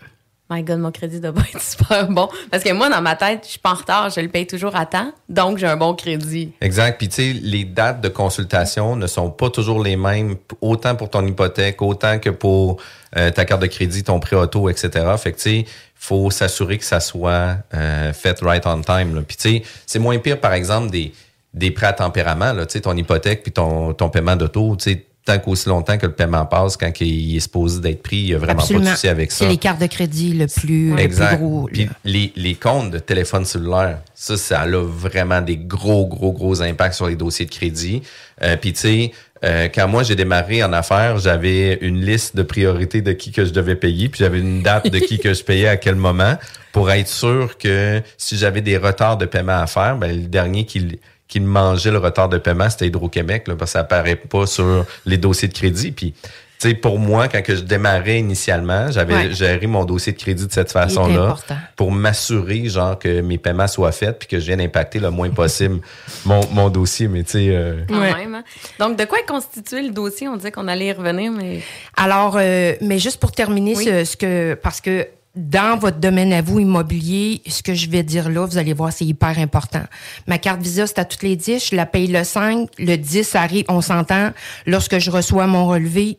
My 0.50 0.64
God, 0.64 0.80
mon 0.80 0.90
crédit 0.90 1.20
doit 1.20 1.32
pas 1.32 1.42
être 1.42 1.62
super 1.62 2.08
bon. 2.08 2.28
Parce 2.50 2.64
que 2.64 2.72
moi, 2.72 2.90
dans 2.90 3.00
ma 3.00 3.14
tête, 3.14 3.42
je 3.44 3.50
suis 3.50 3.58
pas 3.60 3.70
en 3.70 3.74
retard, 3.74 4.10
je 4.10 4.20
le 4.20 4.28
paye 4.28 4.46
toujours 4.46 4.74
à 4.74 4.84
temps, 4.84 5.12
donc 5.28 5.58
j'ai 5.58 5.68
un 5.68 5.76
bon 5.76 5.94
crédit. 5.94 6.52
Exact. 6.60 6.98
Puis, 6.98 7.08
tu 7.08 7.14
sais, 7.14 7.32
les 7.40 7.64
dates 7.64 8.00
de 8.00 8.08
consultation 8.08 8.96
ne 8.96 9.06
sont 9.06 9.30
pas 9.30 9.48
toujours 9.48 9.82
les 9.82 9.96
mêmes, 9.96 10.34
autant 10.60 10.96
pour 10.96 11.08
ton 11.08 11.24
hypothèque, 11.24 11.80
autant 11.82 12.18
que 12.18 12.30
pour 12.30 12.82
euh, 13.16 13.30
ta 13.30 13.44
carte 13.44 13.62
de 13.62 13.68
crédit, 13.68 14.02
ton 14.02 14.18
prêt 14.18 14.34
auto, 14.34 14.68
etc. 14.68 14.90
Fait 15.18 15.32
que, 15.32 15.36
tu 15.36 15.42
sais, 15.42 15.64
faut 15.94 16.30
s'assurer 16.30 16.78
que 16.78 16.84
ça 16.84 16.98
soit 16.98 17.56
euh, 17.74 18.12
fait 18.12 18.40
right 18.40 18.66
on 18.66 18.80
time. 18.80 19.22
Puis, 19.26 19.36
tu 19.36 19.48
sais, 19.50 19.62
c'est 19.86 20.00
moins 20.00 20.18
pire, 20.18 20.40
par 20.40 20.54
exemple, 20.54 20.90
des, 20.90 21.12
des 21.54 21.70
prêts 21.70 21.86
à 21.86 21.92
tempérament, 21.92 22.54
tu 22.56 22.64
sais, 22.70 22.80
ton 22.80 22.96
hypothèque 22.96 23.44
puis 23.44 23.52
ton, 23.52 23.92
ton 23.94 24.08
paiement 24.08 24.34
d'auto, 24.34 24.74
tu 24.76 24.90
sais, 24.90 25.06
tant 25.24 25.38
qu'aussi 25.38 25.68
longtemps 25.68 25.98
que 25.98 26.06
le 26.06 26.12
paiement 26.12 26.46
passe, 26.46 26.76
quand 26.76 26.90
il 27.00 27.36
est 27.36 27.40
supposé 27.40 27.80
d'être 27.80 28.02
pris, 28.02 28.16
il 28.16 28.26
n'y 28.26 28.34
a 28.34 28.38
vraiment 28.38 28.62
pas 28.66 28.78
de 28.78 28.84
souci 28.86 29.08
avec 29.08 29.30
ça. 29.30 29.38
C'est 29.44 29.48
les 29.50 29.58
cartes 29.58 29.80
de 29.80 29.86
crédit 29.86 30.32
le 30.32 30.46
plus, 30.46 30.90
le 30.90 30.96
plus 30.96 31.04
Exact. 31.04 31.36
gros. 31.36 31.68
Puis 31.72 31.88
les, 32.04 32.32
les 32.36 32.54
comptes 32.54 32.90
de 32.90 32.98
téléphone 32.98 33.44
cellulaire, 33.44 33.98
ça, 34.14 34.36
ça 34.36 34.60
a 34.62 34.66
vraiment 34.66 35.40
des 35.40 35.56
gros, 35.56 36.06
gros, 36.06 36.32
gros 36.32 36.62
impacts 36.62 36.94
sur 36.94 37.06
les 37.06 37.16
dossiers 37.16 37.46
de 37.46 37.50
crédit. 37.50 38.02
Euh, 38.42 38.56
Puis 38.56 38.72
tu 38.72 38.80
sais, 38.80 39.12
euh, 39.44 39.68
quand 39.74 39.88
moi 39.88 40.02
j'ai 40.02 40.16
démarré 40.16 40.62
en 40.62 40.72
affaires, 40.72 41.18
j'avais 41.18 41.78
une 41.82 42.00
liste 42.04 42.36
de 42.36 42.42
priorités 42.42 43.00
de 43.02 43.12
qui 43.12 43.32
que 43.32 43.44
je 43.44 43.52
devais 43.52 43.76
payer, 43.76 44.08
puis 44.08 44.18
j'avais 44.20 44.40
une 44.40 44.62
date 44.62 44.90
de 44.90 44.98
qui 44.98 45.18
que 45.18 45.32
je 45.34 45.42
payais 45.44 45.68
à 45.68 45.76
quel 45.76 45.94
moment, 45.94 46.36
pour 46.72 46.90
être 46.90 47.08
sûr 47.08 47.56
que 47.58 48.02
si 48.18 48.36
j'avais 48.36 48.60
des 48.60 48.76
retards 48.76 49.16
de 49.16 49.26
paiement 49.26 49.58
à 49.60 49.66
faire, 49.66 49.96
ben 49.96 50.14
le 50.14 50.26
dernier 50.28 50.66
qui 50.66 50.98
qui 51.30 51.40
me 51.40 51.46
mangeait 51.46 51.90
le 51.92 51.98
retard 51.98 52.28
de 52.28 52.36
paiement, 52.36 52.68
c'était 52.68 52.88
Hydro-Québec, 52.88 53.48
là, 53.48 53.54
parce 53.56 53.70
que 53.70 53.72
ça 53.74 53.80
apparaît 53.80 54.16
pas 54.16 54.46
sur 54.46 54.84
les 55.06 55.16
dossiers 55.16 55.48
de 55.48 55.54
crédit. 55.54 55.92
Puis, 55.92 56.12
tu 56.12 56.68
sais, 56.68 56.74
pour 56.74 56.98
moi, 56.98 57.28
quand 57.28 57.40
que 57.40 57.54
je 57.56 57.62
démarrais 57.62 58.18
initialement, 58.18 58.90
j'avais 58.90 59.14
Ouais. 59.14 59.32
géré 59.32 59.66
mon 59.66 59.86
dossier 59.86 60.12
de 60.12 60.18
crédit 60.18 60.46
de 60.46 60.52
cette 60.52 60.70
façon-là 60.72 61.22
important. 61.28 61.56
pour 61.76 61.90
m'assurer, 61.92 62.66
genre, 62.68 62.98
que 62.98 63.22
mes 63.22 63.38
paiements 63.38 63.66
soient 63.68 63.92
faits 63.92 64.18
puis 64.18 64.28
que 64.28 64.38
je 64.38 64.44
vienne 64.46 64.60
impacter 64.60 64.98
le 64.98 65.08
moins 65.10 65.30
possible 65.30 65.78
mon, 66.26 66.40
mon 66.52 66.68
dossier. 66.68 67.08
Mais, 67.08 67.22
tu 67.22 67.30
sais, 67.30 67.46
euh, 67.50 67.84
Quand 67.88 68.00
même. 68.00 68.34
hein. 68.34 68.44
Donc, 68.78 68.98
de 68.98 69.04
quoi 69.06 69.20
est 69.20 69.26
constitué 69.26 69.80
le 69.82 69.90
dossier? 69.90 70.28
On 70.28 70.36
disait 70.36 70.50
qu'on 70.52 70.68
allait 70.68 70.88
y 70.88 70.92
revenir, 70.92 71.32
mais. 71.32 71.60
Alors, 71.96 72.36
euh, 72.38 72.74
mais 72.82 72.98
juste 72.98 73.20
pour 73.20 73.32
terminer, 73.32 73.74
Oui. 73.76 73.84
ce, 73.86 74.04
ce 74.04 74.16
que 74.18 74.52
parce 74.54 74.82
que 74.82 75.06
dans 75.40 75.78
votre 75.78 75.98
domaine 75.98 76.32
à 76.32 76.42
vous 76.42 76.60
immobilier, 76.60 77.40
ce 77.46 77.62
que 77.62 77.74
je 77.74 77.88
vais 77.88 78.02
dire 78.02 78.28
là, 78.28 78.44
vous 78.44 78.58
allez 78.58 78.74
voir, 78.74 78.92
c'est 78.92 79.06
hyper 79.06 79.38
important. 79.38 79.82
Ma 80.26 80.38
carte 80.38 80.60
Visa, 80.60 80.86
c'est 80.86 80.98
à 80.98 81.04
toutes 81.04 81.22
les 81.22 81.36
10, 81.36 81.70
je 81.70 81.76
la 81.76 81.86
paye 81.86 82.06
le 82.06 82.24
5, 82.24 82.68
le 82.78 82.96
10 82.96 83.34
arrive, 83.34 83.64
on 83.68 83.80
s'entend. 83.80 84.32
Lorsque 84.66 84.98
je 84.98 85.10
reçois 85.10 85.46
mon 85.46 85.66
relevé, 85.66 86.18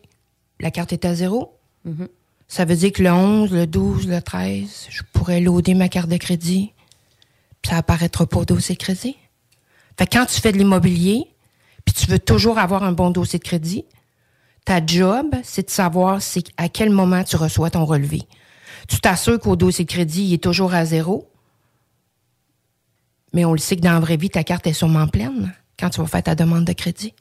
la 0.60 0.70
carte 0.70 0.92
est 0.92 1.04
à 1.04 1.14
zéro. 1.14 1.56
Ça 2.48 2.64
veut 2.64 2.76
dire 2.76 2.92
que 2.92 3.02
le 3.02 3.10
11, 3.10 3.52
le 3.52 3.66
12, 3.66 4.08
le 4.08 4.20
13, 4.20 4.88
je 4.90 5.02
pourrais 5.12 5.40
loader 5.40 5.74
ma 5.74 5.88
carte 5.88 6.08
de 6.08 6.16
crédit, 6.16 6.72
puis 7.62 7.70
ça 7.70 7.78
apparaîtra 7.78 8.26
pas 8.26 8.38
au 8.38 8.44
dossier 8.44 8.74
de 8.74 8.80
crédit. 8.80 9.16
Fait 9.98 10.06
que 10.06 10.16
quand 10.16 10.26
tu 10.26 10.40
fais 10.40 10.52
de 10.52 10.58
l'immobilier, 10.58 11.24
puis 11.84 11.94
tu 11.94 12.10
veux 12.10 12.18
toujours 12.18 12.58
avoir 12.58 12.82
un 12.82 12.92
bon 12.92 13.10
dossier 13.10 13.38
de 13.38 13.44
crédit, 13.44 13.84
ta 14.64 14.84
job, 14.84 15.34
c'est 15.42 15.66
de 15.66 15.70
savoir 15.70 16.20
à 16.56 16.68
quel 16.68 16.90
moment 16.90 17.24
tu 17.24 17.36
reçois 17.36 17.70
ton 17.70 17.84
relevé. 17.84 18.22
Tu 18.88 19.00
t'assures 19.00 19.38
qu'au 19.38 19.56
dossier 19.56 19.84
de 19.84 19.90
crédit, 19.90 20.24
il 20.24 20.34
est 20.34 20.42
toujours 20.42 20.74
à 20.74 20.84
zéro. 20.84 21.28
Mais 23.32 23.44
on 23.44 23.52
le 23.52 23.58
sait 23.58 23.76
que 23.76 23.80
dans 23.82 23.92
la 23.92 24.00
vraie 24.00 24.16
vie, 24.16 24.30
ta 24.30 24.44
carte 24.44 24.66
est 24.66 24.72
sûrement 24.72 25.06
pleine 25.08 25.52
quand 25.78 25.90
tu 25.90 26.00
vas 26.00 26.06
faire 26.06 26.22
ta 26.22 26.34
demande 26.34 26.64
de 26.64 26.72
crédit. 26.72 27.14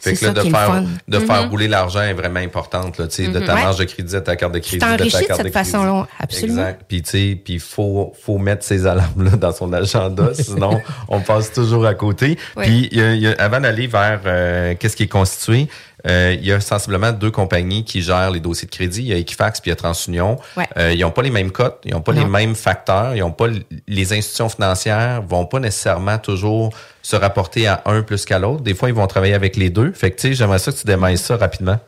Fait 0.00 0.14
C'est 0.14 0.14
que 0.14 0.24
là, 0.26 0.28
ça 0.28 0.34
de 0.34 0.40
qui 0.42 0.46
est 0.46 0.50
le 0.50 0.56
faire, 0.56 0.66
fun. 0.68 0.84
de 1.08 1.18
faire 1.18 1.42
Mhm. 1.42 1.50
rouler 1.50 1.66
l'argent 1.68 2.00
est 2.02 2.12
vraiment 2.14 2.38
importante, 2.38 2.96
là, 2.96 3.08
tu 3.08 3.26
de 3.26 3.40
Mhm. 3.40 3.44
ta 3.44 3.54
Ouais. 3.56 3.62
marge 3.64 3.78
de 3.78 3.84
crédit 3.84 4.14
à 4.14 4.20
ta 4.20 4.36
carte 4.36 4.54
de 4.54 4.60
crédit. 4.60 4.76
de 4.76 4.80
ta 4.80 4.96
t'enrichis 4.96 5.16
de 5.20 5.26
carte 5.26 5.42
cette 5.42 5.52
façon-là, 5.52 6.06
absolument. 6.20 6.60
Exact. 6.60 6.84
Puis, 6.86 7.02
tu 7.02 7.10
sais, 7.10 7.40
puis 7.44 7.58
faut, 7.58 8.12
faut 8.22 8.38
mettre 8.38 8.64
ces 8.64 8.86
alarmes-là 8.86 9.32
dans 9.32 9.50
son 9.52 9.72
agenda, 9.72 10.30
sinon 10.34 10.80
on 11.08 11.20
passe 11.20 11.52
toujours 11.52 11.84
à 11.86 11.94
côté. 11.94 12.38
Ouais. 12.56 12.66
Puis, 12.66 12.88
il 12.92 12.98
y 12.98 13.02
a- 13.02 13.14
il 13.16 13.20
y 13.20 13.26
a- 13.26 13.32
avant 13.32 13.60
d'aller 13.60 13.88
vers 13.88 14.20
euh, 14.26 14.74
qu'est-ce 14.78 14.94
qui 14.94 15.02
est 15.02 15.08
constitué, 15.08 15.66
euh, 16.06 16.36
il 16.38 16.46
y 16.46 16.52
a 16.52 16.60
sensiblement 16.60 17.10
deux 17.12 17.30
compagnies 17.30 17.84
qui 17.84 18.02
gèrent 18.02 18.30
les 18.30 18.40
dossiers 18.40 18.66
de 18.66 18.72
crédit. 18.72 19.00
Il 19.02 19.08
y 19.08 19.12
a 19.12 19.16
Equifax 19.16 19.60
puis 19.60 19.70
il 19.70 19.72
y 19.72 19.72
a 19.72 19.76
TransUnion. 19.76 20.38
Ouais. 20.56 20.68
Euh, 20.76 20.92
ils 20.92 21.00
n'ont 21.00 21.10
pas 21.10 21.22
les 21.22 21.30
mêmes 21.30 21.50
cotes, 21.50 21.80
ils 21.84 21.92
n'ont 21.92 22.00
pas 22.00 22.12
Non. 22.12 22.22
les 22.22 22.28
mêmes 22.28 22.54
facteurs, 22.54 23.16
ils 23.16 23.22
ont 23.22 23.32
pas 23.32 23.46
les 23.86 24.12
institutions 24.12 24.48
financières 24.48 25.22
vont 25.22 25.46
pas 25.46 25.58
nécessairement 25.60 26.18
toujours 26.18 26.72
se 27.02 27.16
rapporter 27.16 27.66
à 27.66 27.82
un 27.86 28.02
plus 28.02 28.24
qu'à 28.24 28.38
l'autre. 28.38 28.62
Des 28.62 28.74
fois, 28.74 28.88
ils 28.88 28.94
vont 28.94 29.06
travailler 29.06 29.34
avec 29.34 29.56
les 29.56 29.70
deux. 29.70 29.92
Fait 29.92 30.10
que 30.10 30.16
tu 30.20 30.28
sais, 30.28 30.34
j'aimerais 30.34 30.58
ça 30.58 30.70
que 30.72 30.76
tu 30.76 30.86
démailles 30.86 31.18
ça 31.18 31.36
rapidement. 31.36 31.78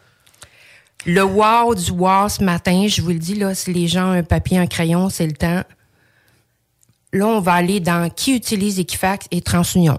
Le 1.06 1.22
wow 1.22 1.74
du 1.74 1.90
wow 1.92 2.28
ce 2.28 2.42
matin, 2.42 2.86
je 2.88 3.00
vous 3.00 3.08
le 3.10 3.18
dis, 3.18 3.34
là, 3.34 3.54
si 3.54 3.72
les 3.72 3.86
gens 3.86 4.08
ont 4.08 4.12
un 4.12 4.22
papier, 4.22 4.58
un 4.58 4.66
crayon, 4.66 5.08
c'est 5.08 5.26
le 5.26 5.32
temps. 5.32 5.62
Là, 7.12 7.26
on 7.26 7.40
va 7.40 7.54
aller 7.54 7.80
dans 7.80 8.10
qui 8.10 8.36
utilise 8.36 8.78
Equifax 8.78 9.26
et 9.30 9.40
TransUnion. 9.40 9.98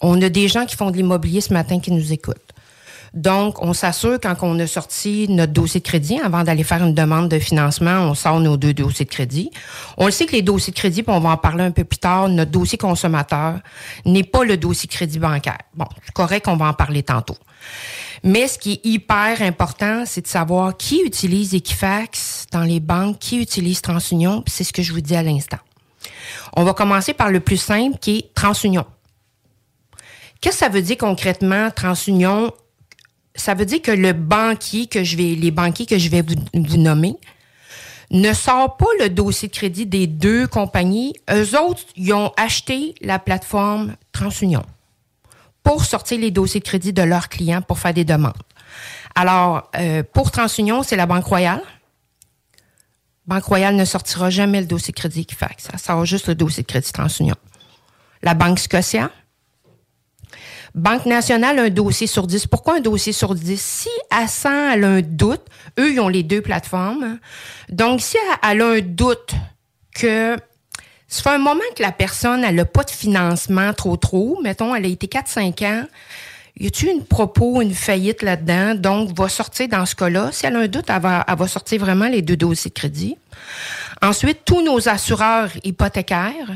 On 0.00 0.20
a 0.22 0.28
des 0.28 0.46
gens 0.48 0.66
qui 0.66 0.76
font 0.76 0.90
de 0.90 0.96
l'immobilier 0.96 1.40
ce 1.40 1.52
matin 1.52 1.80
qui 1.80 1.90
nous 1.90 2.12
écoutent. 2.12 2.36
Donc, 3.14 3.62
on 3.62 3.72
s'assure 3.72 4.18
quand 4.20 4.36
on 4.42 4.58
a 4.58 4.66
sorti 4.66 5.26
notre 5.28 5.52
dossier 5.52 5.80
de 5.80 5.86
crédit, 5.86 6.20
avant 6.20 6.44
d'aller 6.44 6.64
faire 6.64 6.84
une 6.84 6.94
demande 6.94 7.28
de 7.28 7.38
financement, 7.38 8.00
on 8.00 8.14
sort 8.14 8.40
nos 8.40 8.56
deux 8.56 8.74
dossiers 8.74 9.04
de 9.04 9.10
crédit. 9.10 9.50
On 9.96 10.06
le 10.06 10.12
sait 10.12 10.26
que 10.26 10.32
les 10.32 10.42
dossiers 10.42 10.72
de 10.72 10.78
crédit, 10.78 11.02
puis 11.02 11.12
on 11.14 11.20
va 11.20 11.30
en 11.30 11.36
parler 11.36 11.64
un 11.64 11.70
peu 11.70 11.84
plus 11.84 11.98
tard, 11.98 12.28
notre 12.28 12.50
dossier 12.50 12.78
consommateur 12.78 13.58
n'est 14.04 14.24
pas 14.24 14.44
le 14.44 14.56
dossier 14.56 14.88
crédit 14.88 15.18
bancaire. 15.18 15.58
Bon, 15.74 15.86
c'est 16.04 16.14
correct, 16.14 16.48
on 16.48 16.56
va 16.56 16.66
en 16.66 16.74
parler 16.74 17.02
tantôt. 17.02 17.36
Mais 18.24 18.48
ce 18.48 18.58
qui 18.58 18.72
est 18.72 18.86
hyper 18.86 19.42
important, 19.42 20.04
c'est 20.04 20.22
de 20.22 20.26
savoir 20.26 20.76
qui 20.76 21.02
utilise 21.04 21.54
Equifax 21.54 22.46
dans 22.50 22.62
les 22.62 22.80
banques, 22.80 23.18
qui 23.18 23.40
utilise 23.40 23.80
TransUnion, 23.80 24.42
c'est 24.46 24.64
ce 24.64 24.72
que 24.72 24.82
je 24.82 24.92
vous 24.92 25.00
dis 25.00 25.16
à 25.16 25.22
l'instant. 25.22 25.58
On 26.56 26.64
va 26.64 26.74
commencer 26.74 27.14
par 27.14 27.30
le 27.30 27.40
plus 27.40 27.56
simple 27.56 27.98
qui 27.98 28.18
est 28.18 28.34
TransUnion. 28.34 28.84
Qu'est-ce 30.40 30.58
que 30.58 30.64
ça 30.64 30.68
veut 30.68 30.82
dire 30.82 30.96
concrètement, 30.98 31.70
TransUnion? 31.70 32.52
Ça 33.38 33.54
veut 33.54 33.64
dire 33.64 33.80
que 33.80 33.94
je 33.94 35.16
vais, 35.16 35.34
les 35.34 35.50
banquiers 35.50 35.86
que 35.86 35.98
je 35.98 36.08
vais 36.08 36.22
vous, 36.22 36.34
vous 36.54 36.76
nommer, 36.76 37.16
ne 38.10 38.32
sort 38.32 38.76
pas 38.76 38.86
le 39.00 39.08
dossier 39.08 39.48
de 39.48 39.52
crédit 39.52 39.86
des 39.86 40.06
deux 40.06 40.46
compagnies. 40.46 41.14
Eux 41.30 41.58
autres, 41.58 41.82
ils 41.96 42.12
ont 42.12 42.32
acheté 42.36 42.94
la 43.00 43.18
plateforme 43.18 43.94
TransUnion 44.12 44.64
pour 45.62 45.84
sortir 45.84 46.18
les 46.18 46.30
dossiers 46.30 46.60
de 46.60 46.64
crédit 46.64 46.92
de 46.92 47.02
leurs 47.02 47.28
clients 47.28 47.62
pour 47.62 47.78
faire 47.78 47.94
des 47.94 48.04
demandes. 48.04 48.32
Alors, 49.14 49.70
euh, 49.76 50.02
pour 50.12 50.30
TransUnion, 50.30 50.82
c'est 50.82 50.96
la 50.96 51.06
Banque 51.06 51.24
Royale. 51.24 51.62
Banque 53.26 53.44
Royale 53.44 53.76
ne 53.76 53.84
sortira 53.84 54.30
jamais 54.30 54.60
le 54.60 54.66
dossier 54.66 54.92
de 54.92 54.98
crédit 54.98 55.20
Equifax. 55.20 55.68
Ça 55.70 55.78
sort 55.78 56.04
juste 56.06 56.28
le 56.28 56.34
dossier 56.34 56.62
de 56.62 56.68
crédit 56.68 56.90
TransUnion. 56.90 57.36
La 58.22 58.34
Banque 58.34 58.58
Scotia. 58.58 59.10
Banque 60.78 61.06
nationale, 61.06 61.58
un 61.58 61.70
dossier 61.70 62.06
sur 62.06 62.28
10. 62.28 62.46
Pourquoi 62.46 62.76
un 62.76 62.80
dossier 62.80 63.12
sur 63.12 63.34
10? 63.34 63.60
Si 63.60 63.88
sent, 64.28 64.48
elle 64.72 64.84
a 64.84 64.88
un 64.88 65.00
doute, 65.00 65.42
eux, 65.76 65.92
ils 65.92 65.98
ont 65.98 66.06
les 66.06 66.22
deux 66.22 66.40
plateformes. 66.40 67.18
Donc, 67.68 68.00
si 68.00 68.16
elle, 68.48 68.62
a 68.62 68.64
un 68.64 68.80
doute 68.80 69.34
que 69.92 70.36
ça 71.08 71.22
fait 71.22 71.30
un 71.30 71.38
moment 71.38 71.60
que 71.74 71.82
la 71.82 71.90
personne, 71.90 72.44
elle 72.44 72.54
n'a 72.54 72.64
pas 72.64 72.84
de 72.84 72.92
financement 72.92 73.72
trop 73.74 73.96
trop, 73.96 74.38
mettons, 74.40 74.72
elle 74.72 74.84
a 74.84 74.88
été 74.88 75.08
4-5 75.08 75.66
ans, 75.66 75.84
y 76.60 76.68
a-tu 76.68 76.88
une 76.88 77.04
propos, 77.04 77.60
une 77.60 77.74
faillite 77.74 78.22
là-dedans? 78.22 78.76
Donc, 78.76 79.18
va 79.18 79.28
sortir 79.28 79.66
dans 79.66 79.84
ce 79.84 79.96
cas-là. 79.96 80.30
Si 80.30 80.46
elle 80.46 80.54
a 80.54 80.60
un 80.60 80.68
doute, 80.68 80.84
elle 80.88 81.02
va, 81.02 81.24
elle 81.26 81.36
va 81.36 81.48
sortir 81.48 81.80
vraiment 81.80 82.06
les 82.06 82.22
deux 82.22 82.36
dossiers 82.36 82.68
de 82.68 82.74
crédit. 82.74 83.16
Ensuite, 84.00 84.44
tous 84.44 84.62
nos 84.62 84.88
assureurs 84.88 85.50
hypothécaires, 85.64 86.52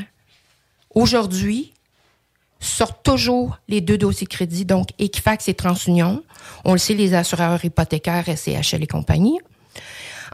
aujourd'hui, 0.95 1.72
sortent 2.63 3.03
toujours 3.03 3.59
les 3.67 3.81
deux 3.81 3.97
dossiers 3.97 4.25
de 4.25 4.33
crédit, 4.33 4.65
donc 4.65 4.89
Equifax 4.99 5.47
et 5.47 5.53
TransUnion. 5.53 6.23
On 6.65 6.73
le 6.73 6.77
sait, 6.77 6.93
les 6.93 7.13
assureurs 7.13 7.63
hypothécaires, 7.63 8.25
SCHL 8.25 8.83
et 8.83 8.87
compagnie. 8.87 9.39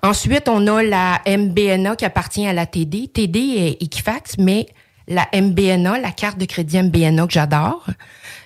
Ensuite, 0.01 0.47
on 0.47 0.65
a 0.67 0.83
la 0.83 1.21
MBNA 1.27 1.95
qui 1.95 2.05
appartient 2.05 2.47
à 2.47 2.53
la 2.53 2.65
TD. 2.65 3.09
TD 3.09 3.39
est 3.39 3.83
Equifax, 3.83 4.37
mais 4.37 4.67
la 5.07 5.27
MBNA, 5.33 5.99
la 5.99 6.11
carte 6.11 6.37
de 6.37 6.45
crédit 6.45 6.81
MBNA 6.81 7.25
que 7.25 7.33
j'adore, 7.33 7.85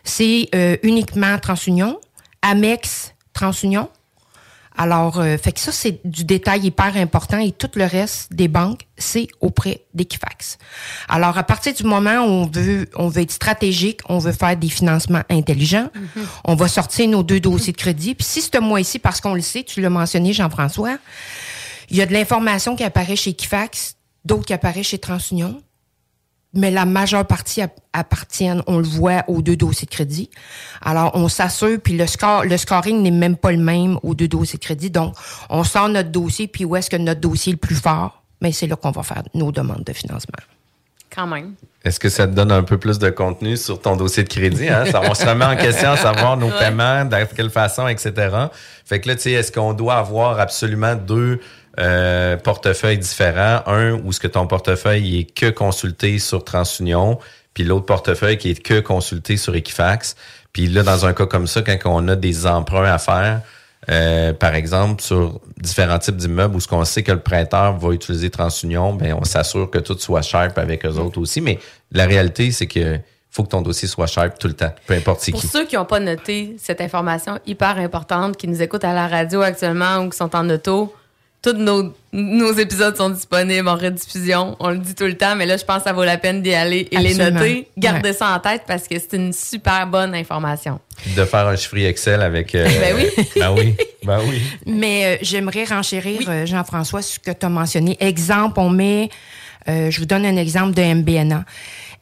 c'est 0.03 0.49
euh, 0.55 0.77
uniquement 0.81 1.38
TransUnion, 1.38 1.99
Amex 2.41 3.13
TransUnion. 3.34 3.89
Alors, 4.76 5.19
euh, 5.19 5.38
fait 5.38 5.51
que 5.51 5.59
ça, 5.59 5.71
c'est 5.71 5.99
du 6.05 6.24
détail 6.24 6.65
hyper 6.65 6.97
important 6.97 7.38
et 7.38 7.51
tout 7.51 7.69
le 7.76 7.86
reste 7.86 8.34
des 8.34 8.47
banques, 8.47 8.88
c'est 8.97 9.28
auprès 9.39 9.82
d'Equifax. 9.93 10.57
Alors, 11.07 11.38
à 11.38 11.43
partir 11.43 11.74
du 11.74 11.84
moment 11.84 12.17
où 12.19 12.30
on 12.30 12.45
veut, 12.47 12.89
on 12.95 13.07
veut 13.07 13.21
être 13.21 13.32
stratégique, 13.32 14.01
on 14.09 14.17
veut 14.17 14.32
faire 14.32 14.57
des 14.57 14.69
financements 14.69 15.24
intelligents, 15.30 15.89
on 16.45 16.55
va 16.55 16.67
sortir 16.67 17.07
nos 17.07 17.24
deux 17.24 17.39
dossiers 17.39 17.74
de 17.74 17.78
crédit. 17.78 18.15
Puis 18.15 18.26
si 18.26 18.41
ce 18.41 18.59
mois-ci, 18.59 18.99
parce 18.99 19.21
qu'on 19.21 19.36
le 19.36 19.41
sait, 19.41 19.63
tu 19.63 19.82
l'as 19.82 19.89
mentionné, 19.89 20.34
Jean-François, 20.34 20.97
il 21.89 21.97
y 21.97 22.01
a 22.01 22.05
de 22.05 22.13
l'information 22.13 22.76
qui 22.76 22.84
apparaît 22.84 23.15
chez 23.15 23.32
Equifax, 23.32 23.95
d'autres 24.26 24.45
qui 24.45 24.53
apparaissent 24.53 24.88
chez 24.88 24.97
TransUnion, 24.97 25.61
mais 26.54 26.70
la 26.72 26.86
majeure 26.86 27.26
partie 27.26 27.62
app- 27.62 27.80
appartiennent, 27.93 28.62
on 28.68 28.78
le 28.78 28.84
voit, 28.84 29.24
aux 29.28 29.41
deux 29.41 29.56
dossiers 29.56 29.86
de 29.86 29.91
crédit. 29.91 30.30
Alors, 30.82 31.12
on 31.16 31.28
s'assure, 31.28 31.80
puis 31.84 31.97
le 31.97 32.06
score, 32.08 32.45
le 32.45 32.58
scoring 32.58 33.01
n'est 33.01 33.12
même 33.12 33.36
pas 33.38 33.51
le 33.51 33.58
même 33.58 33.97
aux 34.04 34.14
deux 34.16 34.28
dossiers 34.28 34.60
de 34.60 34.64
crédit. 34.64 34.89
Donc, 34.89 35.16
on 35.49 35.64
sort 35.64 35.89
notre 35.89 36.10
dossier, 36.10 36.47
puis 36.47 36.66
où 36.66 36.76
est-ce 36.76 36.89
que 36.89 36.97
notre 36.97 37.22
dossier 37.22 37.51
est 37.51 37.56
le 37.56 37.60
plus 37.60 37.76
fort? 37.76 38.24
Mais 38.41 38.51
c'est 38.51 38.68
là 38.68 38.76
qu'on 38.76 38.91
va 38.91 39.04
faire 39.04 39.24
nos 39.34 39.51
demandes 39.51 39.84
de 39.84 39.93
financement. 39.93 40.38
Quand 41.16 41.28
même. 41.28 41.54
Est-ce 41.86 41.99
que 41.99 42.10
ça 42.10 42.26
te 42.28 42.32
donne 42.34 42.51
un 42.51 42.64
peu 42.64 42.78
plus 42.78 42.97
de 42.97 43.10
contenu 43.10 43.56
sur 43.58 43.80
ton 43.80 43.95
dossier 43.95 44.24
de 44.24 44.30
crédit? 44.30 44.68
Hein? 44.70 44.86
Ça, 44.91 45.01
on 45.08 45.14
se 45.14 45.26
remet 45.26 45.45
en 45.45 45.56
question 45.56 45.91
à 45.91 45.97
savoir 45.97 46.38
nos 46.38 46.47
Ouais. 46.47 46.58
paiements, 46.60 47.06
de 47.06 47.16
quelle 47.36 47.51
façon, 47.51 47.88
etc. 47.88 48.14
Fait 48.86 48.99
que 48.99 49.10
là, 49.10 49.16
tu 49.16 49.22
sais, 49.24 49.32
est-ce 49.34 49.51
qu'on 49.51 49.74
doit 49.74 49.95
avoir 49.95 50.39
absolument 50.39 50.95
deux 50.95 51.39
euh, 51.80 52.38
portefeuilles 52.38 52.97
différents? 52.97 53.61
Un 53.65 53.93
où 53.93 54.11
ce 54.11 54.19
que 54.19 54.28
ton 54.28 54.47
portefeuille 54.47 55.19
est 55.19 55.34
que 55.34 55.49
consulté 55.49 56.19
sur 56.19 56.43
TransUnion, 56.43 57.19
puis 57.53 57.63
l'autre 57.63 57.86
portefeuille 57.86 58.38
qui 58.38 58.51
est 58.51 58.61
que 58.61 58.80
consulté 58.80 59.38
sur 59.38 59.55
Equifax. 59.55 60.15
Puis 60.51 60.67
là, 60.67 60.84
dans 60.84 61.05
un 61.05 61.13
cas 61.13 61.26
comme 61.26 61.47
ça, 61.47 61.61
quand 61.61 61.78
on 61.86 62.07
a 62.07 62.15
des 62.15 62.45
emprunts 62.45 62.91
à 62.91 62.99
faire, 62.99 63.41
euh, 63.89 64.34
par 64.34 64.55
exemple, 64.55 65.01
sur 65.01 65.41
différents 65.57 65.99
types 65.99 66.15
d'immeubles 66.15 66.55
où 66.55 66.59
ce 66.59 66.67
qu'on 66.67 66.86
sait 66.86 67.03
que 67.03 67.11
le 67.11 67.19
prêteur 67.19 67.78
va 67.78 67.93
utiliser 67.93 68.30
TransUnion, 68.30 68.93
ben 68.93 69.15
on 69.19 69.24
s'assure 69.24 69.69
que 69.69 69.80
tout 69.80 69.97
soit 69.97 70.21
sharp 70.21 70.57
avec 70.57 70.86
eux 70.86 70.97
autres 70.97 71.19
aussi. 71.19 71.41
Mais 71.41 71.59
la 71.91 72.05
réalité, 72.05 72.51
c'est 72.51 72.67
que 72.67 72.99
faut 73.30 73.43
que 73.43 73.49
ton 73.49 73.61
dossier 73.61 73.88
soit 73.88 74.05
sharp 74.05 74.38
tout 74.38 74.47
le 74.47 74.53
temps, 74.53 74.74
peu 74.86 74.93
importe 74.93 75.21
c'est 75.21 75.32
Pour 75.32 75.41
qui. 75.41 75.47
ceux 75.47 75.65
qui 75.65 75.76
n'ont 75.76 75.86
pas 75.86 75.99
noté 75.99 76.55
cette 76.59 76.82
information 76.82 77.39
hyper 77.47 77.80
importante, 77.80 78.38
qui 78.38 78.47
nous 78.47 78.61
écoutent 78.61 78.86
à 78.86 78.93
la 78.93 79.07
radio 79.07 79.41
actuellement 79.41 79.97
ou 79.97 80.09
qui 80.09 80.17
sont 80.17 80.36
en 80.36 80.47
auto, 80.49 80.93
tous 81.44 81.54
nos, 81.54 81.94
nos 82.14 82.54
épisodes 82.54 82.96
sont 82.96 83.10
disponibles 83.10 83.68
en 83.68 83.76
rediffusion. 83.76 84.56
On 84.60 84.70
le 84.70 84.78
dit 84.78 84.96
tout 84.96 85.04
le 85.04 85.18
temps, 85.18 85.36
mais 85.36 85.46
là, 85.46 85.58
je 85.58 85.66
pense 85.66 85.80
que 85.80 85.84
ça 85.84 85.94
vaut 85.94 86.04
la 86.06 86.18
peine 86.18 86.41
d'y 86.41 86.54
aller 86.54 86.88
et 86.89 86.96
Absolument. 86.98 87.26
les 87.26 87.32
noter. 87.32 87.68
Gardez 87.78 88.10
Ouais. 88.10 88.16
ça 88.16 88.34
en 88.36 88.39
tête 88.39 88.64
parce 88.66 88.88
que 88.88 88.96
c'est 88.98 89.18
une 89.18 89.34
super 89.34 89.86
bonne 89.88 90.16
information. 90.16 90.80
De 91.18 91.26
faire 91.26 91.48
un 91.48 91.56
chiffre 91.58 91.78
Excel 91.78 92.22
avec. 92.22 92.56
euh, 92.56 92.66
Ben 92.80 92.96
oui. 92.96 93.26
ben 93.36 93.52
oui. 93.58 93.76
Ben 94.06 94.20
oui. 94.28 94.41
Mais 94.66 95.06
euh, 95.06 95.18
j'aimerais 95.22 95.66
renchérir, 95.66 96.22
euh, 96.30 96.46
Jean-François, 96.46 97.02
sur 97.02 97.16
ce 97.16 97.20
que 97.32 97.38
tu 97.38 97.46
as 97.46 97.50
mentionné. 97.50 97.98
Exemple, 98.00 98.60
on 98.60 98.70
met, 98.70 99.10
euh, 99.68 99.91
je 99.91 100.00
vous 100.00 100.06
donne 100.06 100.26
un 100.26 100.38
exemple 100.38 100.74
de 100.74 100.82
MBNA. 100.82 101.44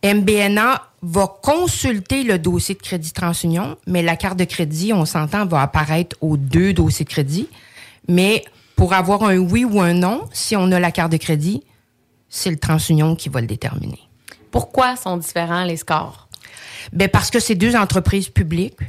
MBNA 0.03 0.81
va 1.03 1.27
consulter 1.41 2.23
le 2.23 2.37
dossier 2.37 2.75
de 2.75 2.81
crédit 2.81 3.11
TransUnion, 3.11 3.77
mais 3.87 4.01
la 4.03 4.15
carte 4.15 4.37
de 4.37 4.43
crédit, 4.45 4.93
on 4.93 5.05
s'entend, 5.05 5.45
va 5.45 5.61
apparaître 5.63 6.15
aux 6.21 6.37
deux 6.37 6.73
dossiers 6.73 7.05
de 7.05 7.09
crédit. 7.09 7.47
Mais 8.07 8.43
pour 8.81 8.93
avoir 8.95 9.21
un 9.21 9.37
oui 9.37 9.63
ou 9.63 9.79
un 9.79 9.93
non, 9.93 10.23
si 10.33 10.55
on 10.55 10.71
a 10.71 10.79
la 10.79 10.91
carte 10.91 11.11
de 11.11 11.17
crédit, 11.17 11.61
c'est 12.29 12.49
le 12.49 12.57
TransUnion 12.57 13.15
qui 13.15 13.29
va 13.29 13.39
le 13.39 13.45
déterminer. 13.45 13.99
Pourquoi 14.49 14.95
sont 14.95 15.17
différents 15.17 15.63
les 15.65 15.77
scores? 15.77 16.27
Ben 16.91 17.07
parce 17.07 17.29
que 17.29 17.39
c'est 17.39 17.53
deux 17.53 17.75
entreprises 17.75 18.29
publiques. 18.29 18.79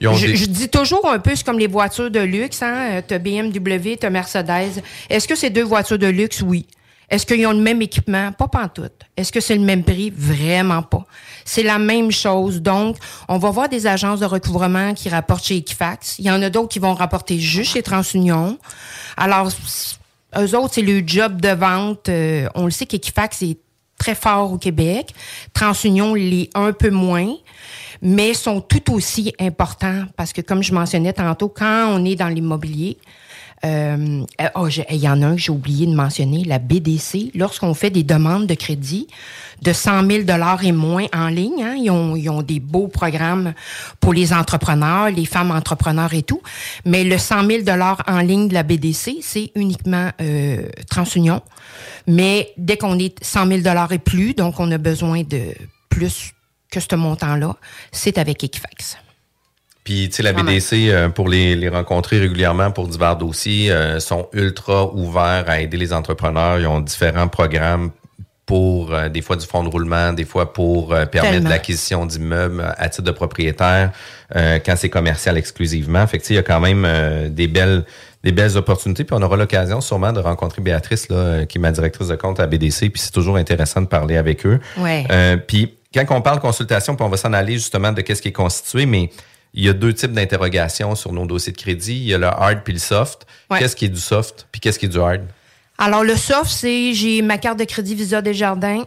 Je, 0.00 0.08
des- 0.26 0.34
je 0.36 0.46
dis 0.46 0.70
toujours 0.70 1.06
un 1.10 1.18
peu, 1.18 1.36
c'est 1.36 1.44
comme 1.44 1.58
les 1.58 1.66
voitures 1.66 2.10
de 2.10 2.20
luxe. 2.20 2.62
Hein? 2.62 3.02
Tu 3.06 3.12
as 3.12 3.18
BMW, 3.18 3.98
tu 4.00 4.06
as 4.06 4.08
Mercedes. 4.10 4.82
Est-ce 5.10 5.28
que 5.28 5.34
c'est 5.34 5.50
deux 5.50 5.64
voitures 5.64 5.98
de 5.98 6.06
luxe? 6.06 6.40
Oui. 6.40 6.66
Est-ce 7.10 7.24
qu'ils 7.24 7.46
ont 7.46 7.52
le 7.52 7.60
même 7.60 7.80
équipement? 7.80 8.32
Pas 8.32 8.48
pantoute. 8.48 9.04
Est-ce 9.16 9.32
que 9.32 9.40
c'est 9.40 9.54
le 9.54 9.62
même 9.62 9.82
prix? 9.82 10.12
Vraiment 10.14 10.82
pas. 10.82 11.06
C'est 11.44 11.62
la 11.62 11.78
même 11.78 12.10
chose. 12.10 12.60
Donc, 12.60 12.96
on 13.28 13.38
va 13.38 13.50
voir 13.50 13.68
des 13.68 13.86
agences 13.86 14.20
de 14.20 14.26
recouvrement 14.26 14.92
qui 14.92 15.08
rapportent 15.08 15.44
chez 15.44 15.56
Equifax. 15.56 16.18
Il 16.18 16.26
y 16.26 16.30
en 16.30 16.42
a 16.42 16.50
d'autres 16.50 16.68
qui 16.68 16.78
vont 16.78 16.94
rapporter 16.94 17.38
juste 17.38 17.72
chez 17.72 17.82
TransUnion. 17.82 18.58
Alors, 19.16 19.48
eux 20.38 20.56
autres, 20.56 20.74
c'est 20.74 20.82
le 20.82 21.02
job 21.06 21.40
de 21.40 21.48
vente. 21.48 22.10
Euh, 22.10 22.48
on 22.54 22.66
le 22.66 22.70
sait 22.70 22.84
qu'Equifax 22.84 23.40
est 23.42 23.58
très 23.98 24.14
fort 24.14 24.52
au 24.52 24.58
Québec. 24.58 25.14
TransUnion 25.54 26.14
l'est 26.14 26.50
un 26.54 26.72
peu 26.72 26.90
moins, 26.90 27.34
mais 28.02 28.34
sont 28.34 28.60
tout 28.60 28.92
aussi 28.92 29.32
importants 29.40 30.04
parce 30.16 30.34
que, 30.34 30.42
comme 30.42 30.62
je 30.62 30.74
mentionnais 30.74 31.14
tantôt, 31.14 31.48
quand 31.48 31.88
on 31.90 32.04
est 32.04 32.16
dans 32.16 32.28
l'immobilier, 32.28 32.98
euh, 33.64 34.24
euh, 34.40 34.48
oh, 34.54 34.68
il 34.68 34.96
y 34.96 35.08
en 35.08 35.22
a 35.22 35.26
un 35.26 35.34
que 35.34 35.40
j'ai 35.40 35.50
oublié 35.50 35.86
de 35.86 35.94
mentionner, 35.94 36.44
la 36.44 36.58
BDC. 36.58 37.32
Lorsqu'on 37.34 37.74
fait 37.74 37.90
des 37.90 38.02
demandes 38.02 38.46
de 38.46 38.54
crédit 38.54 39.08
de 39.62 39.72
100 39.72 40.06
000 40.06 40.22
et 40.62 40.72
moins 40.72 41.06
en 41.12 41.28
ligne, 41.28 41.62
hein, 41.62 41.74
ils, 41.76 41.90
ont, 41.90 42.14
ils 42.14 42.28
ont 42.30 42.42
des 42.42 42.60
beaux 42.60 42.88
programmes 42.88 43.54
pour 44.00 44.12
les 44.12 44.32
entrepreneurs, 44.32 45.10
les 45.10 45.24
femmes 45.24 45.50
entrepreneurs 45.50 46.14
et 46.14 46.22
tout. 46.22 46.42
Mais 46.84 47.04
le 47.04 47.18
100 47.18 47.46
000 47.46 47.62
en 48.06 48.18
ligne 48.20 48.48
de 48.48 48.54
la 48.54 48.62
BDC, 48.62 49.18
c'est 49.22 49.50
uniquement 49.54 50.10
euh, 50.20 50.68
TransUnion. 50.88 51.42
Mais 52.06 52.52
dès 52.56 52.76
qu'on 52.76 52.98
est 52.98 53.22
100 53.22 53.46
000 53.62 53.90
et 53.90 53.98
plus, 53.98 54.34
donc 54.34 54.60
on 54.60 54.70
a 54.70 54.78
besoin 54.78 55.22
de 55.22 55.54
plus 55.88 56.32
que 56.70 56.80
ce 56.80 56.94
montant-là, 56.94 57.56
c'est 57.92 58.18
avec 58.18 58.44
Equifax. 58.44 58.98
Puis, 59.88 60.10
tu 60.10 60.16
sais, 60.16 60.22
la 60.22 60.34
BDC, 60.34 60.90
euh, 60.90 61.08
pour 61.08 61.30
les, 61.30 61.56
les 61.56 61.70
rencontrer 61.70 62.18
régulièrement 62.18 62.70
pour 62.70 62.88
divers 62.88 63.16
dossiers, 63.16 63.72
euh, 63.72 64.00
sont 64.00 64.28
ultra 64.34 64.92
ouverts 64.92 65.44
à 65.46 65.60
aider 65.60 65.78
les 65.78 65.94
entrepreneurs. 65.94 66.58
Ils 66.58 66.66
ont 66.66 66.80
différents 66.80 67.28
programmes 67.28 67.90
pour 68.44 68.92
euh, 68.92 69.08
des 69.08 69.22
fois 69.22 69.36
du 69.36 69.46
fonds 69.46 69.64
de 69.64 69.70
roulement, 69.70 70.12
des 70.12 70.26
fois 70.26 70.52
pour 70.52 70.92
euh, 70.92 71.06
permettre 71.06 71.36
Tellement. 71.36 71.48
l'acquisition 71.48 72.04
d'immeubles 72.04 72.74
à 72.76 72.90
titre 72.90 73.04
de 73.04 73.12
propriétaire 73.12 73.92
euh, 74.36 74.58
quand 74.58 74.74
c'est 74.76 74.90
commercial 74.90 75.38
exclusivement. 75.38 76.06
Fait 76.06 76.18
que, 76.18 76.24
il 76.28 76.36
y 76.36 76.38
a 76.38 76.42
quand 76.42 76.60
même 76.60 76.86
des 77.30 77.48
belles 77.48 77.86
des 78.24 78.32
belles 78.32 78.58
opportunités. 78.58 79.04
Puis 79.04 79.16
on 79.18 79.22
aura 79.22 79.38
l'occasion 79.38 79.80
sûrement 79.80 80.12
de 80.12 80.20
rencontrer 80.20 80.60
Béatrice, 80.60 81.08
là, 81.08 81.46
qui 81.46 81.56
est 81.56 81.60
ma 81.62 81.72
directrice 81.72 82.08
de 82.08 82.16
compte 82.16 82.40
à 82.40 82.46
BDC. 82.46 82.90
Puis 82.90 83.00
c'est 83.00 83.12
toujours 83.12 83.36
intéressant 83.36 83.80
de 83.80 83.86
parler 83.86 84.18
avec 84.18 84.44
eux. 84.44 84.60
Ouais. 84.76 85.06
Puis 85.46 85.78
quand 85.94 86.04
on 86.10 86.20
parle 86.20 86.40
consultation, 86.40 86.94
puis 86.94 87.06
on 87.06 87.08
va 87.08 87.16
s'en 87.16 87.32
aller 87.32 87.54
justement 87.54 87.92
de 87.92 88.02
qu'est-ce 88.02 88.20
qui 88.20 88.28
est 88.28 88.32
constitué, 88.32 88.84
mais 88.84 89.08
il 89.54 89.64
y 89.64 89.68
a 89.68 89.72
deux 89.72 89.92
types 89.92 90.12
d'interrogations 90.12 90.94
sur 90.94 91.12
nos 91.12 91.26
dossiers 91.26 91.52
de 91.52 91.56
crédit. 91.56 91.96
Il 91.96 92.04
y 92.04 92.14
a 92.14 92.18
le 92.18 92.26
hard 92.26 92.60
puis 92.64 92.72
le 92.72 92.78
soft. 92.78 93.26
Ouais. 93.50 93.58
Qu'est-ce 93.58 93.76
qui 93.76 93.86
est 93.86 93.90
du 93.90 94.00
soft 94.00 94.46
puis 94.52 94.60
qu'est-ce 94.60 94.78
qui 94.78 94.86
est 94.86 94.90
du 94.90 94.98
hard? 94.98 95.22
Alors, 95.78 96.02
le 96.02 96.16
soft, 96.16 96.50
c'est 96.50 96.92
j'ai 96.92 97.22
ma 97.22 97.38
carte 97.38 97.58
de 97.58 97.64
crédit 97.64 97.94
Visa 97.94 98.20
Desjardins. 98.20 98.84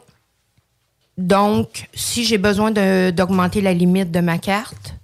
Donc, 1.18 1.88
si 1.94 2.26
j'ai 2.26 2.38
besoin 2.38 2.72
d'augmenter 2.72 3.62
la 3.62 3.74
limite 3.74 4.12
de 4.12 4.20
ma 4.20 4.38
carte, 4.38 4.96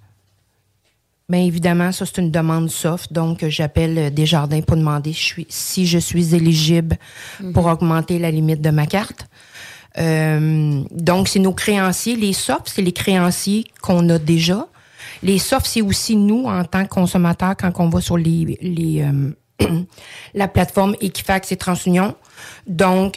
bien 1.28 1.40
évidemment, 1.40 1.92
ça, 1.92 2.04
c'est 2.06 2.18
une 2.18 2.30
demande 2.30 2.70
soft. 2.70 3.12
Donc, 3.12 3.46
j'appelle 3.48 3.98
euh, 3.98 4.10
Desjardins 4.10 4.60
pour 4.60 4.76
demander 4.76 5.12
si 5.12 5.20
je 5.20 5.26
suis, 5.26 5.46
si 5.48 5.86
je 5.86 5.98
suis 5.98 6.34
éligible 6.34 6.98
pour 7.54 7.66
augmenter 7.66 8.18
la 8.18 8.30
limite 8.30 8.60
de 8.60 8.70
ma 8.70 8.86
carte. 8.86 9.26
Euh, 9.98 10.82
donc, 10.90 11.28
c'est 11.28 11.38
nos 11.38 11.52
créanciers. 11.52 12.16
Les 12.16 12.32
softs, 12.32 12.70
c'est 12.74 12.82
les 12.82 12.92
créanciers 12.92 13.64
qu'on 13.80 14.08
a 14.10 14.18
déjà. 14.18 14.66
Les 15.22 15.38
softs, 15.38 15.66
c'est 15.66 15.82
aussi 15.82 16.16
nous, 16.16 16.44
en 16.46 16.64
tant 16.64 16.84
que 16.84 16.88
consommateurs, 16.88 17.54
quand 17.58 17.72
on 17.78 17.88
va 17.88 18.00
sur 18.00 18.16
les, 18.16 18.58
les, 18.60 19.02
euh, 19.62 19.66
la 20.34 20.48
plateforme 20.48 20.94
Equifax 21.00 21.52
et 21.52 21.56
TransUnion. 21.56 22.14
Donc, 22.66 23.16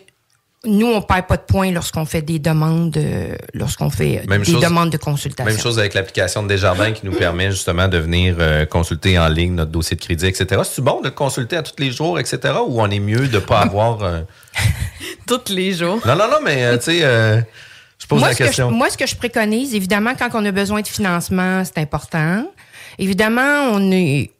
nous, 0.63 0.85
on 0.85 1.01
perd 1.01 1.25
pas 1.25 1.37
de 1.37 1.41
points 1.41 1.71
lorsqu'on 1.71 2.05
fait 2.05 2.21
des 2.21 2.37
demandes, 2.37 2.95
euh, 2.95 3.35
lorsqu'on 3.55 3.89
fait 3.89 4.23
Même 4.27 4.43
des 4.43 4.51
chose- 4.51 4.61
demandes 4.61 4.91
de 4.91 4.97
consultation. 4.97 5.51
Même 5.51 5.59
chose 5.59 5.79
avec 5.79 5.95
l'application 5.95 6.43
de 6.43 6.47
Desjardins 6.49 6.91
qui 6.91 7.03
nous 7.03 7.13
permet 7.13 7.49
justement 7.49 7.87
de 7.87 7.97
venir 7.97 8.35
euh, 8.37 8.67
consulter 8.67 9.17
en 9.17 9.27
ligne 9.27 9.55
notre 9.55 9.71
dossier 9.71 9.97
de 9.97 10.01
crédit, 10.01 10.27
etc. 10.27 10.61
C'est 10.63 10.83
bon 10.83 10.99
de 11.01 11.05
le 11.05 11.11
consulter 11.11 11.57
à 11.57 11.63
tous 11.63 11.73
les 11.81 11.89
jours, 11.91 12.19
etc. 12.19 12.53
Ou 12.67 12.79
on 12.79 12.87
est 12.91 12.99
mieux 12.99 13.27
de 13.27 13.39
pas 13.39 13.61
avoir... 13.61 14.03
euh, 14.03 14.21
Tous 15.27 15.51
les 15.51 15.73
jours. 15.73 15.99
Non, 16.05 16.15
non, 16.15 16.27
non, 16.29 16.37
mais 16.43 16.63
euh, 16.63 16.77
tu 16.77 16.83
sais, 16.83 16.99
euh, 17.03 17.41
je 18.01 18.07
pose 18.07 18.19
moi, 18.19 18.29
la 18.29 18.33
ce 18.33 18.39
que 18.39 18.43
je, 18.45 18.49
question. 18.49 18.71
moi, 18.71 18.89
ce 18.89 18.97
que 18.97 19.05
je 19.05 19.15
préconise, 19.15 19.75
évidemment, 19.75 20.13
quand 20.17 20.29
on 20.33 20.43
a 20.45 20.51
besoin 20.51 20.81
de 20.81 20.87
financement, 20.87 21.63
c'est 21.63 21.77
important. 21.77 22.45
Évidemment, 22.97 23.69
on 23.71 23.91
est, 23.91 24.31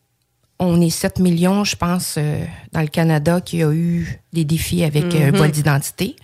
on 0.60 0.82
est 0.82 0.90
7 0.90 1.20
millions, 1.20 1.64
je 1.64 1.76
pense, 1.76 2.16
euh, 2.18 2.44
dans 2.72 2.82
le 2.82 2.88
Canada 2.88 3.40
qui 3.42 3.64
a 3.64 3.72
eu 3.72 4.20
des 4.34 4.44
défis 4.46 4.84
avec 4.84 5.14
euh, 5.16 5.32
Mhm. 5.32 5.36
vol 5.38 5.52
d'identité. 5.52 6.16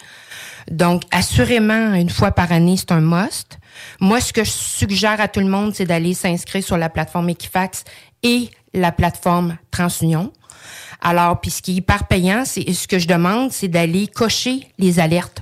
Donc, 0.71 1.03
assurément, 1.11 1.93
une 1.93 2.09
fois 2.09 2.31
par 2.31 2.51
année, 2.51 2.75
c'est 2.75 2.91
un 2.91 2.99
must. 2.99 3.57
Moi, 4.01 4.19
ce 4.19 4.33
que 4.33 4.43
je 4.43 4.49
suggère 4.51 5.21
à 5.21 5.27
tout 5.27 5.39
le 5.39 5.47
monde, 5.47 5.73
c'est 5.73 5.85
d'aller 5.85 6.13
s'inscrire 6.13 6.63
sur 6.63 6.77
la 6.77 6.89
plateforme 6.89 7.29
Equifax 7.29 7.83
et 8.23 8.49
la 8.73 8.91
plateforme 8.91 9.57
TransUnion. 9.71 10.33
Alors, 11.01 11.39
puis 11.39 11.51
ce 11.51 11.61
qui 11.61 11.71
est 11.71 11.75
hyper 11.75 12.05
payant, 12.07 12.43
c'est 12.45 12.73
ce 12.73 12.87
que 12.87 12.99
je 12.99 13.07
demande, 13.07 13.51
c'est 13.53 13.67
d'aller 13.69 14.07
cocher 14.07 14.67
les 14.77 14.99
alertes. 14.99 15.41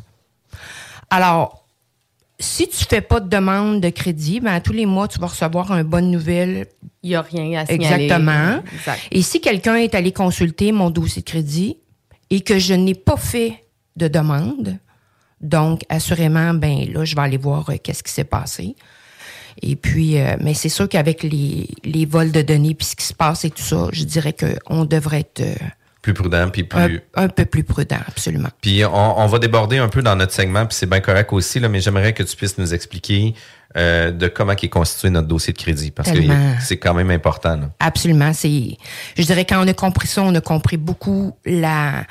Alors, 1.10 1.65
si 2.40 2.68
tu 2.68 2.84
fais 2.86 3.02
pas 3.02 3.20
de 3.20 3.30
demande 3.30 3.82
de 3.82 3.90
crédit, 3.90 4.40
ben, 4.40 4.60
tous 4.60 4.74
les 4.74 4.86
mois, 4.86 5.08
tu 5.08 5.20
vas 5.20 5.28
recevoir 5.28 5.72
une 5.72 5.84
bonne 5.84 6.12
nouvelle. 6.12 6.68
Il 7.02 7.10
n'y 7.10 7.16
a 7.16 7.22
rien 7.22 7.62
à 7.62 7.66
signaler. 7.66 8.06
Exactement. 8.06 8.62
Exact. 8.74 9.02
Et 9.12 9.22
si 9.22 9.40
quelqu'un 9.40 9.76
est 9.76 9.96
allé 9.96 10.12
consulter 10.12 10.72
mon 10.72 10.90
dossier 10.90 11.22
de 11.22 11.28
crédit 11.28 11.78
et 12.30 12.42
que 12.42 12.60
je 12.60 12.74
n'ai 12.74 12.96
pas 12.96 13.18
fait 13.18 13.66
de 13.96 14.08
demande, 14.08 14.78
donc 15.42 15.84
assurément, 15.90 16.54
ben 16.54 16.92
là, 16.92 17.06
je 17.06 17.16
vais 17.16 17.22
aller 17.22 17.38
voir 17.38 17.70
euh, 17.70 17.76
qu'est-ce 17.82 18.04
qui 18.04 18.12
s'est 18.12 18.24
passé. 18.24 18.76
Et 19.62 19.76
puis, 19.76 20.20
euh, 20.20 20.36
mais 20.42 20.54
c'est 20.54 20.70
sûr 20.70 20.90
qu'avec 20.90 21.24
les, 21.24 21.70
les 21.84 22.06
vols 22.06 22.32
de 22.32 22.42
données 22.42 22.76
puis 22.76 22.86
ce 22.86 22.96
qui 22.96 23.06
se 23.06 23.14
passe 23.14 23.46
et 23.46 23.50
tout 23.50 23.64
ça, 23.64 23.88
je 23.94 24.04
dirais 24.04 24.34
qu'on 24.34 24.84
devrait 24.84 25.22
être 25.22 25.42
euh, 25.42 25.56
Plus 26.06 26.14
prudent, 26.14 26.50
puis 26.52 26.68
un, 26.72 26.88
plus... 26.88 27.02
un 27.16 27.28
peu 27.28 27.46
plus 27.46 27.64
prudent, 27.64 27.98
absolument. 28.08 28.50
Puis 28.62 28.86
on, 28.86 29.20
on 29.20 29.26
va 29.26 29.40
déborder 29.40 29.80
un 29.80 29.90
peu 29.90 30.04
dans 30.04 30.16
notre 30.16 30.34
segment, 30.34 30.68
puis 30.68 30.78
c'est 30.78 30.86
bien 30.86 31.00
correct 31.00 31.34
aussi, 31.34 31.60
là, 31.60 31.68
mais 31.68 31.80
j'aimerais 31.80 32.14
que 32.14 32.22
tu 32.22 32.36
puisses 32.36 32.60
nous 32.60 32.76
expliquer 32.76 33.34
euh, 33.78 34.12
de 34.12 34.28
comment 34.28 34.54
est 34.54 34.70
constitué 34.70 35.10
notre 35.10 35.28
dossier 35.28 35.52
de 35.52 35.58
crédit 35.58 35.92
parce 35.92 36.12
que 36.12 36.20
c'est 36.62 36.78
quand 36.78 36.94
même 36.94 37.12
important. 37.12 37.58
là. 37.58 37.70
Absolument. 37.80 38.32
C'est, 38.34 38.78
je 39.18 39.24
dirais, 39.24 39.44
quand 39.46 39.64
on 39.64 39.68
a 39.68 39.74
compris 39.74 40.08
ça, 40.08 40.22
on 40.22 40.34
a 40.34 40.42
compris 40.42 40.78
beaucoup 40.78 41.34
la, 41.46 42.06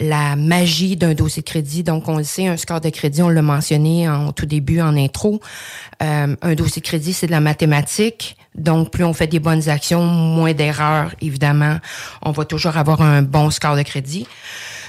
la 0.00 0.34
magie 0.36 0.96
d'un 0.96 1.14
dossier 1.14 1.42
de 1.42 1.46
crédit. 1.46 1.82
Donc, 1.84 2.08
on 2.08 2.18
le 2.18 2.24
sait, 2.24 2.46
un 2.46 2.56
score 2.56 2.80
de 2.80 2.90
crédit, 2.90 3.22
on 3.22 3.28
l'a 3.28 3.42
mentionné 3.42 4.08
en 4.08 4.32
tout 4.32 4.46
début, 4.46 4.80
en 4.80 4.96
intro. 4.96 5.40
Euh, 6.02 6.34
un 6.40 6.54
dossier 6.54 6.82
de 6.82 6.86
crédit, 6.86 7.12
c'est 7.12 7.26
de 7.26 7.32
la 7.32 7.40
mathématique. 7.40 8.36
Donc, 8.54 8.90
plus 8.90 9.04
on 9.04 9.12
fait 9.12 9.26
des 9.26 9.40
bonnes 9.40 9.68
actions, 9.68 10.02
moins 10.04 10.52
d'erreurs, 10.52 11.14
évidemment. 11.20 11.78
On 12.22 12.32
va 12.32 12.44
toujours 12.44 12.76
avoir 12.76 13.02
un 13.02 13.22
bon 13.22 13.50
score 13.50 13.76
de 13.76 13.82
crédit. 13.82 14.26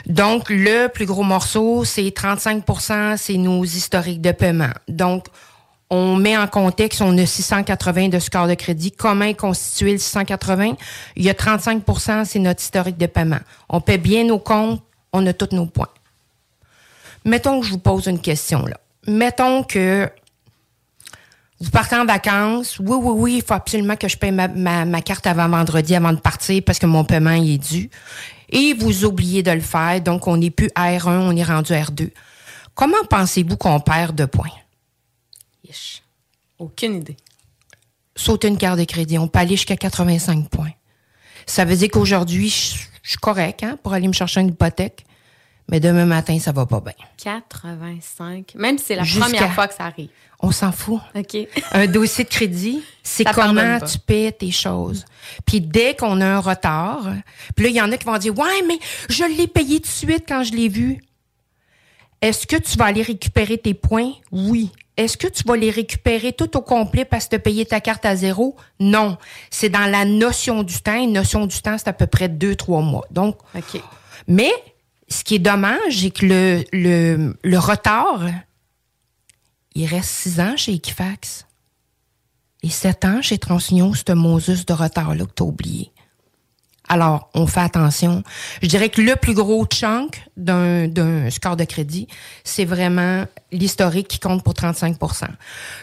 Donc, 0.08 0.50
le 0.50 0.88
plus 0.88 1.06
gros 1.06 1.24
morceau, 1.24 1.84
c'est 1.84 2.04
35% 2.04 3.18
c'est 3.18 3.38
nos 3.38 3.64
historiques 3.64 4.22
de 4.22 4.32
paiement. 4.32 4.70
Donc, 4.88 5.26
on 5.90 6.16
met 6.16 6.36
en 6.36 6.48
contexte, 6.48 7.02
on 7.02 7.18
a 7.18 7.26
680 7.26 8.10
de 8.10 8.20
score 8.20 8.48
de 8.48 8.56
crédit. 8.56 8.92
Comment 8.92 9.26
est 9.26 9.36
constitué 9.36 9.94
le 9.94 9.98
680? 10.00 10.74
Il 11.16 11.24
y 11.24 11.30
a 11.30 11.34
35% 11.34 12.26
c'est 12.26 12.40
notre 12.40 12.62
historique 12.62 12.98
de 12.98 13.06
paiement. 13.06 13.40
On 13.70 13.82
paie 13.82 13.98
bien 13.98 14.24
nos 14.24 14.40
comptes, 14.40 14.82
on 15.14 15.26
a 15.28 15.34
tous 15.34 15.56
nos 15.56 15.66
points. 15.66 15.90
Mettons 17.24 17.60
que 17.60 17.66
je 17.66 17.72
vous 17.72 17.80
pose 17.80 18.08
une 18.08 18.20
question, 18.20 18.66
là. 18.66 18.78
Mettons 19.08 19.64
que 19.64 20.10
vous 21.60 21.70
partez 21.70 21.96
en 21.96 22.06
vacances. 22.06 22.80
Oui, 22.80 22.98
oui, 23.00 23.14
oui, 23.16 23.36
il 23.38 23.44
faut 23.44 23.54
absolument 23.54 23.96
que 23.96 24.08
je 24.08 24.18
paye 24.18 24.32
ma, 24.32 25.02
carte 25.02 25.26
avant 25.28 25.48
vendredi, 25.48 25.96
avant 25.96 26.14
de 26.14 26.20
partir, 26.20 26.62
parce 26.66 26.80
que 26.80 26.86
mon 26.86 27.04
paiement 27.04 27.32
est 27.32 27.58
dû. 27.58 27.90
Et 28.50 28.74
vous 28.74 29.06
oubliez 29.06 29.42
de 29.42 29.52
le 29.52 29.62
faire, 29.62 30.02
donc 30.02 30.28
on 30.28 30.38
n'est 30.38 30.52
plus 30.52 30.68
R1, 30.76 31.08
on 31.08 31.36
est 31.36 31.44
rendu 31.44 31.74
R2. 31.74 32.12
Comment 32.74 33.04
pensez-vous 33.10 33.58
qu'on 33.58 33.80
perd 33.80 34.16
de 34.16 34.26
points? 34.26 34.52
Aucune 36.60 36.96
idée. 36.96 37.18
sauter 38.16 38.48
une 38.48 38.58
carte 38.58 38.80
de 38.80 38.86
crédit. 38.86 39.18
On 39.18 39.28
peut 39.28 39.40
aller 39.40 39.56
jusqu'à 39.58 39.76
85 39.76 40.50
points. 40.50 40.72
Ça 41.46 41.66
veut 41.66 41.76
dire 41.76 41.90
qu'aujourd'hui, 41.92 42.50
je 43.04 43.10
suis 43.10 43.18
correct 43.20 43.64
hein, 43.64 43.78
pour 43.84 43.94
aller 43.94 44.08
me 44.08 44.14
chercher 44.14 44.42
une 44.42 44.50
hypothèque, 44.50 45.06
mais 45.70 45.80
demain 45.80 46.06
matin, 46.06 46.40
ça 46.40 46.52
va 46.52 46.66
pas 46.66 46.80
bien. 46.80 46.94
85. 47.18 48.54
Même 48.56 48.78
si 48.78 48.86
c'est 48.86 48.96
la 48.96 49.04
première 49.04 49.54
fois 49.54 49.68
que 49.68 49.74
ça 49.74 49.86
arrive. 49.86 50.10
On 50.40 50.52
s'en 50.52 50.72
fout. 50.72 51.02
OK. 51.16 51.38
Un 51.72 51.88
dossier 51.88 52.24
de 52.24 52.30
crédit, 52.30 52.84
c'est 53.04 53.24
comment 53.24 53.80
tu 53.80 53.98
paies 54.00 54.32
tes 54.32 54.52
choses. 54.52 55.06
Puis 55.46 55.62
dès 55.62 55.96
qu'on 55.96 56.22
a 56.22 56.26
un 56.26 56.40
retard, 56.40 57.08
puis 57.56 57.66
là, 57.66 57.70
il 57.70 57.76
y 57.76 57.82
en 57.82 57.92
a 57.92 57.98
qui 57.98 58.06
vont 58.06 58.18
dire 58.18 58.38
Ouais, 58.38 58.62
mais 58.68 58.80
je 59.10 59.24
l'ai 59.24 59.48
payé 59.48 59.80
tout 59.80 59.88
de 59.88 59.88
suite 59.88 60.26
quand 60.28 60.44
je 60.44 60.54
l'ai 60.54 60.70
vu. 60.70 61.02
Est-ce 62.22 62.48
que 62.48 62.56
tu 62.56 62.78
vas 62.78 62.86
aller 62.86 63.02
récupérer 63.02 63.58
tes 63.58 63.74
points? 63.74 64.14
Oui. 64.32 64.72
Est-ce 64.98 65.18
que 65.18 65.28
tu 65.28 65.44
vas 65.44 65.58
les 65.58 65.70
récupérer 65.72 66.32
tout 66.32 66.56
au 66.56 66.62
complet 66.62 67.04
parce 67.04 67.26
que 67.26 67.32
tu 67.32 67.36
as 67.36 67.40
payé 67.40 67.66
ta 67.66 67.82
carte 67.82 68.06
à 68.06 68.16
zéro? 68.16 68.56
Non. 68.80 69.18
C'est 69.50 69.70
dans 69.70 69.92
la 69.92 70.06
notion 70.06 70.64
du 70.64 70.82
temps. 70.82 71.02
Une 71.02 71.14
notion 71.14 71.46
du 71.48 71.62
temps, 71.62 71.78
c'est 71.78 71.90
à 71.90 71.94
peu 71.94 72.08
près 72.08 72.30
deux, 72.30 72.56
trois 72.56 72.82
mois. 72.82 73.06
Donc, 73.12 73.38
OK. 73.56 73.82
mais 74.28 74.52
ce 75.10 75.24
qui 75.24 75.36
est 75.36 75.40
dommage, 75.40 76.00
c'est 76.00 76.12
que 76.12 76.26
le, 76.26 76.64
le, 76.72 77.38
le 77.44 77.60
retard, 77.60 78.22
il 79.76 79.86
reste 79.86 80.10
six 80.10 80.40
ans 80.40 80.56
chez 80.56 80.74
Equifax. 80.74 81.46
Et 82.64 82.70
sept 82.70 83.06
ans 83.06 83.22
chez 83.22 83.38
Transunion, 83.38 83.94
ce 83.94 84.14
Moses 84.14 84.66
de 84.66 84.74
retard-là 84.74 85.26
que 85.26 85.34
tu 85.36 85.44
as 85.44 85.46
oublié. 85.46 85.92
Alors, 86.88 87.30
on 87.34 87.48
fait 87.48 87.62
attention. 87.62 88.24
Je 88.62 88.68
dirais 88.68 88.90
que 88.90 89.02
le 89.02 89.16
plus 89.16 89.34
gros 89.34 89.66
chunk 89.66 90.24
d'un 90.38 91.30
score 91.30 91.56
de 91.56 91.64
crédit, 91.64 92.08
c'est 92.44 92.66
vraiment 92.66 93.26
l'historique 93.52 94.08
qui 94.08 94.20
compte 94.20 94.44
pour 94.44 94.54
35% 94.54 95.26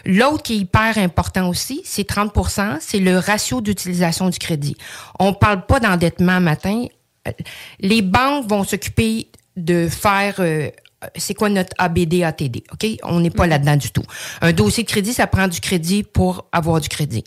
L'autre 0.05 0.43
qui 0.43 0.53
est 0.53 0.57
hyper 0.57 0.97
important 0.97 1.49
aussi, 1.49 1.81
c'est 1.85 2.09
30% 2.09 2.77
c'est 2.79 2.99
le 2.99 3.17
ratio 3.17 3.61
d'utilisation 3.61 4.29
du 4.29 4.39
crédit. 4.39 4.77
On 5.19 5.33
parle 5.33 5.65
pas 5.65 5.79
d'endettement 5.79 6.39
matin. 6.39 6.85
Euh, 7.27 7.31
Les 7.79 8.01
banques 8.01 8.47
vont 8.47 8.63
s'occuper 8.63 9.27
de 9.57 9.87
faire 9.87 10.35
euh, 10.39 10.69
c'est 11.15 11.33
quoi 11.33 11.49
notre 11.49 11.71
ABD 11.77 12.23
ATD, 12.23 12.63
OK? 12.71 12.87
On 13.03 13.19
n'est 13.19 13.29
pas 13.29 13.47
là-dedans 13.47 13.75
du 13.75 13.91
tout. 13.91 14.03
Un 14.41 14.53
dossier 14.53 14.83
de 14.83 14.89
crédit, 14.89 15.13
ça 15.13 15.27
prend 15.27 15.47
du 15.47 15.59
crédit 15.59 16.03
pour 16.03 16.45
avoir 16.51 16.81
du 16.81 16.89
crédit. 16.89 17.23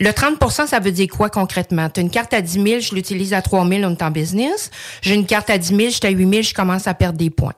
Le 0.00 0.10
30% 0.10 0.66
ça 0.66 0.78
veut 0.80 0.92
dire 0.92 1.08
quoi 1.08 1.30
concrètement? 1.30 1.88
Tu 1.90 2.00
as 2.00 2.02
une 2.02 2.10
carte 2.10 2.34
à 2.34 2.40
10 2.40 2.52
000, 2.52 2.80
je 2.80 2.94
l'utilise 2.94 3.32
à 3.32 3.42
3 3.42 3.66
000, 3.66 3.82
on 3.84 3.92
est 3.92 4.02
en 4.02 4.10
business. 4.10 4.70
J'ai 5.02 5.14
une 5.14 5.26
carte 5.26 5.50
à 5.50 5.58
10 5.58 5.68
000, 5.68 5.90
j'étais 5.90 6.08
à 6.08 6.10
8 6.10 6.30
000, 6.30 6.42
je 6.42 6.54
commence 6.54 6.86
à 6.86 6.94
perdre 6.94 7.18
des 7.18 7.30
points. 7.30 7.54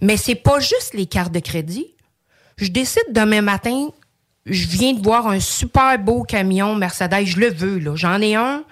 Mais 0.00 0.16
c'est 0.16 0.34
pas 0.34 0.60
juste 0.60 0.92
les 0.94 1.06
cartes 1.06 1.32
de 1.32 1.40
crédit. 1.40 1.86
Je 2.56 2.68
décide 2.68 3.04
demain 3.10 3.42
matin, 3.42 3.88
je 4.46 4.66
viens 4.66 4.94
de 4.94 5.02
voir 5.02 5.26
un 5.26 5.40
super 5.40 5.98
beau 5.98 6.22
camion 6.22 6.74
Mercedes, 6.74 7.24
je 7.26 7.38
le 7.38 7.52
veux, 7.52 7.78
là. 7.78 7.96
J'en 7.96 8.20
ai 8.20 8.34
un. 8.34 8.64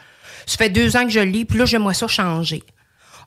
Ça 0.47 0.57
fait 0.57 0.70
deux 0.70 0.97
ans 0.97 1.05
que 1.05 1.11
je 1.11 1.20
le 1.20 1.26
lis, 1.26 1.45
puis 1.45 1.59
là, 1.59 1.64
j'aimerais 1.64 1.95
ça 1.95 2.07
changer. 2.07 2.62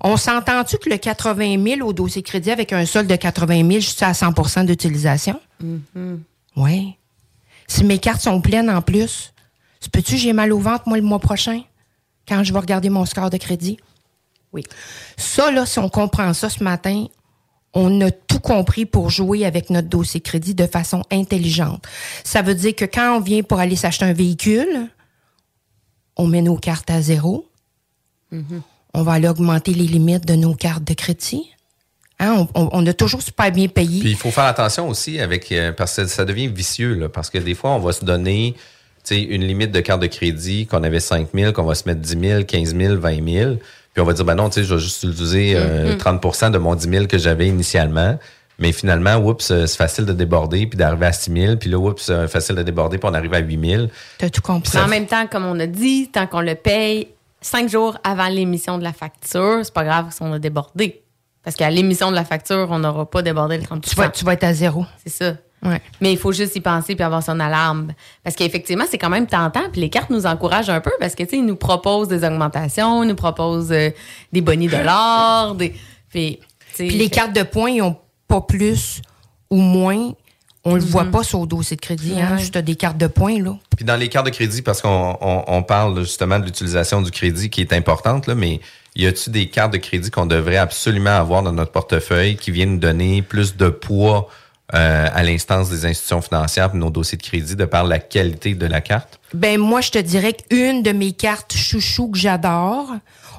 On 0.01 0.17
s'entend-tu 0.17 0.77
que 0.77 0.89
le 0.89 0.97
80 0.97 1.63
000 1.63 1.87
au 1.87 1.93
dossier 1.93 2.21
crédit 2.21 2.51
avec 2.51 2.73
un 2.73 2.85
solde 2.85 3.07
de 3.07 3.15
80 3.15 3.67
000, 3.67 3.69
je 3.71 3.79
suis 3.79 4.05
à 4.05 4.11
100% 4.11 4.65
d'utilisation? 4.65 5.39
Mhm. 5.61 6.23
Oui. 6.55 6.95
Si 7.67 7.83
mes 7.83 7.99
cartes 7.99 8.21
sont 8.21 8.41
pleines 8.41 8.69
en 8.69 8.81
plus, 8.81 9.33
peux-tu 9.91 10.17
j'ai 10.17 10.33
mal 10.33 10.53
au 10.53 10.59
ventre, 10.59 10.83
moi, 10.87 10.97
le 10.97 11.03
mois 11.03 11.19
prochain, 11.19 11.61
quand 12.27 12.43
je 12.43 12.53
vais 12.53 12.59
regarder 12.59 12.89
mon 12.89 13.05
score 13.05 13.29
de 13.29 13.37
crédit? 13.37 13.77
Oui. 14.53 14.63
Ça, 15.17 15.51
là, 15.51 15.65
si 15.65 15.79
on 15.79 15.89
comprend 15.89 16.33
ça 16.33 16.49
ce 16.49 16.63
matin, 16.63 17.05
on 17.73 18.01
a 18.01 18.11
tout 18.11 18.39
compris 18.39 18.85
pour 18.85 19.09
jouer 19.09 19.45
avec 19.45 19.69
notre 19.69 19.87
dossier 19.87 20.21
crédit 20.21 20.55
de 20.55 20.65
façon 20.65 21.03
intelligente. 21.11 21.85
Ça 22.23 22.41
veut 22.41 22.55
dire 22.55 22.75
que 22.75 22.85
quand 22.85 23.17
on 23.17 23.19
vient 23.19 23.43
pour 23.43 23.59
aller 23.59 23.75
s'acheter 23.75 24.05
un 24.05 24.13
véhicule, 24.13 24.89
on 26.15 26.27
met 26.27 26.41
nos 26.41 26.57
cartes 26.57 26.89
à 26.89 27.01
zéro. 27.01 27.49
On 28.93 29.03
va 29.03 29.13
aller 29.13 29.27
augmenter 29.27 29.73
les 29.73 29.85
limites 29.85 30.25
de 30.25 30.33
nos 30.35 30.53
cartes 30.55 30.83
de 30.83 30.93
crédit. 30.93 31.43
Hein, 32.19 32.47
on, 32.55 32.69
on- 32.71 32.85
a 32.87 32.93
toujours 32.93 33.21
super 33.21 33.51
bien 33.51 33.67
payé. 33.67 33.99
Puis 33.99 34.09
il 34.09 34.15
faut 34.15 34.31
faire 34.31 34.45
attention 34.45 34.89
aussi 34.89 35.19
avec 35.19 35.51
euh, 35.51 35.71
parce 35.71 35.95
que 35.95 36.07
ça 36.07 36.25
devient 36.25 36.47
vicieux 36.47 36.95
là, 36.95 37.09
parce 37.09 37.29
que 37.29 37.37
des 37.37 37.53
fois 37.53 37.71
on 37.71 37.79
va 37.79 37.91
se 37.91 38.03
donner 38.03 38.55
tu 39.03 39.13
sais, 39.15 39.21
une 39.21 39.45
limite 39.45 39.71
de 39.71 39.79
carte 39.81 40.01
de 40.01 40.07
crédit 40.07 40.65
qu'on 40.65 40.83
avait 40.83 40.99
5 40.99 41.27
000, 41.33 41.53
qu'on 41.53 41.63
va 41.63 41.75
se 41.75 41.83
mettre 41.87 42.01
10 42.01 42.19
000, 42.19 42.43
15 42.43 42.75
000, 42.75 42.95
20 42.97 43.23
000, 43.31 43.55
puis 43.93 44.01
on 44.01 44.03
va 44.03 44.13
dire 44.13 44.25
ben 44.25 44.33
non, 44.33 44.49
tu 44.49 44.55
sais, 44.55 44.63
je 44.63 44.73
vais 44.73 44.81
juste 44.81 45.03
utiliser 45.03 45.53
euh, 45.55 45.91
Mhm. 45.93 45.97
30% 45.99 46.49
de 46.51 46.57
mon 46.57 46.73
10 46.73 46.89
000 46.89 47.05
que 47.05 47.17
j'avais 47.19 47.47
initialement. 47.47 48.17
Mais 48.59 48.71
finalement, 48.71 49.17
oups, 49.17 49.51
euh, 49.51 49.67
c'est 49.67 49.77
facile 49.77 50.05
de 50.05 50.13
déborder 50.13 50.65
puis 50.65 50.75
d'arriver 50.77 51.05
à 51.05 51.13
6 51.13 51.31
000, 51.31 51.55
puis 51.57 51.69
là, 51.69 51.77
oups, 51.77 52.09
euh, 52.09 52.27
facile 52.27 52.55
de 52.55 52.63
déborder 52.63 52.97
puis 52.97 53.07
on 53.07 53.13
arrive 53.13 53.35
à 53.35 53.39
8 53.39 53.59
000. 53.69 53.85
T'as 54.17 54.31
tout 54.31 54.41
compris. 54.41 54.75
En 54.79 54.87
même 54.87 55.05
temps, 55.05 55.27
comme 55.27 55.45
on 55.45 55.59
a 55.59 55.67
dit, 55.67 56.09
tant 56.11 56.25
qu'on 56.25 56.41
le 56.41 56.55
paye 56.55 57.09
cinq 57.41 57.69
jours 57.69 57.97
avant 58.03 58.27
l'émission 58.27 58.77
de 58.77 58.83
la 58.83 58.93
facture, 58.93 59.59
c'est 59.63 59.73
pas 59.73 59.83
grave 59.83 60.07
si 60.11 60.21
on 60.21 60.33
a 60.33 60.39
débordé. 60.39 61.03
Parce 61.43 61.55
qu'à 61.55 61.69
l'émission 61.69 62.09
de 62.11 62.15
la 62.15 62.25
facture, 62.25 62.67
on 62.71 62.79
n'aura 62.79 63.09
pas 63.09 63.21
débordé 63.21 63.57
le 63.57 63.63
30 63.63 63.81
Tu 63.81 63.95
vas, 63.95 64.09
tu 64.09 64.25
vas 64.25 64.33
être 64.33 64.43
à 64.43 64.53
zéro. 64.53 64.85
C'est 65.05 65.09
ça. 65.11 65.33
Ouais. 65.63 65.81
Mais 66.01 66.11
il 66.11 66.17
faut 66.17 66.31
juste 66.31 66.55
y 66.55 66.61
penser 66.61 66.95
puis 66.95 67.03
avoir 67.03 67.23
son 67.23 67.39
alarme. 67.39 67.93
Parce 68.23 68.35
qu'effectivement, 68.35 68.83
c'est 68.89 68.97
quand 68.97 69.09
même 69.09 69.27
tentant. 69.27 69.69
Puis 69.71 69.81
les 69.81 69.89
cartes 69.89 70.09
nous 70.09 70.25
encouragent 70.25 70.69
un 70.69 70.81
peu 70.81 70.91
parce 70.99 71.15
que, 71.15 71.23
ils 71.31 71.45
nous 71.45 71.55
proposent 71.55 72.09
des 72.09 72.23
augmentations, 72.25 73.03
ils 73.03 73.07
nous 73.07 73.15
proposent 73.15 73.71
euh, 73.71 73.89
des 74.31 74.41
bonnies 74.41 74.67
de 74.67 74.77
l'or. 74.77 75.55
Des... 75.55 75.73
Puis, 76.09 76.39
les 76.79 76.89
fait- 77.05 77.09
cartes 77.09 77.33
de 77.33 77.43
points, 77.43 77.71
ils 77.71 77.79
n'ont 77.79 77.97
pas 78.27 78.41
plus 78.41 79.01
ou 79.49 79.57
moins. 79.57 80.11
On 80.67 80.75
le 80.75 80.81
voit 80.81 81.05
pas 81.05 81.23
sur 81.23 81.41
le 81.41 81.47
dossier 81.47 81.75
de 81.75 81.81
crédit. 81.81 82.13
Hein? 82.19 82.33
Ouais. 82.33 82.39
Juste 82.39 82.57
des 82.57 82.75
cartes 82.75 82.97
de 82.97 83.07
points, 83.07 83.41
là. 83.41 83.55
Puis 83.75 83.85
dans 83.85 83.95
les 83.95 84.09
cartes 84.09 84.25
de 84.25 84.31
crédit, 84.31 84.61
parce 84.61 84.81
qu'on 84.81 85.17
on, 85.21 85.43
on 85.47 85.63
parle 85.63 85.99
justement 86.01 86.39
de 86.39 86.45
l'utilisation 86.45 87.01
du 87.01 87.11
crédit 87.11 87.49
qui 87.49 87.61
est 87.61 87.73
importante, 87.73 88.27
là, 88.27 88.35
mais 88.35 88.59
y 88.95 89.05
a-t-il 89.05 89.31
des 89.31 89.47
cartes 89.47 89.73
de 89.73 89.77
crédit 89.77 90.09
qu'on 90.09 90.25
devrait 90.25 90.57
absolument 90.57 91.17
avoir 91.17 91.43
dans 91.43 91.53
notre 91.53 91.71
portefeuille 91.71 92.35
qui 92.35 92.51
viennent 92.51 92.73
nous 92.73 92.79
donner 92.79 93.21
plus 93.21 93.55
de 93.55 93.69
poids 93.69 94.27
euh, 94.73 95.07
à 95.13 95.23
l'instance 95.23 95.69
des 95.69 95.85
institutions 95.85 96.21
financières 96.21 96.71
pour 96.71 96.79
nos 96.79 96.89
dossiers 96.89 97.17
de 97.17 97.23
crédit 97.23 97.55
de 97.55 97.63
par 97.63 97.85
la 97.85 97.99
qualité 97.99 98.53
de 98.53 98.65
la 98.65 98.81
carte? 98.81 99.19
Ben 99.33 99.57
moi, 99.59 99.79
je 99.81 99.91
te 99.91 99.97
dirais 99.97 100.33
qu'une 100.33 100.83
de 100.83 100.91
mes 100.91 101.13
cartes 101.13 101.53
chouchou 101.53 102.09
que 102.09 102.17
j'adore, 102.17 102.87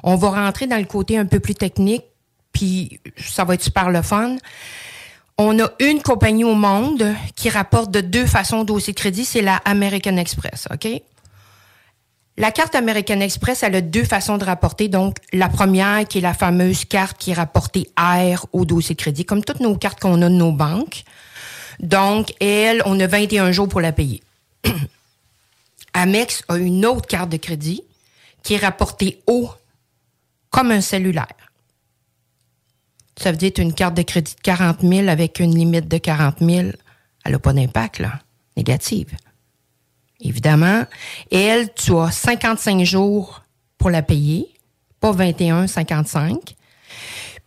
on 0.01 0.15
va 0.15 0.29
rentrer 0.29 0.65
dans 0.65 0.77
le 0.77 0.85
côté 0.85 1.17
un 1.17 1.25
peu 1.25 1.39
plus 1.39 1.55
technique, 1.55 2.03
puis 2.51 2.99
ça 3.17 3.43
va 3.43 3.53
être 3.53 3.61
super 3.61 3.91
le 3.91 4.01
fun. 4.01 4.37
On 5.41 5.57
a 5.57 5.71
une 5.79 6.01
compagnie 6.01 6.43
au 6.43 6.53
monde 6.53 7.15
qui 7.33 7.49
rapporte 7.49 7.91
de 7.91 8.01
deux 8.01 8.25
façons 8.25 8.65
dossier 8.65 8.91
de 8.91 8.99
crédit, 8.99 9.23
c'est 9.23 9.41
la 9.41 9.55
American 9.63 10.17
Express, 10.17 10.67
OK? 10.69 11.01
La 12.35 12.51
carte 12.51 12.75
American 12.75 13.21
Express, 13.21 13.63
elle 13.63 13.75
a 13.75 13.79
deux 13.79 14.03
façons 14.03 14.37
de 14.37 14.43
rapporter. 14.43 14.89
Donc, 14.89 15.15
la 15.31 15.47
première, 15.47 16.05
qui 16.05 16.17
est 16.17 16.21
la 16.21 16.33
fameuse 16.33 16.83
carte 16.83 17.17
qui 17.17 17.31
est 17.31 17.35
rapportée 17.35 17.89
R 17.97 18.47
au 18.51 18.65
dossier 18.65 18.95
de 18.95 18.99
crédit, 18.99 19.23
comme 19.23 19.41
toutes 19.41 19.61
nos 19.61 19.77
cartes 19.77 20.01
qu'on 20.01 20.21
a 20.21 20.27
de 20.27 20.35
nos 20.35 20.51
banques. 20.51 21.05
Donc, 21.79 22.33
elle, 22.41 22.81
on 22.85 22.99
a 22.99 23.07
21 23.07 23.53
jours 23.53 23.69
pour 23.69 23.79
la 23.79 23.93
payer. 23.93 24.21
Amex 25.93 26.43
a 26.49 26.57
une 26.57 26.85
autre 26.85 27.07
carte 27.07 27.29
de 27.29 27.37
crédit 27.37 27.81
qui 28.43 28.55
est 28.55 28.57
rapportée 28.57 29.21
haut 29.25 29.49
comme 30.49 30.71
un 30.71 30.81
cellulaire. 30.81 31.48
Ça 33.19 33.31
veut 33.31 33.37
dire 33.37 33.51
une 33.57 33.73
carte 33.73 33.95
de 33.95 34.01
crédit 34.01 34.33
de 34.33 34.41
40 34.41 34.81
000 34.81 35.09
avec 35.09 35.39
une 35.39 35.53
limite 35.53 35.89
de 35.89 35.97
40 35.97 36.37
000. 36.39 36.69
Elle 37.25 37.31
n'a 37.31 37.39
pas 37.39 37.51
d'impact, 37.51 37.99
là. 37.99 38.13
négative. 38.55 39.09
Évidemment, 40.21 40.83
elle, 41.31 41.73
tu 41.73 41.95
as 41.97 42.11
55 42.11 42.83
jours 42.83 43.43
pour 43.77 43.89
la 43.89 44.01
payer, 44.01 44.47
pas 44.99 45.11
21, 45.11 45.67
55. 45.67 46.55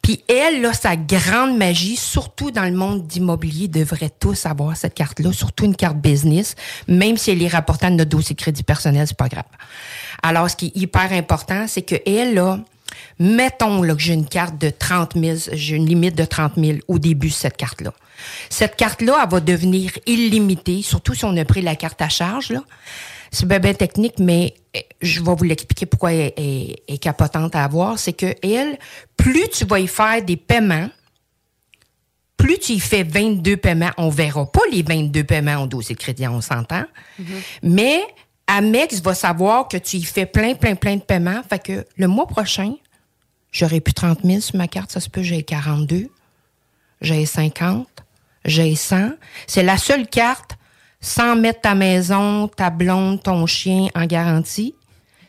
Puis 0.02 0.24
elle, 0.28 0.60
là, 0.60 0.72
sa 0.72 0.96
grande 0.96 1.56
magie, 1.56 1.96
surtout 1.96 2.50
dans 2.50 2.64
le 2.64 2.72
monde 2.72 3.06
d'immobilier, 3.06 3.68
devrait 3.68 4.10
tous 4.10 4.46
avoir 4.46 4.76
cette 4.76 4.94
carte-là, 4.94 5.32
surtout 5.32 5.64
une 5.64 5.76
carte 5.76 5.96
business, 5.96 6.54
même 6.88 7.16
si 7.16 7.30
elle 7.30 7.42
est 7.42 7.48
rapportée 7.48 7.86
à 7.86 7.90
notre 7.90 8.10
dossier 8.10 8.34
crédit 8.34 8.64
personnel, 8.64 9.06
c'est 9.06 9.16
pas 9.16 9.28
grave. 9.28 9.44
Alors, 10.22 10.50
ce 10.50 10.56
qui 10.56 10.66
est 10.66 10.76
hyper 10.76 11.12
important, 11.12 11.66
c'est 11.68 11.82
que 11.82 11.94
elle, 12.04 12.34
là, 12.34 12.58
mettons 13.18 13.82
là, 13.82 13.95
que 13.95 14.01
j'ai 14.01 14.14
une 14.14 14.28
carte 14.28 14.59
de 14.59 14.70
30 14.70 15.12
000, 15.16 15.36
j'ai 15.53 15.76
une 15.76 15.86
limite 15.86 16.16
de 16.16 16.24
30 16.24 16.55
000 16.57 16.78
au 16.88 16.99
début 16.99 17.28
de 17.28 17.32
cette 17.32 17.57
carte-là. 17.57 17.93
Cette 18.51 18.76
carte-là, 18.76 19.20
elle 19.22 19.30
va 19.30 19.40
devenir 19.40 19.93
illimitée, 20.07 20.82
surtout 20.82 21.14
si 21.14 21.24
on 21.24 21.36
a 21.36 21.45
pris 21.45 21.62
la 21.62 21.76
carte 21.76 22.01
à 22.03 22.09
charge, 22.09 22.51
là. 22.51 22.62
C'est 23.34 23.49
bien, 23.49 23.61
bien 23.61 23.72
technique, 23.72 24.18
mais 24.18 24.55
eh, 24.74 24.84
je 25.01 25.22
vais 25.22 25.34
vous 25.34 25.45
l'expliquer 25.45 25.86
pourquoi 25.86 26.12
elle 26.12 26.34
est, 26.36 26.99
capotante 27.01 27.57
à 27.57 27.64
avoir. 27.64 27.99
C'est 27.99 28.12
que 28.12 28.34
elle, 28.43 28.78
plus 29.16 29.49
tu 29.49 29.64
vas 29.64 29.80
y 29.80 29.86
faire 29.86 30.22
des 30.22 30.36
paiements, 30.36 30.90
plus 32.36 32.59
tu 32.59 32.72
y 32.72 32.80
fais 32.80 33.05
22 33.05 33.57
paiements, 33.57 33.90
on 33.97 34.11
verra 34.11 34.45
pas 34.45 34.61
les 34.70 34.82
22 34.82 35.24
paiements 35.24 35.62
au 35.62 35.66
dossier 35.66 35.95
de 35.95 36.01
crédit, 36.01 36.28
on 36.28 36.43
s'entend. 36.43 36.84
Mais 37.62 38.03
Amex 38.55 39.00
va 39.00 39.14
savoir 39.14 39.66
que 39.66 39.78
tu 39.78 39.96
y 39.96 40.03
fais 40.03 40.26
plein, 40.26 40.55
plein, 40.55 40.74
plein 40.74 40.96
de 40.96 41.00
paiements. 41.00 41.40
Fait 41.48 41.59
que 41.59 41.86
le 41.96 42.07
mois 42.07 42.26
prochain, 42.26 42.74
j'aurai 43.50 43.80
plus 43.80 43.94
30 43.94 44.20
000 44.24 44.40
sur 44.40 44.57
ma 44.57 44.68
carte. 44.68 44.92
Ça 44.92 45.00
se 45.00 45.09
peut, 45.09 45.22
j'ai 45.22 45.42
42, 45.42 46.11
j'ai 47.00 47.24
50, 47.24 47.88
j'ai 48.44 48.74
100. 48.74 49.12
C'est 49.46 49.62
la 49.62 49.78
seule 49.78 50.07
carte 50.07 50.59
sans 51.00 51.34
mettre 51.34 51.62
ta 51.62 51.74
maison, 51.74 52.46
ta 52.46 52.68
blonde, 52.68 53.22
ton 53.22 53.46
chien 53.46 53.88
en 53.94 54.05
garantie. 54.05 54.74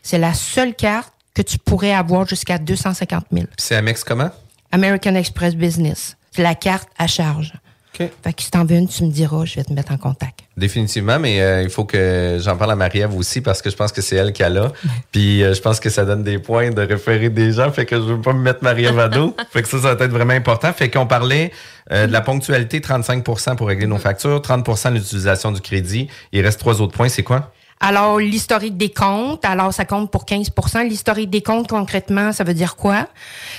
C'est 0.02 0.18
la 0.18 0.34
seule 0.34 0.74
carte 0.74 1.14
que 1.32 1.40
tu 1.40 1.56
pourrais 1.58 1.94
avoir 1.94 2.28
jusqu'à 2.28 2.58
250 2.58 3.24
000. 3.32 3.46
C'est 3.56 3.74
Amex 3.76 4.04
comment? 4.04 4.30
American 4.70 5.14
Express 5.14 5.56
Business. 5.56 6.18
C'est 6.30 6.42
la 6.42 6.54
carte 6.54 6.90
à 6.98 7.06
charge. 7.06 7.54
Fait 7.96 8.32
que 8.32 8.42
si 8.42 8.50
t'en 8.50 8.64
veux 8.64 8.76
une, 8.76 8.88
tu 8.88 9.04
me 9.04 9.10
diras, 9.10 9.44
je 9.44 9.56
vais 9.56 9.64
te 9.64 9.72
mettre 9.72 9.92
en 9.92 9.96
contact. 9.96 10.40
Définitivement, 10.56 11.18
mais 11.18 11.40
euh, 11.40 11.62
il 11.62 11.70
faut 11.70 11.84
que 11.84 12.38
j'en 12.40 12.56
parle 12.56 12.72
à 12.72 12.76
Marie-Ève 12.76 13.16
aussi 13.16 13.40
parce 13.40 13.60
que 13.60 13.70
je 13.70 13.76
pense 13.76 13.90
que 13.90 14.00
c'est 14.00 14.16
elle 14.16 14.32
qui 14.32 14.42
a 14.42 14.48
là. 14.48 14.72
Puis 15.10 15.42
euh, 15.42 15.52
je 15.54 15.60
pense 15.60 15.80
que 15.80 15.90
ça 15.90 16.04
donne 16.04 16.22
des 16.22 16.38
points 16.38 16.70
de 16.70 16.82
référer 16.82 17.28
des 17.28 17.52
gens, 17.52 17.70
fait 17.72 17.86
que 17.86 17.96
je 17.96 18.02
veux 18.02 18.20
pas 18.20 18.32
me 18.32 18.40
mettre 18.40 18.62
Marie-Ève 18.62 18.98
à 18.98 19.08
dos. 19.08 19.34
fait 19.50 19.62
que 19.62 19.68
ça, 19.68 19.78
ça 19.80 19.94
va 19.94 20.04
être 20.04 20.10
vraiment 20.10 20.32
important. 20.32 20.72
Fait 20.72 20.90
qu'on 20.90 21.06
parlait 21.06 21.50
euh, 21.90 22.06
de 22.06 22.12
la 22.12 22.20
ponctualité, 22.20 22.80
35% 22.80 23.56
pour 23.56 23.68
régler 23.68 23.86
nos 23.86 23.98
factures, 23.98 24.40
30 24.40 24.64
de 24.64 24.94
l'utilisation 24.94 25.52
du 25.52 25.60
crédit. 25.60 26.08
Il 26.32 26.44
reste 26.44 26.60
trois 26.60 26.80
autres 26.80 26.96
points, 26.96 27.08
c'est 27.08 27.24
quoi? 27.24 27.52
Alors, 27.80 28.18
l'historique 28.18 28.76
des 28.76 28.90
comptes, 28.90 29.44
alors 29.44 29.74
ça 29.74 29.84
compte 29.84 30.10
pour 30.10 30.24
15% 30.24 30.88
L'historique 30.88 31.28
des 31.28 31.42
comptes, 31.42 31.68
concrètement, 31.68 32.32
ça 32.32 32.44
veut 32.44 32.54
dire 32.54 32.76
quoi? 32.76 33.08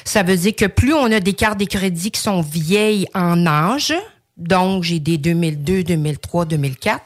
Ça 0.03 0.23
veut 0.23 0.37
dire 0.37 0.55
que 0.55 0.65
plus 0.65 0.93
on 0.93 1.11
a 1.11 1.19
des 1.19 1.33
cartes 1.33 1.59
de 1.59 1.65
crédit 1.65 2.09
qui 2.09 2.19
sont 2.19 2.41
vieilles 2.41 3.07
en 3.13 3.45
âge, 3.45 3.93
donc 4.37 4.83
j'ai 4.83 4.99
des 4.99 5.17
2002, 5.17 5.83
2003, 5.83 6.45
2004, 6.45 7.03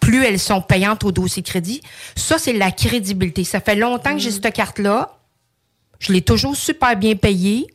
plus 0.00 0.24
elles 0.24 0.38
sont 0.38 0.60
payantes 0.60 1.04
au 1.04 1.12
dossier 1.12 1.42
crédit. 1.42 1.80
Ça, 2.16 2.38
c'est 2.38 2.52
la 2.52 2.70
crédibilité. 2.70 3.44
Ça 3.44 3.60
fait 3.60 3.76
longtemps 3.76 4.14
que 4.14 4.18
j'ai 4.18 4.30
cette 4.30 4.52
carte-là. 4.52 5.18
Je 6.00 6.12
l'ai 6.12 6.22
toujours 6.22 6.56
super 6.56 6.96
bien 6.96 7.14
payée. 7.14 7.66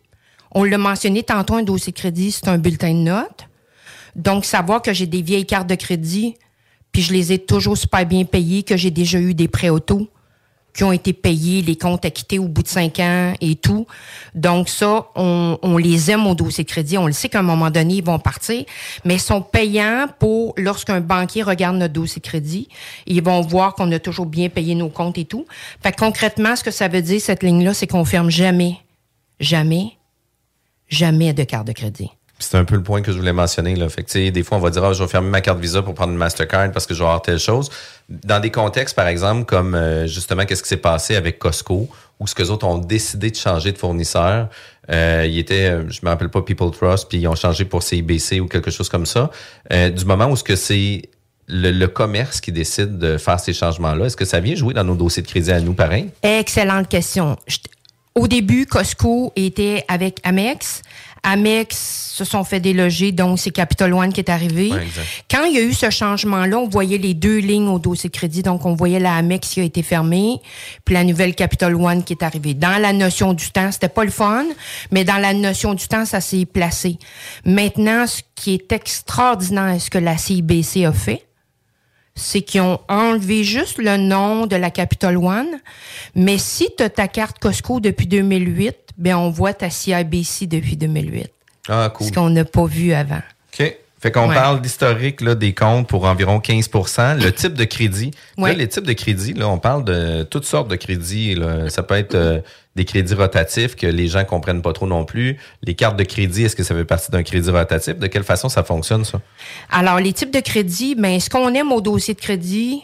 On 0.52 0.64
l'a 0.64 0.78
mentionné 0.78 1.24
tantôt, 1.24 1.56
un 1.56 1.64
dossier 1.64 1.94
crédit, 1.94 2.32
c'est 2.32 2.48
un 2.48 2.58
bulletin 2.58 2.94
de 2.94 3.00
notes. 3.00 3.48
Donc, 4.16 4.46
savoir 4.46 4.82
que 4.82 4.94
j'ai 4.94 5.06
des 5.06 5.22
vieilles 5.22 5.46
cartes 5.46 5.70
de 5.70 5.76
crédit, 5.76 6.36
puis 6.92 7.02
je 7.02 7.14
les 7.14 7.32
ai 7.32 7.40
toujours 7.40 7.78
super 7.78 8.06
bien 8.06 8.26
payées, 8.26 8.64
que 8.64 8.76
j'ai 8.76 8.92
déjà 8.92 9.20
eu 9.20 9.34
des 9.34 9.48
prêts 9.48 9.70
auto 9.70 10.10
qui 10.78 10.84
ont 10.84 10.92
été 10.92 11.12
payés, 11.12 11.64
les 11.64 11.76
comptes 11.76 12.06
acquittés 12.06 12.38
au 12.38 12.48
bout 12.48 12.62
de 12.62 12.68
cinq 12.68 13.00
ans 13.00 13.34
et 13.42 13.56
tout. 13.56 13.88
Donc 14.36 14.70
ça, 14.70 15.08
on, 15.16 15.78
les 15.78 16.12
aime 16.12 16.28
au 16.28 16.36
dossier 16.36 16.66
crédit. 16.66 17.00
On 17.00 17.08
le 17.08 17.14
sait 17.14 17.30
qu'à 17.30 17.40
un 17.40 17.44
moment 17.44 17.72
donné, 17.72 17.96
ils 17.96 18.04
vont 18.04 18.20
partir, 18.20 18.64
mais 19.04 19.16
ils 19.16 19.20
sont 19.20 19.42
payants 19.42 20.06
pour 20.20 20.54
lorsqu'un 20.56 21.02
banquier 21.02 21.42
regarde 21.42 21.78
notre 21.78 21.94
dossier 21.94 22.22
crédit, 22.22 22.70
ils 23.08 23.24
vont 23.24 23.42
voir 23.42 23.74
qu'on 23.74 23.92
a 23.92 23.98
toujours 23.98 24.28
bien 24.28 24.50
payé 24.50 24.76
nos 24.76 24.90
comptes 24.90 25.18
et 25.18 25.26
tout. 25.26 25.48
Fait 25.82 25.92
que 25.92 25.98
concrètement, 25.98 26.56
ce 26.56 26.64
que 26.64 26.72
ça 26.72 26.88
veut 26.88 27.02
dire, 27.02 27.20
cette 27.20 27.42
ligne-là, 27.42 27.74
c'est 27.74 27.88
qu'on 27.88 28.06
ferme 28.06 28.30
jamais, 28.30 28.78
jamais, 29.40 29.94
jamais 30.90 31.34
de 31.34 31.44
carte 31.44 31.66
de 31.66 31.74
crédit. 31.74 32.12
C'est 32.40 32.58
un 32.58 32.66
peu 32.66 32.76
le 32.76 32.84
point 32.84 33.02
que 33.02 33.12
je 33.12 33.18
voulais 33.18 33.34
mentionner. 33.34 33.76
Là. 33.76 33.90
Fait 33.90 34.04
que, 34.04 34.30
des 34.30 34.44
fois, 34.44 34.58
on 34.58 34.62
va 34.62 34.70
dire, 34.70 34.84
ah, 34.84 34.94
je 34.94 35.02
vais 35.02 35.10
fermer 35.10 35.30
ma 35.30 35.42
carte 35.42 35.60
Visa 35.60 35.82
pour 35.82 35.94
prendre 35.94 36.12
une 36.12 36.20
Mastercard 36.20 36.72
parce 36.72 36.86
que 36.86 36.94
je 36.94 37.00
vais 37.00 37.06
avoir 37.06 37.22
telle 37.22 37.40
chose. 37.40 37.70
Dans 38.10 38.40
des 38.40 38.52
contextes, 38.52 38.96
par 38.96 39.08
exemple, 39.08 39.46
comme 39.46 39.74
euh, 39.74 40.06
justement, 40.06 40.46
qu'est-ce 40.46 40.62
qui 40.62 40.70
s'est 40.70 40.78
passé 40.78 41.16
avec 41.16 41.40
Costco, 41.40 41.90
où 42.20 42.28
ce 42.28 42.36
que 42.36 42.44
les 42.44 42.50
autres 42.50 42.66
ont 42.66 42.78
décidé 42.78 43.32
de 43.32 43.36
changer 43.36 43.72
de 43.72 43.78
fournisseur. 43.78 44.50
Euh, 44.90 45.26
il 45.28 45.38
était, 45.38 45.70
euh, 45.70 45.90
je 45.90 46.00
me 46.04 46.10
rappelle 46.10 46.30
pas, 46.30 46.42
People 46.42 46.72
Trust, 46.72 47.08
puis 47.10 47.20
ils 47.20 47.28
ont 47.28 47.36
changé 47.36 47.66
pour 47.66 47.84
CIBC 47.84 48.40
ou 48.40 48.48
quelque 48.48 48.72
chose 48.72 48.90
comme 48.90 49.06
ça. 49.06 49.30
Euh, 49.72 49.90
du 49.90 50.06
moment 50.06 50.28
où 50.28 50.36
ce 50.36 50.44
que 50.44 50.56
c'est 50.56 51.04
le, 51.48 51.72
le 51.72 51.88
commerce 51.88 52.42
qui 52.42 52.52
décide 52.52 52.98
de 52.98 53.18
faire 53.18 53.40
ces 53.40 53.54
changements-là, 53.54 54.06
est-ce 54.06 54.18
que 54.18 54.26
ça 54.26 54.40
vient 54.40 54.56
jouer 54.56 54.74
dans 54.74 54.84
nos 54.84 54.96
dossiers 54.96 55.24
de 55.24 55.28
crédit 55.28 55.52
à 55.52 55.60
nous, 55.60 55.74
pareil? 55.74 56.10
Excellente 56.24 56.88
question. 56.88 57.38
Au 58.16 58.28
début, 58.28 58.66
Costco 58.66 59.32
était 59.36 59.86
avec 59.88 60.20
Amex. 60.24 60.82
Amex 61.24 62.14
se 62.18 62.26
sont 62.26 62.44
fait 62.44 62.60
déloger, 62.60 63.12
donc 63.12 63.38
c'est 63.38 63.52
Capital 63.52 63.94
One 63.94 64.12
qui 64.12 64.22
est 64.22 64.30
arrivé. 64.30 64.72
Ouais. 64.72 64.88
Quand 65.30 65.44
il 65.46 65.56
y 65.56 65.60
a 65.60 65.62
eu 65.62 65.74
ce 65.74 65.90
changement-là, 65.90 66.58
on 66.58 66.68
voyait 66.68 66.98
les 66.98 67.14
deux 67.14 67.38
lignes 67.38 67.68
au 67.68 67.78
dossier 67.78 68.10
de 68.10 68.16
crédit. 68.16 68.42
Donc, 68.42 68.66
on 68.66 68.74
voyait 68.74 69.00
la 69.00 69.16
Amex 69.16 69.50
qui 69.50 69.60
a 69.60 69.64
été 69.64 69.84
fermée, 69.84 70.40
puis 70.84 70.96
la 70.96 71.04
nouvelle 71.04 71.36
Capital 71.36 71.76
One 71.76 72.04
qui 72.04 72.14
est 72.14 72.24
arrivée. 72.24 72.54
Dans 72.54 72.82
la 72.82 72.92
notion 72.94 73.34
du 73.34 73.50
temps, 73.52 73.72
c'était 73.72 73.90
pas 73.90 74.04
le 74.04 74.12
fun, 74.12 74.46
mais 74.92 75.04
dans 75.04 75.18
la 75.18 75.34
notion 75.34 75.76
du 75.76 75.88
temps, 75.88 76.06
ça 76.06 76.22
s'est 76.22 76.46
placé. 76.46 76.98
Maintenant, 77.46 78.08
ce 78.08 78.22
qui 78.36 78.56
est 78.56 78.72
extraordinaire, 78.72 79.80
ce 79.80 79.90
que 79.90 80.00
la 80.00 80.18
CIBC 80.18 80.86
a 80.86 80.94
fait, 80.94 81.27
c'est 82.18 82.42
qu'ils 82.42 82.62
ont 82.62 82.80
enlevé 82.90 83.44
juste 83.44 83.78
le 83.78 83.96
nom 83.96 84.48
de 84.48 84.56
la 84.56 84.72
Capital 84.72 85.16
One. 85.18 85.60
Mais 86.16 86.38
si 86.38 86.70
tu 86.76 86.84
as 86.84 86.90
ta 86.90 87.08
carte 87.08 87.40
Costco 87.40 87.80
depuis 87.80 88.08
2008, 88.08 88.76
ben 88.98 89.16
on 89.16 89.30
voit 89.30 89.54
ta 89.54 89.70
CIBC 89.70 90.48
depuis 90.48 90.76
2008. 90.76 91.32
Ah, 91.70 91.92
cool. 91.94 92.08
Ce 92.08 92.12
qu'on 92.12 92.30
n'a 92.30 92.44
pas 92.44 92.66
vu 92.66 92.92
avant. 92.94 93.22
OK. 93.54 93.78
Fait 94.00 94.12
qu'on 94.12 94.30
Ouais. 94.30 94.36
parle 94.36 94.62
d'historique 94.62 95.22
là, 95.22 95.34
des 95.34 95.54
comptes 95.56 95.88
pour 95.88 96.06
environ 96.06 96.40
15% 96.40 97.16
Le 97.16 97.32
type 97.32 97.54
de 97.54 97.64
crédit. 97.64 98.12
Ouais. 98.38 98.52
Là, 98.52 98.58
les 98.60 98.68
types 98.68 98.86
de 98.86 98.94
crédits, 98.94 99.34
là, 99.34 99.50
on 99.50 99.58
parle 99.58 99.84
de 99.86 100.22
toutes 100.24 100.46
sortes 100.46 100.68
de 100.68 100.76
crédits. 100.76 101.34
là. 101.34 101.70
Ça 101.72 101.82
peut 101.82 101.96
être 101.96 102.14
euh, 102.14 102.40
des 102.76 102.86
crédits 102.86 103.16
rotatifs 103.16 103.76
que 103.76 103.88
les 103.88 104.08
gens 104.08 104.24
comprennent 104.24 104.62
pas 104.62 104.72
trop 104.74 104.86
non 104.86 105.04
plus. 105.04 105.38
Les 105.64 105.74
cartes 105.74 105.98
de 105.98 106.04
crédit, 106.04 106.44
est-ce 106.44 106.56
que 106.56 106.62
ça 106.64 106.76
fait 106.76 106.86
partie 106.86 107.10
d'un 107.10 107.24
crédit 107.24 107.50
rotatif? 107.50 107.96
De 107.98 108.06
quelle 108.06 108.24
façon 108.24 108.50
ça 108.50 108.64
fonctionne, 108.64 109.04
ça? 109.04 109.20
Alors, 109.72 110.00
les 110.00 110.14
types 110.14 110.32
de 110.32 110.42
crédits, 110.42 110.94
ben, 110.94 111.20
ce 111.20 111.30
qu'on 111.32 111.52
aime 111.56 111.72
au 111.72 111.82
dossier 111.82 112.14
de 112.14 112.20
crédit, 112.22 112.84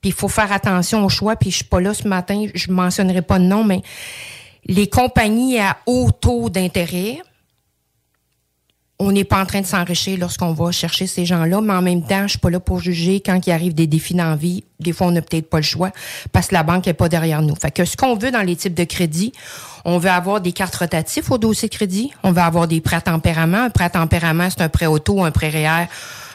puis 0.00 0.08
il 0.10 0.14
faut 0.14 0.28
faire 0.28 0.50
attention 0.50 1.04
au 1.04 1.10
choix, 1.10 1.36
puis 1.36 1.50
je 1.50 1.56
suis 1.56 1.64
pas 1.66 1.78
là 1.80 1.92
ce 1.92 2.08
matin, 2.08 2.46
je 2.54 2.70
mentionnerai 2.72 3.20
pas 3.20 3.38
de 3.38 3.44
nom, 3.44 3.64
mais 3.64 3.82
les 4.64 4.88
compagnies 4.88 5.58
à 5.60 5.76
haut 5.84 6.10
taux 6.10 6.48
d'intérêt, 6.48 7.18
on 9.00 9.12
n'est 9.12 9.24
pas 9.24 9.40
en 9.40 9.46
train 9.46 9.62
de 9.62 9.66
s'enrichir 9.66 10.18
lorsqu'on 10.18 10.52
va 10.52 10.72
chercher 10.72 11.06
ces 11.06 11.24
gens-là, 11.24 11.62
mais 11.62 11.72
en 11.72 11.80
même 11.80 12.02
temps, 12.02 12.24
je 12.24 12.32
suis 12.32 12.38
pas 12.38 12.50
là 12.50 12.60
pour 12.60 12.80
juger 12.80 13.20
quand 13.20 13.46
il 13.46 13.50
arrive 13.50 13.74
des 13.74 13.86
défis 13.86 14.14
dans 14.14 14.28
la 14.28 14.36
vie. 14.36 14.62
Des 14.78 14.92
fois, 14.92 15.06
on 15.06 15.10
n'a 15.10 15.22
peut-être 15.22 15.48
pas 15.48 15.56
le 15.56 15.62
choix 15.62 15.90
parce 16.32 16.48
que 16.48 16.54
la 16.54 16.62
banque 16.62 16.86
est 16.86 16.92
pas 16.92 17.08
derrière 17.08 17.40
nous. 17.40 17.54
Fait 17.54 17.70
que 17.70 17.86
ce 17.86 17.96
qu'on 17.96 18.14
veut 18.14 18.30
dans 18.30 18.42
les 18.42 18.56
types 18.56 18.74
de 18.74 18.84
crédits, 18.84 19.32
on 19.86 19.96
veut 19.96 20.10
avoir 20.10 20.42
des 20.42 20.52
cartes 20.52 20.76
rotatives 20.76 21.32
au 21.32 21.38
dossier 21.38 21.70
crédit. 21.70 22.12
On 22.22 22.32
veut 22.32 22.42
avoir 22.42 22.68
des 22.68 22.82
prêts 22.82 22.96
à 22.96 23.00
tempérament. 23.00 23.64
Un 23.64 23.70
prêt 23.70 23.84
à 23.84 23.90
tempérament, 23.90 24.48
c'est 24.50 24.60
un 24.62 24.68
prêt 24.68 24.86
auto, 24.86 25.24
un 25.24 25.30
prêt 25.30 25.48
REER, 25.48 25.86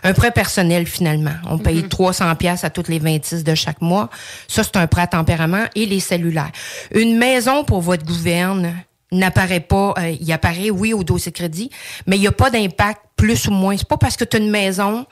un 0.04 0.14
prêt 0.14 0.32
personnel 0.32 0.88
finalement. 0.88 1.36
On 1.48 1.60
paye 1.60 1.84
300 1.88 2.34
pièces 2.36 2.64
à 2.64 2.72
toutes 2.72 2.88
les 2.88 2.98
26 2.98 3.44
de 3.44 3.54
chaque 3.54 3.82
mois. 3.82 4.10
Ça, 4.48 4.64
c'est 4.64 4.78
un 4.78 4.88
prêt 4.88 5.04
à 5.04 5.08
tempérament 5.08 5.66
et 5.76 5.86
les 5.86 6.00
cellulaires. 6.00 6.52
Une 6.96 7.18
maison 7.18 7.64
pour 7.64 7.82
votre 7.82 8.06
gouverne 8.06 8.74
n'apparaît 9.12 9.60
pas, 9.60 9.94
euh, 9.98 10.16
il 10.20 10.32
apparaît, 10.32 10.70
oui, 10.70 10.94
au 10.94 11.04
dossier 11.04 11.32
de 11.32 11.38
crédit, 11.38 11.70
mais 12.08 12.18
il 12.18 12.22
n'y 12.22 12.28
a 12.28 12.32
pas 12.32 12.50
d'impact 12.50 13.02
plus 13.16 13.48
ou 13.48 13.52
moins. 13.52 13.78
C'est 13.78 13.88
pas 13.88 13.98
parce 13.98 14.18
que 14.18 14.26
tu 14.26 14.38
as 14.38 14.40
une 14.40 14.50
maison 14.50 15.06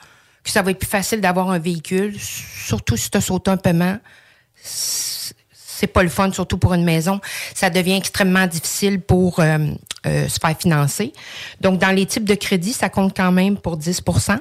que 0.43 0.49
ça 0.49 0.61
va 0.61 0.71
être 0.71 0.79
plus 0.79 0.89
facile 0.89 1.21
d'avoir 1.21 1.49
un 1.49 1.59
véhicule, 1.59 2.15
surtout 2.19 2.97
si 2.97 3.09
tu 3.09 3.17
as 3.17 3.21
sauté 3.21 3.49
un 3.49 3.57
paiement. 3.57 3.97
C'est 4.55 5.87
pas 5.87 6.03
le 6.03 6.09
fun, 6.09 6.31
surtout 6.31 6.57
pour 6.57 6.73
une 6.73 6.83
maison. 6.83 7.19
Ça 7.53 7.69
devient 7.69 7.93
extrêmement 7.93 8.47
difficile 8.47 9.01
pour 9.01 9.39
euh, 9.39 9.57
euh, 10.05 10.27
se 10.29 10.39
faire 10.39 10.57
financer. 10.57 11.13
Donc, 11.61 11.79
dans 11.79 11.91
les 11.91 12.05
types 12.05 12.25
de 12.25 12.35
crédits, 12.35 12.73
ça 12.73 12.89
compte 12.89 13.15
quand 13.15 13.31
même 13.31 13.57
pour 13.57 13.77
10% 13.77 14.37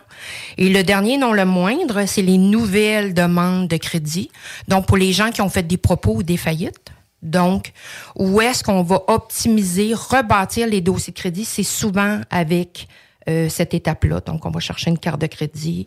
Et 0.58 0.68
le 0.68 0.82
dernier, 0.82 1.18
non 1.18 1.32
le 1.32 1.44
moindre, 1.44 2.04
c'est 2.06 2.22
les 2.22 2.38
nouvelles 2.38 3.14
demandes 3.14 3.68
de 3.68 3.76
crédit. 3.76 4.30
Donc, 4.68 4.86
pour 4.86 4.96
les 4.96 5.12
gens 5.12 5.30
qui 5.30 5.40
ont 5.40 5.48
fait 5.48 5.62
des 5.62 5.78
propos 5.78 6.16
ou 6.16 6.22
des 6.22 6.36
faillites. 6.36 6.92
Donc, 7.22 7.72
où 8.16 8.40
est-ce 8.40 8.64
qu'on 8.64 8.82
va 8.82 9.02
optimiser, 9.08 9.94
rebâtir 9.94 10.66
les 10.66 10.80
dossiers 10.80 11.12
de 11.12 11.18
crédit? 11.18 11.44
C'est 11.44 11.62
souvent 11.62 12.20
avec 12.30 12.88
euh, 13.28 13.48
cette 13.48 13.74
étape-là. 13.74 14.20
Donc, 14.20 14.44
on 14.44 14.50
va 14.50 14.60
chercher 14.60 14.90
une 14.90 14.98
carte 14.98 15.20
de 15.20 15.26
crédit, 15.28 15.86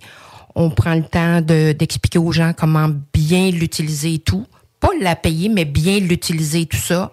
On 0.57 0.69
prend 0.69 0.95
le 0.95 1.03
temps 1.03 1.41
de- 1.41 1.73
d'expliquer 1.73 2.17
aux 2.17 2.31
gens 2.31 2.53
comment 2.57 2.89
bien 3.13 3.51
l'utiliser 3.51 4.13
et 4.13 4.19
tout. 4.19 4.45
Pas 4.79 4.91
la 5.01 5.17
payer, 5.17 5.49
mais 5.49 5.65
bien 5.65 5.99
l'utiliser, 5.99 6.65
tout 6.65 6.77
ça. 6.77 7.11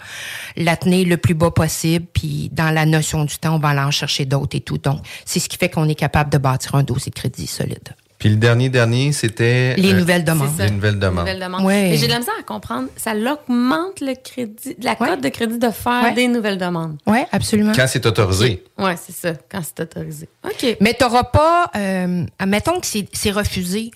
La 0.56 0.76
tenir 0.76 1.08
le 1.08 1.16
plus 1.16 1.34
bas 1.34 1.50
possible, 1.50 2.06
puis 2.12 2.50
dans 2.52 2.70
la 2.70 2.86
notion 2.86 3.24
du 3.24 3.36
temps, 3.38 3.56
on 3.56 3.58
va 3.58 3.70
aller 3.70 3.80
en 3.80 3.90
chercher 3.90 4.26
d'autres 4.26 4.56
et 4.56 4.60
tout. 4.60 4.78
Donc, 4.78 5.00
c'est 5.24 5.40
ce 5.40 5.48
qui 5.48 5.56
fait 5.56 5.68
qu'on 5.70 5.88
est 5.88 5.96
capable 5.96 6.30
de 6.30 6.38
bâtir 6.38 6.76
un 6.76 6.84
dossier 6.84 7.10
de 7.10 7.16
crédit 7.16 7.48
solide. 7.48 7.96
Puis 8.22 8.30
le 8.30 8.36
dernier, 8.36 8.68
dernier, 8.68 9.10
c'était... 9.10 9.74
Les 9.74 9.92
euh, 9.92 9.98
nouvelles 9.98 10.22
demandes. 10.22 10.48
Les 10.56 10.70
nouvelles 10.70 10.96
demandes. 11.00 11.26
Ouais. 11.64 11.90
Mais 11.90 11.96
j'ai 11.96 12.06
de 12.06 12.12
la 12.12 12.20
misère 12.20 12.34
à 12.38 12.44
comprendre. 12.44 12.86
Ça 12.96 13.14
augmente 13.16 14.00
le 14.00 14.14
crédit, 14.14 14.76
la 14.80 14.94
cote 14.94 15.20
de 15.20 15.28
crédit 15.28 15.58
de 15.58 15.70
faire 15.70 16.04
Ouais. 16.04 16.14
des 16.14 16.28
nouvelles 16.28 16.56
demandes. 16.56 16.98
Oui, 17.04 17.18
absolument. 17.32 17.72
Quand 17.74 17.88
c'est 17.88 18.06
autorisé. 18.06 18.62
Oui, 18.78 18.92
c'est 19.04 19.12
ça, 19.12 19.32
quand 19.50 19.60
c'est 19.64 19.82
autorisé. 19.82 20.28
OK. 20.44 20.76
Mais 20.80 20.94
tu 20.94 21.02
n'auras 21.02 21.24
pas, 21.24 21.68
euh, 21.74 22.24
admettons 22.38 22.78
que 22.78 22.86
c'est 22.86 23.08
c'est 23.12 23.32
refusé. 23.32 23.90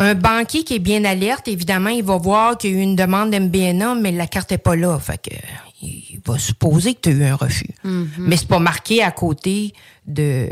Un 0.00 0.16
banquier 0.16 0.64
qui 0.64 0.74
est 0.74 0.80
bien 0.80 1.04
alerte, 1.04 1.46
évidemment, 1.46 1.90
il 1.90 2.02
va 2.02 2.16
voir 2.16 2.58
qu'il 2.58 2.72
y 2.72 2.74
a 2.74 2.78
eu 2.78 2.82
une 2.82 2.96
demande 2.96 3.30
d'MBNA, 3.30 3.94
mais 3.94 4.10
la 4.10 4.26
carte 4.26 4.50
n'est 4.50 4.58
pas 4.58 4.74
là. 4.74 4.98
Fait 4.98 5.18
que, 5.18 5.32
il 5.80 6.20
va 6.26 6.40
supposer 6.40 6.94
que 6.94 7.02
tu 7.02 7.08
as 7.10 7.12
eu 7.12 7.24
un 7.24 7.36
refus. 7.36 7.70
Mhm. 7.84 8.08
Mais 8.18 8.36
c'est 8.36 8.48
pas 8.48 8.58
marqué 8.58 9.00
à 9.00 9.12
côté 9.12 9.74
de, 10.08 10.48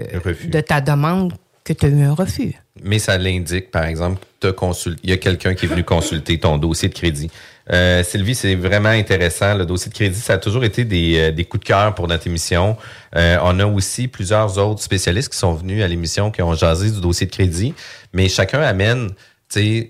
de 0.47 0.61
ta 0.61 0.81
demande 0.81 1.33
que 1.65 1.73
tu 1.73 1.87
as 1.87 1.89
eu 1.89 2.03
un 2.03 2.15
refus. 2.15 2.55
Mais 2.83 2.99
ça 2.99 3.19
l'indique, 3.19 3.71
par 3.71 3.85
exemple, 3.85 4.21
consul- 4.57 4.97
il 5.03 5.11
y 5.11 5.13
a 5.13 5.17
quelqu'un 5.19 5.55
qui 5.55 5.67
est 5.67 5.69
venu 5.69 5.85
consulter 5.85 6.39
ton 6.39 6.57
dossier 6.59 6.89
de 6.89 6.95
crédit. 6.95 7.31
Euh, 7.71 8.03
Sylvie, 8.03 8.35
c'est 8.35 8.57
vraiment 8.57 8.89
intéressant. 8.89 9.55
Le 9.55 9.65
dossier 9.65 9.89
de 9.89 9.95
crédit, 9.95 10.19
ça 10.19 10.33
a 10.35 10.39
toujours 10.39 10.65
été 10.65 10.85
des, 10.85 11.19
euh, 11.19 11.31
des 11.31 11.45
coups 11.45 11.63
de 11.63 11.69
cœur 11.69 11.95
pour 11.95 12.09
notre 12.09 12.27
émission. 12.27 12.77
Euh, 13.15 13.39
on 13.43 13.61
a 13.61 13.67
aussi 13.67 14.09
plusieurs 14.09 14.59
autres 14.59 14.83
spécialistes 14.83 15.31
qui 15.31 15.39
sont 15.39 15.55
venus 15.55 15.83
à 15.85 15.89
l'émission 15.89 16.31
qui 16.33 16.43
ont 16.43 16.55
jasé 16.55 16.91
du 16.91 17.01
dossier 17.01 17.27
de 17.27 17.31
crédit, 17.33 17.73
mais 18.13 18.29
chacun 18.29 18.61
amène 18.63 19.11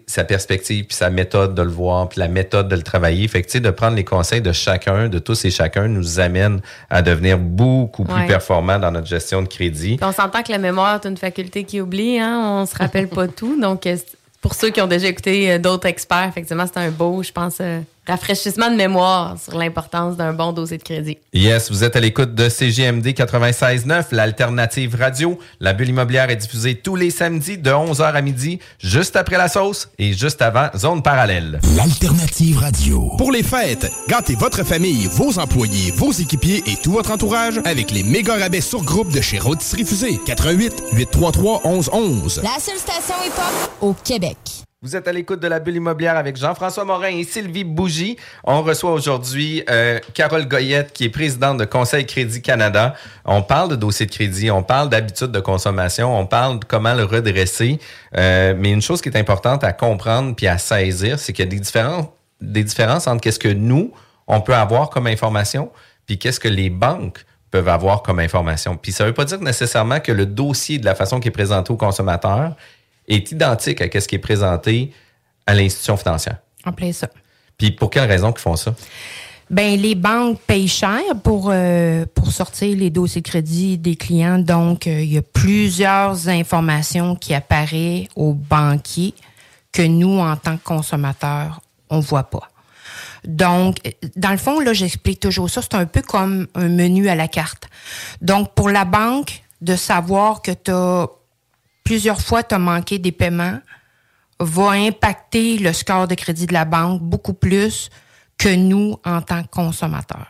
sa 0.06 0.24
perspective, 0.24 0.86
puis 0.86 0.96
sa 0.96 1.10
méthode 1.10 1.54
de 1.54 1.62
le 1.62 1.70
voir, 1.70 2.08
puis 2.08 2.18
la 2.20 2.28
méthode 2.28 2.68
de 2.68 2.76
le 2.76 2.82
travailler. 2.82 3.26
Fait 3.28 3.42
que, 3.42 3.46
tu 3.46 3.52
sais, 3.52 3.60
de 3.60 3.70
prendre 3.70 3.96
les 3.96 4.04
conseils 4.04 4.40
de 4.40 4.52
chacun, 4.52 5.08
de 5.08 5.18
tous 5.18 5.44
et 5.44 5.50
chacun, 5.50 5.88
nous 5.88 6.20
amène 6.20 6.60
à 6.90 7.02
devenir 7.02 7.38
beaucoup 7.38 8.04
plus 8.04 8.12
Ouais. 8.14 8.26
performants 8.26 8.78
dans 8.78 8.90
notre 8.90 9.06
gestion 9.06 9.42
de 9.42 9.48
crédit. 9.48 9.96
Puis 9.96 10.06
on 10.06 10.12
s'entend 10.12 10.42
que 10.42 10.52
la 10.52 10.58
mémoire 10.58 11.00
est 11.02 11.08
une 11.08 11.16
faculté 11.16 11.64
qui 11.64 11.80
oublie, 11.80 12.18
hein? 12.18 12.40
on 12.62 12.66
se 12.66 12.76
rappelle 12.76 13.08
pas 13.08 13.28
tout. 13.28 13.60
Donc, 13.60 13.88
pour 14.40 14.54
ceux 14.54 14.70
qui 14.70 14.80
ont 14.80 14.86
déjà 14.88 15.06
écouté 15.06 15.52
euh, 15.52 15.58
d'autres 15.58 15.86
experts, 15.86 16.26
effectivement, 16.28 16.64
c'est 16.66 16.80
un 16.80 16.90
beau, 16.90 17.22
je 17.22 17.30
pense, 17.32 17.58
euh, 17.60 17.80
rafraîchissement 18.07 18.70
de 18.70 18.76
mémoire 18.76 19.36
sur 19.38 19.57
l'importance 19.57 20.16
d'un 20.16 20.32
bon 20.32 20.53
dossier 20.53 20.78
de 20.78 20.82
crédit. 20.82 21.18
Yes, 21.32 21.70
vous 21.70 21.84
êtes 21.84 21.96
à 21.96 22.00
l'écoute 22.00 22.34
de 22.34 22.48
CGMD 22.48 23.07
96.9, 23.09 24.07
l'alternative 24.11 24.96
radio. 24.96 25.38
La 25.61 25.72
bulle 25.72 25.90
immobilière 25.90 26.28
est 26.30 26.36
diffusée 26.36 26.74
tous 26.74 26.96
les 26.96 27.11
samedis 27.11 27.59
de 27.59 27.70
11h 27.70 28.12
à 28.12 28.20
midi, 28.20 28.59
juste 28.78 29.16
après 29.16 29.38
la 29.38 29.48
sauce 29.48 29.88
et 29.98 30.12
juste 30.12 30.42
avant 30.42 30.68
Zone 30.76 31.03
Parallèle. 31.03 31.61
L'alternative 31.76 32.59
radio. 32.59 33.12
Pour 33.18 33.30
les 33.30 33.42
fêtes, 33.42 33.90
gâtez 34.09 34.34
votre 34.34 34.64
famille, 34.64 35.07
vos 35.12 35.38
employés, 35.38 35.92
vos 35.92 36.12
équipiers 36.12 36.62
et 36.66 36.76
tout 36.82 36.92
votre 36.92 37.12
entourage 37.12 37.61
avec 37.64 37.90
les 37.90 38.03
méga 38.03 38.36
rabais 38.36 38.61
sur 38.61 38.82
groupe 38.82 39.12
de 39.12 39.20
chez 39.20 39.38
Rôtisserie 39.38 39.84
Fusée. 39.84 40.18
88 40.26 40.82
833 40.94 41.62
1111. 41.64 42.40
La 42.42 42.59
seule 42.59 42.78
station 42.78 43.14
hip-hop 43.24 43.70
au 43.80 43.94
Québec. 44.05 44.36
Vous 44.85 44.97
êtes 44.97 45.07
à 45.07 45.12
l'écoute 45.12 45.39
de 45.39 45.47
la 45.47 45.61
bulle 45.61 45.76
immobilière 45.76 46.16
avec 46.16 46.37
Jean-François 46.37 46.85
Morin 46.85 47.16
et 47.16 47.22
Sylvie 47.22 47.62
Bougie. 47.62 48.16
On 48.43 48.62
reçoit 48.62 48.91
aujourd'hui 48.91 49.62
euh, 49.70 50.01
Carole 50.12 50.49
Goyette, 50.49 50.93
qui 50.93 51.05
est 51.05 51.09
présidente 51.09 51.59
de 51.59 51.64
Conseil 51.64 52.05
Crédit 52.05 52.43
Canada. 52.43 52.97
On 53.24 53.43
parle 53.43 53.68
de 53.68 53.76
dossier 53.76 54.07
de 54.07 54.11
crédit, 54.11 54.51
on 54.51 54.64
parle 54.64 54.89
d'habitudes 54.89 55.30
de 55.30 55.39
consommation, 55.39 56.18
on 56.18 56.26
parle 56.26 56.59
de 56.59 56.64
comment 56.64 56.95
le 56.95 57.05
redresser. 57.05 57.78
Euh, 58.16 58.55
mais 58.59 58.72
une 58.72 58.83
chose 58.83 59.01
qui 59.01 59.09
est 59.09 59.16
importante 59.16 59.62
à 59.62 59.72
comprendre 59.72 60.35
puis 60.35 60.49
à 60.49 60.59
saisir, 60.59 61.16
c'est 61.20 61.33
qu'il 61.33 61.45
y 61.45 61.49
a 61.49 61.51
des 61.53 61.61
différences, 61.61 62.07
des 62.41 62.64
différences 62.64 63.07
entre 63.07 63.20
qu'est-ce 63.20 63.39
que 63.39 63.47
nous, 63.47 63.93
on 64.26 64.41
peut 64.41 64.57
avoir 64.57 64.91
comme 64.91 65.07
information, 65.07 65.70
puis 66.07 66.18
qu'est-ce 66.18 66.41
que 66.41 66.49
les 66.49 66.70
banques 66.70 67.24
peuvent 67.53 67.68
avoir 67.68 68.03
comme 68.03 68.18
information. 68.18 68.76
Puis 68.76 68.91
ça 68.91 69.05
veut 69.05 69.14
pas 69.14 69.26
dire 69.26 69.41
nécessairement 69.41 70.01
que 70.01 70.11
le 70.11 70.26
dossier 70.26 70.78
de 70.78 70.85
la 70.85 70.97
façon 70.97 71.20
qui 71.20 71.28
est 71.28 71.30
présenté 71.30 71.72
au 71.72 71.76
consommateur 71.76 72.57
est 73.14 73.32
identique 73.32 73.80
à 73.80 74.00
ce 74.00 74.08
qui 74.08 74.14
est 74.14 74.20
présenté 74.20 74.92
à 75.46 75.54
l'institution 75.54 75.96
financière. 75.96 76.38
En 76.64 76.72
plein 76.72 76.92
ça. 76.92 77.08
Puis 77.58 77.70
pour 77.70 77.90
quelles 77.90 78.08
raisons 78.08 78.32
qu'ils 78.32 78.42
font 78.42 78.56
ça? 78.56 78.74
Ben 79.50 79.78
les 79.78 79.94
banques 79.94 80.40
payent 80.46 80.68
cher 80.68 81.00
pour 81.22 81.50
euh, 81.52 82.06
pour 82.14 82.32
sortir 82.32 82.76
les 82.76 82.90
dossiers 82.90 83.20
de 83.20 83.28
crédit 83.28 83.76
des 83.76 83.96
clients. 83.96 84.38
Donc 84.38 84.86
euh, 84.86 85.00
il 85.00 85.12
y 85.12 85.18
a 85.18 85.22
plusieurs 85.22 86.28
informations 86.28 87.16
qui 87.16 87.34
apparaissent 87.34 88.06
aux 88.16 88.32
banquiers 88.32 89.14
que 89.72 89.82
nous 89.82 90.18
en 90.20 90.36
tant 90.36 90.56
que 90.56 90.62
consommateurs 90.62 91.60
on 91.90 92.00
voit 92.00 92.24
pas. 92.24 92.48
Donc, 93.24 93.76
dans 94.16 94.32
le 94.32 94.36
fond, 94.36 94.58
là, 94.58 94.72
j'explique 94.72 95.20
toujours 95.20 95.48
ça. 95.48 95.62
C'est 95.62 95.74
un 95.74 95.86
peu 95.86 96.02
comme 96.02 96.48
un 96.54 96.68
menu 96.68 97.08
à 97.08 97.14
la 97.14 97.28
carte. 97.28 97.68
Donc, 98.20 98.52
pour 98.54 98.68
la 98.68 98.84
banque, 98.84 99.42
de 99.60 99.76
savoir 99.76 100.42
que 100.42 100.50
tu 100.50 100.72
as 100.72 101.08
plusieurs 101.85 102.20
fois 102.20 102.43
tu 102.43 102.55
as 102.55 102.59
manqué 102.59 102.99
des 102.99 103.12
paiements 103.12 103.59
va 104.41 104.70
impacter 104.70 105.59
le 105.59 105.72
score 105.72 106.09
de 106.09 106.14
crédit 106.14 106.47
de 106.47 106.53
la 106.53 106.64
banque 106.64 107.01
beaucoup 107.01 107.35
plus 107.35 107.91
que 108.39 108.49
nous 108.49 108.97
en 109.05 109.22
tant 109.22 109.43
que 109.43 109.49
consommateurs. 109.49 110.26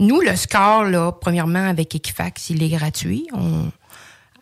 Nous, 0.00 0.20
le 0.20 0.34
score, 0.36 0.84
là, 0.84 1.12
premièrement, 1.12 1.68
avec 1.68 1.94
Equifax, 1.94 2.50
il 2.50 2.62
est 2.62 2.68
gratuit. 2.68 3.28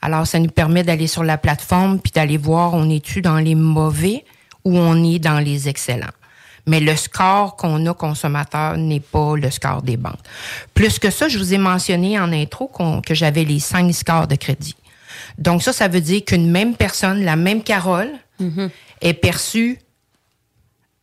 Alors, 0.00 0.26
ça 0.26 0.38
nous 0.38 0.50
permet 0.50 0.82
d'aller 0.82 1.06
sur 1.06 1.24
la 1.24 1.38
plateforme 1.38 2.00
puis 2.00 2.12
d'aller 2.12 2.36
voir 2.36 2.74
on 2.74 2.88
est-tu 2.88 3.22
dans 3.22 3.38
les 3.38 3.54
mauvais 3.54 4.24
ou 4.64 4.78
on 4.78 5.02
est 5.04 5.18
dans 5.18 5.40
les 5.40 5.68
excellents. 5.68 6.06
Mais 6.66 6.80
le 6.80 6.96
score 6.96 7.56
qu'on 7.56 7.86
a 7.86 7.94
consommateur 7.94 8.76
n'est 8.76 9.00
pas 9.00 9.36
le 9.36 9.50
score 9.50 9.82
des 9.82 9.96
banques. 9.96 10.18
Plus 10.74 10.98
que 10.98 11.10
ça, 11.10 11.28
je 11.28 11.38
vous 11.38 11.54
ai 11.54 11.58
mentionné 11.58 12.18
en 12.18 12.32
intro 12.32 12.70
que 13.04 13.14
j'avais 13.14 13.44
les 13.44 13.60
cinq 13.60 13.92
scores 13.92 14.26
de 14.26 14.34
crédit. 14.34 14.74
Donc 15.38 15.62
ça, 15.62 15.72
ça 15.72 15.88
veut 15.88 16.00
dire 16.00 16.24
qu'une 16.24 16.50
même 16.50 16.74
personne, 16.76 17.24
la 17.24 17.36
même 17.36 17.62
Carole, 17.62 18.10
est 19.00 19.14
perçue 19.14 19.78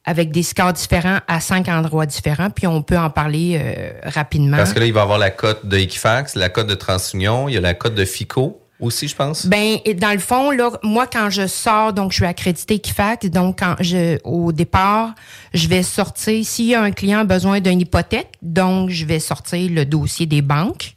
avec 0.06 0.32
des 0.32 0.44
scores 0.44 0.74
différents 0.74 1.20
à 1.28 1.40
cinq 1.40 1.70
endroits 1.70 2.06
différents, 2.06 2.50
puis 2.50 2.68
on 2.68 2.82
peut 2.82 2.98
en 2.98 3.10
parler 3.10 3.58
euh, 3.60 3.92
rapidement. 4.04 4.58
Parce 4.58 4.74
que 4.74 4.80
là, 4.80 4.86
il 4.86 4.94
va 4.94 5.00
y 5.00 5.04
avoir 5.04 5.18
la 5.18 5.32
cote 5.32 5.66
de 5.66 5.78
Equifax, 5.78 6.36
la 6.36 6.50
cote 6.50 6.68
de 6.68 6.76
TransUnion, 6.76 7.48
il 7.48 7.56
y 7.56 7.58
a 7.58 7.62
la 7.62 7.74
cote 7.74 7.96
de 7.96 8.04
FICO 8.04 8.60
aussi, 8.82 9.08
je 9.08 9.16
pense. 9.16 9.46
Ben, 9.46 9.78
dans 9.96 10.12
le 10.12 10.20
fond, 10.20 10.52
là, 10.52 10.72
moi, 10.84 11.08
quand 11.08 11.30
je 11.30 11.48
sors, 11.48 11.94
donc 11.94 12.12
je 12.12 12.18
suis 12.18 12.26
accrédité 12.26 12.76
Equifax, 12.76 13.28
donc 13.28 13.60
quand 13.60 13.76
je, 13.80 14.18
au 14.26 14.52
départ, 14.52 15.14
je 15.54 15.70
vais 15.70 15.84
sortir, 15.84 16.46
s'il 16.46 16.66
y 16.66 16.76
a 16.76 16.82
un 16.82 16.92
client 16.92 17.20
a 17.20 17.24
besoin 17.24 17.62
d'une 17.62 17.80
hypothèque, 17.80 18.34
donc 18.42 18.90
je 18.90 19.06
vais 19.06 19.20
sortir 19.20 19.72
le 19.72 19.86
dossier 19.86 20.26
des 20.26 20.42
banques. 20.42 20.96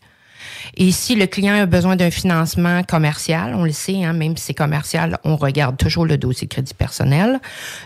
Et 0.78 0.92
si 0.92 1.14
le 1.14 1.26
client 1.26 1.54
a 1.54 1.64
besoin 1.64 1.96
d'un 1.96 2.10
financement 2.10 2.82
commercial, 2.82 3.54
on 3.54 3.64
le 3.64 3.72
sait, 3.72 4.04
hein, 4.04 4.12
même 4.12 4.36
si 4.36 4.44
c'est 4.44 4.54
commercial, 4.54 5.18
on 5.24 5.36
regarde 5.36 5.78
toujours 5.78 6.04
le 6.04 6.18
dossier 6.18 6.46
de 6.46 6.52
crédit 6.52 6.74
personnel. 6.74 7.40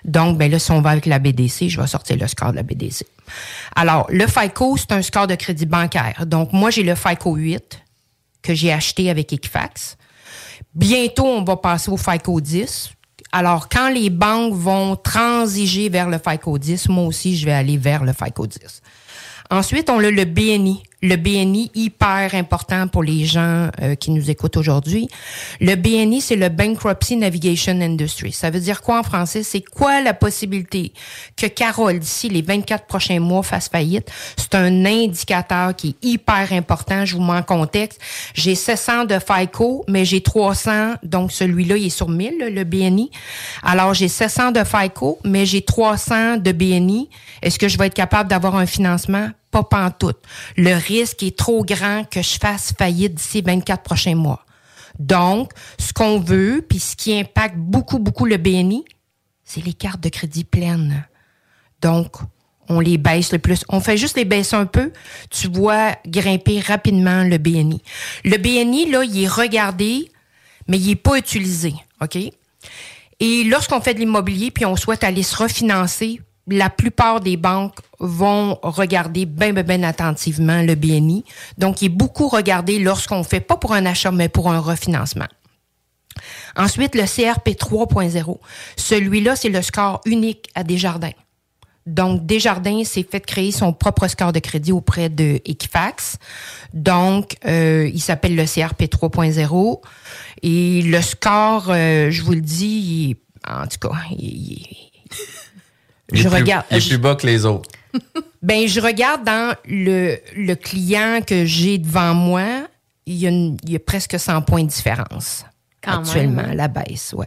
Donc, 0.05 0.38
ben 0.38 0.51
là, 0.51 0.59
si 0.59 0.72
on 0.72 0.80
va 0.80 0.91
avec 0.91 1.07
la 1.07 1.20
BDC, 1.20 1.68
je 1.68 1.80
vais 1.80 1.86
sortir 1.86 2.16
le 2.16 2.26
score 2.26 2.51
de 2.51 2.57
la 2.57 2.64
BDC. 2.64 3.07
Alors, 3.76 4.07
le 4.11 4.26
FICO, 4.26 4.76
c'est 4.76 4.91
un 4.91 5.03
score 5.03 5.28
de 5.28 5.36
crédit 5.36 5.66
bancaire. 5.66 6.26
Donc, 6.26 6.53
moi, 6.53 6.70
j'ai 6.70 6.82
le 6.82 6.97
FICO 6.97 7.36
8 7.36 7.80
que 8.43 8.55
j'ai 8.55 8.72
acheté 8.72 9.09
avec 9.09 9.32
Equifax. 9.32 9.97
Bientôt, 10.74 11.26
on 11.26 11.45
va 11.45 11.57
passer 11.57 11.93
au 11.93 11.97
FICO 11.97 12.41
10. 12.41 12.91
Alors, 13.30 13.68
quand 13.68 13.91
les 13.91 14.11
banques 14.11 14.55
vont 14.55 14.97
transiger 14.97 15.88
vers 15.88 16.09
le 16.09 16.18
FICO 16.18 16.59
10, 16.59 16.88
moi 16.88 17.05
aussi, 17.05 17.36
je 17.36 17.47
vais 17.47 17.53
aller 17.53 17.76
vers 17.76 18.03
le 18.03 18.12
FICO 18.12 18.49
10. 18.49 18.82
Ensuite, 19.51 19.91
on 19.91 19.99
a 19.99 20.11
le 20.11 20.24
BNI. 20.24 20.82
Le 21.03 21.17
BNI, 21.17 21.71
hyper 21.75 22.35
important 22.35 22.87
pour 22.87 23.03
les 23.03 23.25
gens 23.25 23.71
euh, 23.81 23.95
qui 23.95 24.11
nous 24.11 24.31
écoutent 24.31 24.59
aujourd'hui. 24.59 25.09
Le 25.59 25.75
BNI, 25.75 26.21
c'est 26.21 26.37
le 26.37 26.51
Bankruptcy 26.51 27.17
Navigation 27.17 27.81
Industry. 27.81 28.33
Ça 28.33 28.51
veut 28.51 28.61
dire 28.61 28.83
quoi 28.83 28.99
en 28.99 29.03
français? 29.03 29.43
C'est 29.43 29.63
quoi 29.63 30.03
la 30.03 30.13
possibilité 30.13 30.93
que 31.39 31.47
Carole, 31.47 31.99
d'ici 32.01 32.29
les 32.29 32.43
24 32.43 32.85
prochains 32.85 33.19
mois, 33.19 33.43
fasse 33.43 33.71
faillite? 33.71 34.11
C'est 34.37 34.55
un 34.55 34.85
indicateur 34.85 35.75
qui 35.75 35.97
est 36.03 36.07
hyper 36.07 36.53
important. 36.53 37.07
Je 37.07 37.17
vous 37.17 37.23
mets 37.23 37.39
en 37.39 37.43
contexte. 37.43 37.99
J'ai 38.35 38.55
700 38.55 39.05
de 39.07 39.19
FICO, 39.19 39.87
mais 39.89 40.05
j'ai 40.05 40.21
300, 40.21 40.97
donc 41.03 41.33
celui-là, 41.33 41.79
il 41.79 41.87
est 41.87 41.91
sur 41.91 42.11
1000, 42.11 42.39
là, 42.39 42.51
le 42.51 42.65
BNI. 42.65 43.11
Alors, 43.63 43.95
j'ai 43.95 44.09
700 44.09 44.53
de 44.53 44.63
FICO, 44.65 45.19
mais 45.25 45.47
j'ai 45.47 45.63
300 45.63 46.37
de 46.37 46.53
BNI. 46.53 47.09
Est-ce 47.41 47.59
que 47.59 47.69
je 47.69 47.79
vais 47.79 47.87
être 47.87 47.95
capable 47.95 48.29
d'avoir 48.29 48.57
un 48.57 48.67
financement? 48.67 49.31
Pas 49.51 49.65
pantoute. 49.65 50.23
Le 50.57 50.75
risque 50.75 51.23
est 51.23 51.37
trop 51.37 51.65
grand 51.65 52.05
que 52.09 52.23
je 52.23 52.39
fasse 52.39 52.73
faillite 52.77 53.15
d'ici 53.15 53.43
24 53.43 53.83
prochains 53.83 54.15
mois. 54.15 54.45
Donc, 54.99 55.53
ce 55.79 55.93
qu'on 55.93 56.21
veut, 56.21 56.65
puis 56.69 56.79
ce 56.79 56.95
qui 56.95 57.19
impacte 57.19 57.57
beaucoup, 57.57 57.99
beaucoup 57.99 58.27
le 58.27 58.37
BNI, 58.37 58.85
c'est 59.45 59.65
les 59.65 59.73
cartes 59.73 60.01
de 60.01 60.09
crédit 60.09 60.45
pleines. 60.45 61.07
Donc, 61.81 62.17
on 62.69 62.81
les 62.81 62.99
baisse 62.99 63.33
le 63.33 63.39
plus. 63.39 63.65
On 63.69 63.81
fait 63.81 63.97
juste 63.97 64.17
les 64.17 64.25
baisser 64.25 64.55
un 64.55 64.67
peu, 64.67 64.93
tu 65.29 65.49
vois 65.49 65.97
grimper 66.07 66.61
rapidement 66.61 67.25
le 67.25 67.39
BNI. 67.39 67.83
Le 68.25 68.37
BNI, 68.37 68.91
là, 68.91 69.03
il 69.05 69.25
est 69.25 69.29
regardé, 69.29 70.11
mais 70.69 70.79
il 70.79 70.87
n'est 70.87 70.97
pas 70.97 71.19
utilisé, 71.19 71.75
OK? 72.01 72.17
Et 73.19 73.45
lorsqu'on 73.45 73.81
fait 73.81 73.95
de 73.95 73.99
l'immobilier 73.99 74.51
puis 74.51 74.65
on 74.65 74.77
souhaite 74.77 75.05
aller 75.05 75.23
se 75.23 75.37
refinancer, 75.37 76.21
la 76.51 76.71
plupart 76.71 77.21
des 77.21 77.37
banques 77.37 77.79
vont 77.99 78.59
regarder 78.63 79.27
bien, 79.27 79.53
bien, 79.53 79.63
bien 79.63 79.83
attentivement 79.83 80.63
le 80.63 80.75
BNI. 80.75 81.25
Donc, 81.59 81.83
il 81.83 81.87
est 81.87 81.89
beaucoup 81.89 82.29
regardé 82.29 82.79
lorsqu'on 82.79 83.23
fait, 83.25 83.41
pas 83.41 83.57
pour 83.57 83.73
un 83.73 83.87
achat, 83.87 84.11
mais 84.11 84.29
pour 84.29 84.51
un 84.51 84.59
refinancement. 84.59 85.29
Ensuite, 86.57 86.95
le 86.95 87.03
CRP 87.03 87.51
3.0. 87.51 88.39
Celui-là, 88.77 89.37
c'est 89.37 89.49
le 89.49 89.63
score 89.63 90.01
unique 90.05 90.49
à 90.55 90.65
Desjardins. 90.65 91.13
Donc, 91.87 92.27
Desjardins 92.27 92.85
s'est 92.85 93.07
fait 93.11 93.21
créer 93.21 93.53
son 93.53 93.73
propre 93.73 94.07
score 94.07 94.33
de 94.33 94.39
crédit 94.39 94.73
auprès 94.73 95.09
de 95.09 95.41
Equifax. 95.45 96.19
Donc, 96.75 97.37
euh, 97.47 97.91
il 97.93 98.01
s'appelle 98.01 98.37
le 98.37 98.45
CRP 98.45 98.83
3.0. 98.89 99.81
Et 100.43 100.83
le 100.83 101.01
score, 101.01 101.67
euh, 101.71 102.11
je 102.11 102.23
vous 102.23 102.33
le 102.33 102.43
dis, 102.43 102.67
il 103.11 103.17
en 103.49 103.67
tout 103.67 103.79
cas, 103.89 103.97
il- 104.11 104.59
il- 104.61 104.77
je 106.13 106.29
plus- 106.29 106.37
regarde. 106.37 106.65
Il 106.71 106.77
est 106.77 106.81
je- 106.81 106.89
plus 106.89 106.99
bas 106.99 107.15
que 107.17 107.27
les 107.27 107.45
autres. 107.47 107.69
ben, 108.43 108.67
je 108.69 108.81
regarde 108.81 109.25
dans 109.25 109.55
le, 109.67 110.17
le 110.37 110.55
client 110.55 111.21
que 111.27 111.45
j'ai 111.45 111.79
devant 111.79 112.15
moi, 112.15 112.45
il 113.07 113.17
y, 113.17 113.27
a 113.27 113.31
une- 113.31 113.57
il 113.65 113.73
y 113.73 113.77
a 113.77 113.81
presque 113.81 114.19
100 114.19 114.43
points 114.43 114.63
de 114.63 114.69
différence 114.69 115.45
Quand 115.83 115.99
actuellement, 115.99 116.43
même, 116.43 116.51
hein? 116.53 116.55
la 116.55 116.69
baisse, 116.69 117.13
ouais. 117.17 117.27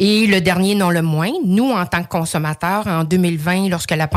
Et 0.00 0.26
le 0.26 0.40
dernier, 0.40 0.74
non 0.74 0.90
le 0.90 1.02
moins, 1.02 1.30
nous, 1.44 1.70
en 1.70 1.84
tant 1.86 2.02
que 2.02 2.08
consommateurs, 2.08 2.86
en 2.86 3.04
2020, 3.04 3.68
lorsque 3.68 3.90
la 3.92 4.06
pandémie 4.06 4.16